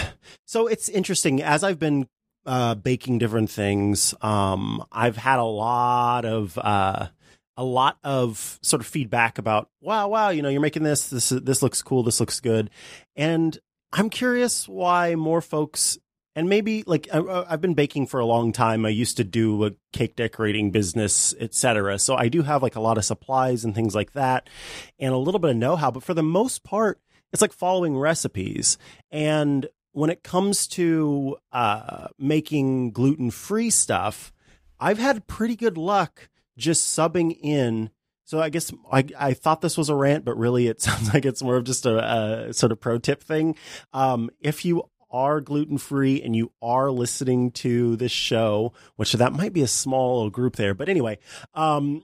so 0.46 0.68
it's 0.68 0.90
interesting. 0.90 1.42
As 1.42 1.64
I've 1.64 1.80
been 1.80 2.08
uh 2.46 2.76
baking 2.76 3.20
different 3.20 3.50
things, 3.50 4.14
um 4.22 4.84
I've 4.92 5.18
had 5.18 5.40
a 5.40 5.44
lot 5.44 6.26
of 6.26 6.58
uh 6.58 7.08
a 7.56 7.64
lot 7.64 7.98
of 8.04 8.60
sort 8.64 8.82
of 8.82 8.88
feedback 8.88 9.38
about 9.38 9.70
wow 9.80 10.08
wow 10.08 10.30
you 10.30 10.42
know 10.42 10.50
you're 10.50 10.62
making 10.62 10.84
this. 10.84 11.10
This 11.10 11.30
this 11.30 11.62
looks 11.62 11.82
cool. 11.82 12.04
This 12.04 12.20
looks 12.20 12.40
good. 12.40 12.70
And 13.16 13.58
i'm 13.96 14.10
curious 14.10 14.68
why 14.68 15.14
more 15.14 15.40
folks 15.40 16.00
and 16.36 16.50
maybe 16.50 16.84
like 16.88 17.08
I, 17.14 17.46
i've 17.48 17.62
been 17.62 17.76
baking 17.76 18.08
for 18.08 18.20
a 18.20 18.26
long 18.26 18.52
time. 18.52 18.86
I 18.86 18.90
used 18.90 19.18
to 19.18 19.24
do 19.24 19.66
a 19.66 19.72
cake 19.92 20.16
decorating 20.16 20.72
business 20.72 21.36
etc 21.40 22.00
so 22.00 22.16
i 22.16 22.28
do 22.28 22.42
have 22.42 22.64
like 22.64 22.76
a 22.76 22.82
lot 22.82 22.98
of 22.98 23.06
supplies 23.06 23.64
and 23.64 23.76
things 23.76 23.94
like 23.94 24.14
that 24.14 24.50
and 24.98 25.14
a 25.14 25.18
little 25.18 25.40
bit 25.40 25.52
of 25.52 25.58
know-how. 25.58 25.92
But 25.92 26.04
for 26.04 26.16
the 26.16 26.24
most 26.24 26.64
part 26.64 27.00
it's 27.34 27.42
like 27.42 27.54
following 27.54 27.98
recipes 27.98 28.78
and 29.12 29.68
when 29.92 30.10
it 30.10 30.24
comes 30.24 30.68
to 30.68 31.38
uh, 31.52 32.08
making 32.18 32.92
gluten-free 32.92 33.70
stuff 33.70 34.32
i've 34.80 35.00
had 35.00 35.28
pretty 35.28 35.56
good 35.56 35.78
luck 35.78 36.30
just 36.58 36.88
subbing 36.98 37.38
in 37.42 37.90
so 38.26 38.40
I 38.40 38.50
guess 38.50 38.72
I, 38.92 39.06
I 39.20 39.34
thought 39.34 39.62
this 39.62 39.78
was 39.78 39.90
a 39.90 39.96
rant, 39.96 40.26
but 40.26 40.38
really 40.38 40.68
it 40.68 40.82
sounds 40.82 41.14
like 41.14 41.26
it's 41.26 41.44
more 41.44 41.58
of 41.58 41.66
just 41.66 41.86
a, 41.86 42.48
a 42.48 42.54
sort 42.54 42.72
of 42.72 42.80
pro 42.80 42.98
tip 42.98 43.22
thing. 43.22 43.56
Um, 43.92 44.30
if 44.40 44.66
you 44.66 44.84
are 45.12 45.40
gluten 45.40 45.78
free 45.78 46.22
and 46.22 46.36
you 46.36 46.52
are 46.62 46.90
listening 46.90 47.52
to 47.52 47.96
this 47.96 48.12
show, 48.12 48.74
which 48.96 49.14
that 49.14 49.32
might 49.32 49.54
be 49.54 49.62
a 49.62 49.68
small 49.68 50.30
group 50.30 50.56
there, 50.56 50.74
but 50.74 50.90
anyway, 50.90 51.20
um, 51.54 52.04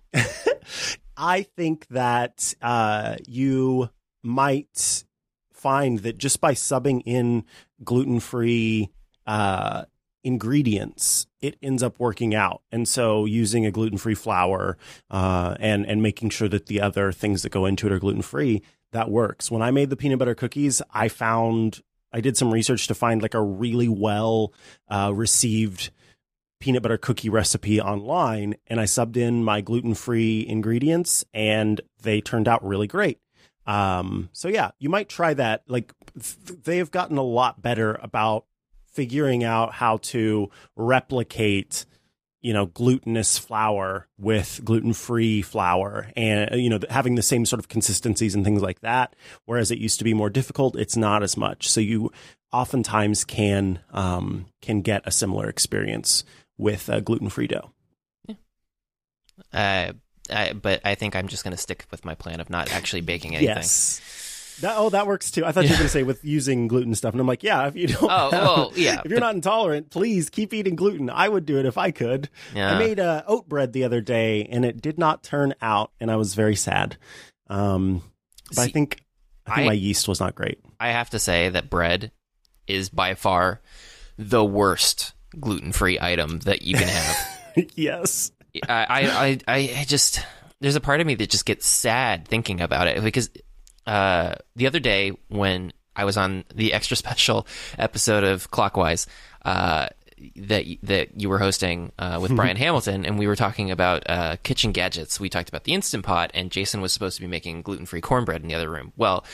I 1.17 1.41
think 1.41 1.87
that 1.87 2.53
uh, 2.61 3.17
you 3.27 3.89
might 4.21 5.03
find 5.59 5.99
that 5.99 6.17
just 6.17 6.41
by 6.41 6.53
subbing 6.53 7.01
in 7.05 7.43
gluten 7.83 8.19
free 8.19 8.89
uh, 9.27 9.85
ingredients, 10.23 11.27
it 11.41 11.57
ends 11.61 11.83
up 11.83 11.99
working 11.99 12.33
out. 12.33 12.61
And 12.71 12.87
so 12.87 13.25
using 13.25 13.65
a 13.65 13.71
gluten 13.71 13.97
free 13.97 14.15
flour 14.15 14.77
uh, 15.09 15.55
and 15.59 15.85
and 15.85 16.01
making 16.01 16.29
sure 16.29 16.49
that 16.49 16.67
the 16.67 16.81
other 16.81 17.11
things 17.11 17.43
that 17.43 17.51
go 17.51 17.65
into 17.65 17.87
it 17.87 17.93
are 17.93 17.99
gluten 17.99 18.21
free, 18.21 18.61
that 18.91 19.09
works. 19.09 19.51
When 19.51 19.61
I 19.61 19.71
made 19.71 19.89
the 19.89 19.97
peanut 19.97 20.19
butter 20.19 20.35
cookies, 20.35 20.81
I 20.91 21.07
found 21.09 21.81
I 22.11 22.21
did 22.21 22.37
some 22.37 22.51
research 22.51 22.87
to 22.87 22.95
find 22.95 23.21
like 23.21 23.35
a 23.35 23.41
really 23.41 23.87
well 23.87 24.53
uh, 24.89 25.11
received 25.13 25.91
peanut 26.59 26.83
butter 26.83 26.97
cookie 26.97 27.29
recipe 27.29 27.79
online, 27.79 28.55
and 28.67 28.79
I 28.79 28.83
subbed 28.83 29.15
in 29.15 29.43
my 29.43 29.61
gluten 29.61 29.93
free 29.93 30.45
ingredients, 30.47 31.23
and 31.33 31.79
they 32.01 32.19
turned 32.19 32.47
out 32.47 32.65
really 32.65 32.87
great. 32.87 33.19
Um, 33.69 34.29
so 34.33 34.47
yeah, 34.47 34.71
you 34.79 34.89
might 34.89 35.09
try 35.09 35.35
that. 35.35 35.61
Like 35.67 35.93
th- 36.13 36.63
they 36.63 36.77
have 36.77 36.89
gotten 36.89 37.17
a 37.17 37.23
lot 37.23 37.61
better 37.61 37.99
about 38.01 38.45
figuring 38.87 39.43
out 39.43 39.73
how 39.73 39.97
to 39.97 40.49
replicate 40.75 41.85
you 42.41 42.51
know 42.51 42.65
glutinous 42.65 43.37
flour 43.37 44.07
with 44.17 44.61
gluten-free 44.63 45.43
flour 45.43 46.09
and 46.15 46.59
you 46.59 46.69
know 46.69 46.79
having 46.89 47.13
the 47.15 47.21
same 47.21 47.45
sort 47.45 47.59
of 47.59 47.67
consistencies 47.67 48.33
and 48.33 48.43
things 48.43 48.61
like 48.61 48.79
that 48.79 49.13
whereas 49.45 49.71
it 49.71 49.77
used 49.77 49.99
to 49.99 50.05
be 50.05 50.13
more 50.13 50.29
difficult 50.29 50.75
it's 50.77 50.95
not 50.95 51.21
as 51.21 51.35
much 51.35 51.69
so 51.69 51.81
you 51.81 52.09
oftentimes 52.53 53.25
can 53.25 53.79
um, 53.91 54.45
can 54.61 54.81
get 54.81 55.03
a 55.05 55.11
similar 55.11 55.49
experience 55.49 56.23
with 56.57 56.89
uh, 56.89 57.01
gluten-free 57.01 57.47
dough 57.47 57.71
yeah. 58.25 58.35
Uh, 59.53 59.93
I, 60.31 60.53
but 60.53 60.81
I 60.85 60.95
think 60.95 61.15
I'm 61.15 61.27
just 61.27 61.43
going 61.43 61.55
to 61.55 61.61
stick 61.61 61.85
with 61.91 62.05
my 62.05 62.15
plan 62.15 62.39
of 62.39 62.49
not 62.49 62.71
actually 62.71 63.01
baking 63.01 63.35
anything. 63.35 63.55
yes 63.57 64.01
that, 64.61 64.75
oh 64.77 64.89
that 64.89 65.07
works 65.07 65.31
too 65.31 65.45
i 65.45 65.53
thought 65.53 65.63
you 65.63 65.69
were 65.69 65.75
going 65.77 65.85
to 65.85 65.89
say 65.89 66.03
with 66.03 66.25
using 66.25 66.67
gluten 66.67 66.93
stuff 66.93 67.13
and 67.13 67.21
i'm 67.21 67.27
like 67.27 67.43
yeah 67.43 67.65
if 67.67 67.77
you 67.77 67.87
don't 67.87 68.03
Oh, 68.11 68.29
have- 68.29 68.31
well, 68.33 68.71
yeah, 68.75 69.01
if 69.05 69.09
you're 69.09 69.21
not 69.21 69.33
intolerant 69.33 69.89
please 69.89 70.29
keep 70.29 70.53
eating 70.53 70.75
gluten 70.75 71.09
i 71.09 71.29
would 71.29 71.45
do 71.45 71.57
it 71.59 71.65
if 71.65 71.77
i 71.77 71.91
could 71.91 72.27
Yeah. 72.53 72.73
I 72.75 72.77
made 72.77 72.99
uh, 72.99 73.23
oat 73.25 73.47
bread 73.47 73.71
the 73.71 73.85
other 73.85 74.01
day, 74.01 74.43
and 74.51 74.65
it 74.65 74.81
did 74.81 74.97
not 74.99 75.23
turn 75.23 75.53
out, 75.61 75.91
and 76.01 76.11
I 76.11 76.17
was 76.17 76.35
very 76.35 76.57
sad. 76.57 76.97
Um, 77.47 78.03
but 78.49 78.59
I 78.59 78.67
think 78.67 78.99
I 79.47 79.55
think 79.55 79.65
I- 79.65 79.69
my 79.69 79.73
yeast 79.73 80.07
was 80.09 80.19
not 80.19 80.35
great. 80.35 80.59
I 80.79 80.89
have 80.89 81.09
to 81.11 81.19
say 81.19 81.47
that 81.49 81.69
bread 81.69 82.11
is 82.67 82.89
by 82.89 83.15
far 83.15 83.61
the 84.17 84.43
worst 84.43 85.13
gluten 85.39 85.71
free 85.71 85.97
item 86.01 86.39
that 86.39 86.61
you 86.63 86.75
can 86.75 86.87
have. 86.89 87.71
yes, 87.75 88.31
I, 88.67 88.85
I, 88.89 89.39
I, 89.47 89.57
I 89.79 89.83
just 89.85 90.25
there's 90.61 90.75
a 90.75 90.81
part 90.81 91.01
of 91.01 91.07
me 91.07 91.15
that 91.15 91.29
just 91.29 91.45
gets 91.45 91.65
sad 91.65 92.27
thinking 92.27 92.61
about 92.61 92.87
it 92.87 93.03
because 93.03 93.29
uh, 93.85 94.35
the 94.55 94.67
other 94.67 94.79
day 94.79 95.13
when 95.29 95.73
I 95.95 96.05
was 96.05 96.17
on 96.17 96.45
the 96.53 96.73
extra 96.73 96.97
special 97.05 97.47
episode 97.77 98.23
of 98.23 98.51
Clockwise 98.51 99.07
uh, 99.43 99.87
that 100.35 100.65
that 100.83 101.19
you 101.19 101.29
were 101.29 101.39
hosting 101.39 101.91
uh, 101.97 102.19
with 102.21 102.35
Brian 102.35 102.57
Hamilton, 102.65 103.05
and 103.05 103.17
we 103.17 103.27
were 103.27 103.35
talking 103.35 103.71
about 103.71 104.03
uh, 104.09 104.35
kitchen 104.43 104.71
gadgets. 104.71 105.19
We 105.19 105.29
talked 105.29 105.49
about 105.49 105.63
the 105.63 105.73
Instant 105.73 106.05
Pot, 106.05 106.31
and 106.33 106.51
Jason 106.51 106.81
was 106.81 106.91
supposed 106.91 107.15
to 107.17 107.21
be 107.21 107.27
making 107.27 107.61
gluten 107.61 107.85
free 107.85 108.01
cornbread 108.01 108.41
in 108.41 108.47
the 108.47 108.55
other 108.55 108.69
room. 108.69 108.91
Well, 108.97 109.25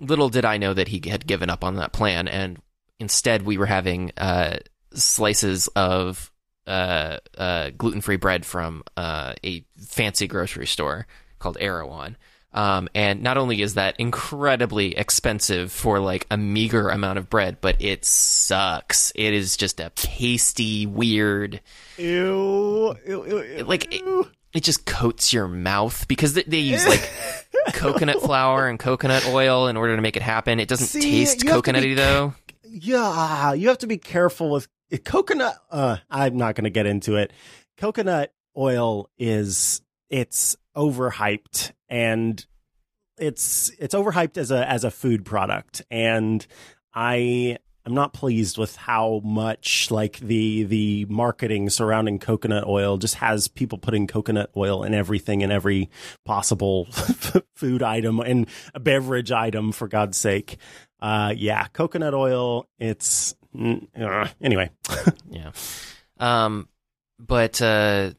little 0.00 0.28
did 0.28 0.44
I 0.44 0.58
know 0.58 0.74
that 0.74 0.88
he 0.88 1.00
had 1.08 1.26
given 1.26 1.50
up 1.50 1.64
on 1.64 1.76
that 1.76 1.92
plan, 1.92 2.28
and 2.28 2.60
instead 2.98 3.42
we 3.42 3.56
were 3.56 3.66
having 3.66 4.12
uh, 4.18 4.58
slices 4.92 5.68
of 5.68 6.29
uh, 6.66 7.18
uh, 7.36 7.70
gluten 7.76 8.00
free 8.00 8.16
bread 8.16 8.44
from 8.46 8.82
uh, 8.96 9.34
a 9.44 9.64
fancy 9.78 10.26
grocery 10.26 10.66
store 10.66 11.06
called 11.38 11.56
Erewhon. 11.60 12.16
Um, 12.52 12.88
and 12.94 13.22
not 13.22 13.36
only 13.38 13.62
is 13.62 13.74
that 13.74 13.94
incredibly 14.00 14.96
expensive 14.96 15.70
for 15.70 16.00
like 16.00 16.26
a 16.30 16.36
meager 16.36 16.88
amount 16.88 17.18
of 17.18 17.30
bread, 17.30 17.58
but 17.60 17.80
it 17.80 18.04
sucks. 18.04 19.12
It 19.14 19.34
is 19.34 19.56
just 19.56 19.78
a 19.78 19.90
pasty, 19.90 20.84
weird. 20.84 21.60
Ew. 21.96 22.96
ew, 23.06 23.26
ew, 23.26 23.42
ew 23.42 23.64
like 23.64 23.94
it, 23.94 24.26
it, 24.52 24.64
just 24.64 24.84
coats 24.84 25.32
your 25.32 25.46
mouth 25.46 26.08
because 26.08 26.34
they, 26.34 26.42
they 26.42 26.58
use 26.58 26.84
like 26.88 27.08
coconut 27.74 28.20
flour 28.20 28.66
and 28.66 28.80
coconut 28.80 29.28
oil 29.28 29.68
in 29.68 29.76
order 29.76 29.94
to 29.94 30.02
make 30.02 30.16
it 30.16 30.22
happen. 30.22 30.58
It 30.58 30.68
doesn't 30.68 30.88
See, 30.88 31.02
taste 31.02 31.40
coconutty 31.42 31.94
though. 31.94 32.34
Yeah, 32.64 33.52
you 33.52 33.68
have 33.68 33.78
to 33.78 33.86
be 33.86 33.98
careful 33.98 34.50
with 34.50 34.66
coconut. 34.98 35.56
Uh, 35.70 35.98
I'm 36.10 36.36
not 36.36 36.54
going 36.54 36.64
to 36.64 36.70
get 36.70 36.86
into 36.86 37.16
it. 37.16 37.32
Coconut 37.76 38.32
oil 38.56 39.08
is 39.18 39.82
it's 40.08 40.56
overhyped 40.76 41.72
and 41.88 42.44
it's 43.18 43.70
it's 43.78 43.94
overhyped 43.94 44.36
as 44.36 44.50
a 44.50 44.68
as 44.68 44.84
a 44.84 44.90
food 44.90 45.24
product 45.24 45.82
and 45.90 46.46
I 46.94 47.58
I'm 47.86 47.94
not 47.94 48.12
pleased 48.12 48.58
with 48.58 48.76
how 48.76 49.20
much 49.24 49.90
like 49.90 50.18
the 50.18 50.64
the 50.64 51.06
marketing 51.06 51.70
surrounding 51.70 52.18
coconut 52.18 52.66
oil 52.66 52.98
just 52.98 53.16
has 53.16 53.48
people 53.48 53.78
putting 53.78 54.06
coconut 54.06 54.50
oil 54.56 54.84
in 54.84 54.94
everything 54.94 55.40
in 55.40 55.50
every 55.50 55.90
possible 56.24 56.86
food 57.54 57.82
item 57.82 58.20
and 58.20 58.46
a 58.74 58.80
beverage 58.80 59.32
item 59.32 59.72
for 59.72 59.88
God's 59.88 60.18
sake. 60.18 60.58
Uh 61.00 61.32
yeah, 61.36 61.66
coconut 61.68 62.14
oil 62.14 62.68
it's 62.78 63.34
anyway. 64.40 64.70
yeah. 65.30 65.52
Um 66.18 66.68
but 67.18 67.60
uh 67.60 68.10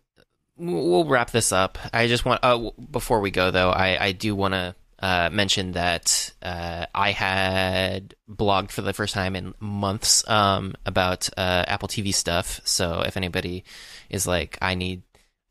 we'll 0.57 1.05
wrap 1.05 1.31
this 1.31 1.51
up. 1.51 1.77
I 1.93 2.07
just 2.07 2.25
want 2.25 2.39
uh, 2.43 2.69
before 2.89 3.19
we 3.19 3.31
go 3.31 3.51
though, 3.51 3.71
I 3.71 4.05
I 4.05 4.11
do 4.11 4.35
want 4.35 4.53
to 4.53 4.75
uh, 5.01 5.29
mention 5.31 5.71
that 5.71 6.31
uh, 6.43 6.85
I 6.93 7.11
had 7.11 8.13
blogged 8.29 8.71
for 8.71 8.81
the 8.83 8.93
first 8.93 9.15
time 9.15 9.35
in 9.35 9.55
months 9.59 10.27
um, 10.29 10.75
about 10.85 11.27
uh, 11.35 11.65
Apple 11.67 11.87
TV 11.87 12.13
stuff. 12.13 12.61
So 12.65 13.01
if 13.01 13.17
anybody 13.17 13.63
is 14.09 14.27
like, 14.27 14.57
I 14.61 14.75
need 14.75 15.01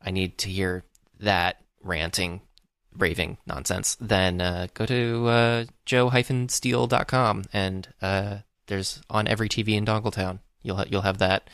I 0.01 0.11
need 0.11 0.37
to 0.39 0.49
hear 0.49 0.85
that 1.19 1.57
ranting, 1.83 2.41
raving 2.97 3.37
nonsense, 3.45 3.97
then 3.99 4.39
uh, 4.39 4.67
go 4.73 4.85
to 4.85 5.27
uh, 5.27 5.65
joe-steele.com 5.85 7.43
and 7.53 7.87
uh, 8.01 8.37
there's 8.71 9.01
on 9.09 9.27
every 9.27 9.49
TV 9.49 9.75
in 9.75 9.85
Dongletown. 9.85 10.39
You'll 10.63 10.77
ha- 10.77 10.85
you'll 10.89 11.01
have 11.01 11.19
that 11.19 11.47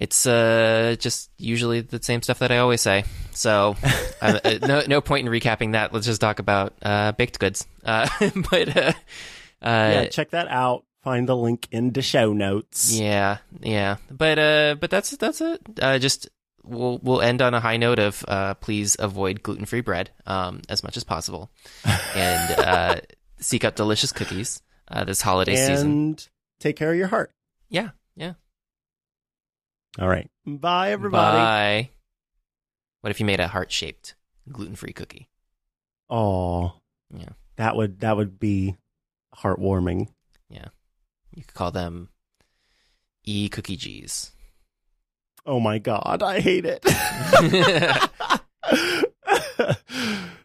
it's 0.00 0.26
uh, 0.26 0.96
just 0.98 1.30
usually 1.36 1.82
the 1.82 2.02
same 2.02 2.22
stuff 2.22 2.38
that 2.38 2.50
I 2.50 2.58
always 2.58 2.80
say. 2.80 3.04
So, 3.32 3.76
uh, 4.22 4.40
no 4.62 4.82
no 4.88 5.00
point 5.02 5.26
in 5.26 5.32
recapping 5.32 5.72
that. 5.72 5.92
Let's 5.92 6.06
just 6.06 6.22
talk 6.22 6.38
about 6.38 6.72
uh, 6.82 7.12
baked 7.12 7.38
goods. 7.38 7.66
Uh, 7.84 8.08
but 8.50 8.76
uh, 8.76 8.92
uh, 9.62 9.90
yeah, 9.92 10.06
check 10.06 10.30
that 10.30 10.48
out. 10.48 10.84
Find 11.02 11.28
the 11.28 11.36
link 11.36 11.68
in 11.70 11.92
the 11.92 12.02
show 12.02 12.32
notes. 12.32 12.98
Yeah, 12.98 13.38
yeah. 13.60 13.96
But 14.10 14.38
uh, 14.38 14.76
but 14.80 14.90
that's 14.90 15.10
that's 15.10 15.42
it. 15.42 15.60
just 16.00 16.28
we'll 16.64 16.98
we'll 17.02 17.20
end 17.20 17.42
on 17.42 17.52
a 17.52 17.60
high 17.60 17.76
note 17.76 17.98
of 17.98 18.24
please 18.60 18.96
avoid 18.98 19.42
gluten 19.42 19.66
free 19.66 19.82
bread 19.82 20.10
um, 20.26 20.62
as 20.70 20.82
much 20.82 20.96
as 20.96 21.04
possible, 21.04 21.50
and 22.14 23.02
seek 23.38 23.64
out 23.64 23.76
delicious 23.76 24.12
cookies 24.12 24.62
Uh, 24.90 25.04
this 25.04 25.22
holiday 25.22 25.56
and 25.56 25.66
season. 25.66 25.90
And 25.90 26.28
take 26.58 26.76
care 26.76 26.90
of 26.90 26.96
your 26.96 27.06
heart. 27.06 27.30
Yeah, 27.68 27.90
yeah. 28.16 28.34
All 29.98 30.08
right. 30.08 30.28
Bye, 30.46 30.90
everybody. 30.92 31.38
Bye. 31.38 31.90
What 33.00 33.10
if 33.10 33.20
you 33.20 33.26
made 33.26 33.40
a 33.40 33.48
heart 33.48 33.70
shaped 33.70 34.14
gluten 34.50 34.74
free 34.74 34.92
cookie? 34.92 35.28
Oh, 36.08 36.72
yeah. 37.14 37.30
That 37.56 37.76
would 37.76 38.00
that 38.00 38.16
would 38.16 38.38
be 38.38 38.76
heartwarming. 39.36 40.08
Yeah. 40.48 40.68
You 41.34 41.44
could 41.44 41.54
call 41.54 41.70
them 41.70 42.08
e 43.24 43.48
cookie 43.48 43.76
G's. 43.76 44.32
Oh 45.46 45.60
my 45.60 45.78
god, 45.78 46.22
I 46.22 46.40
hate 46.40 46.66
it. 46.66 46.84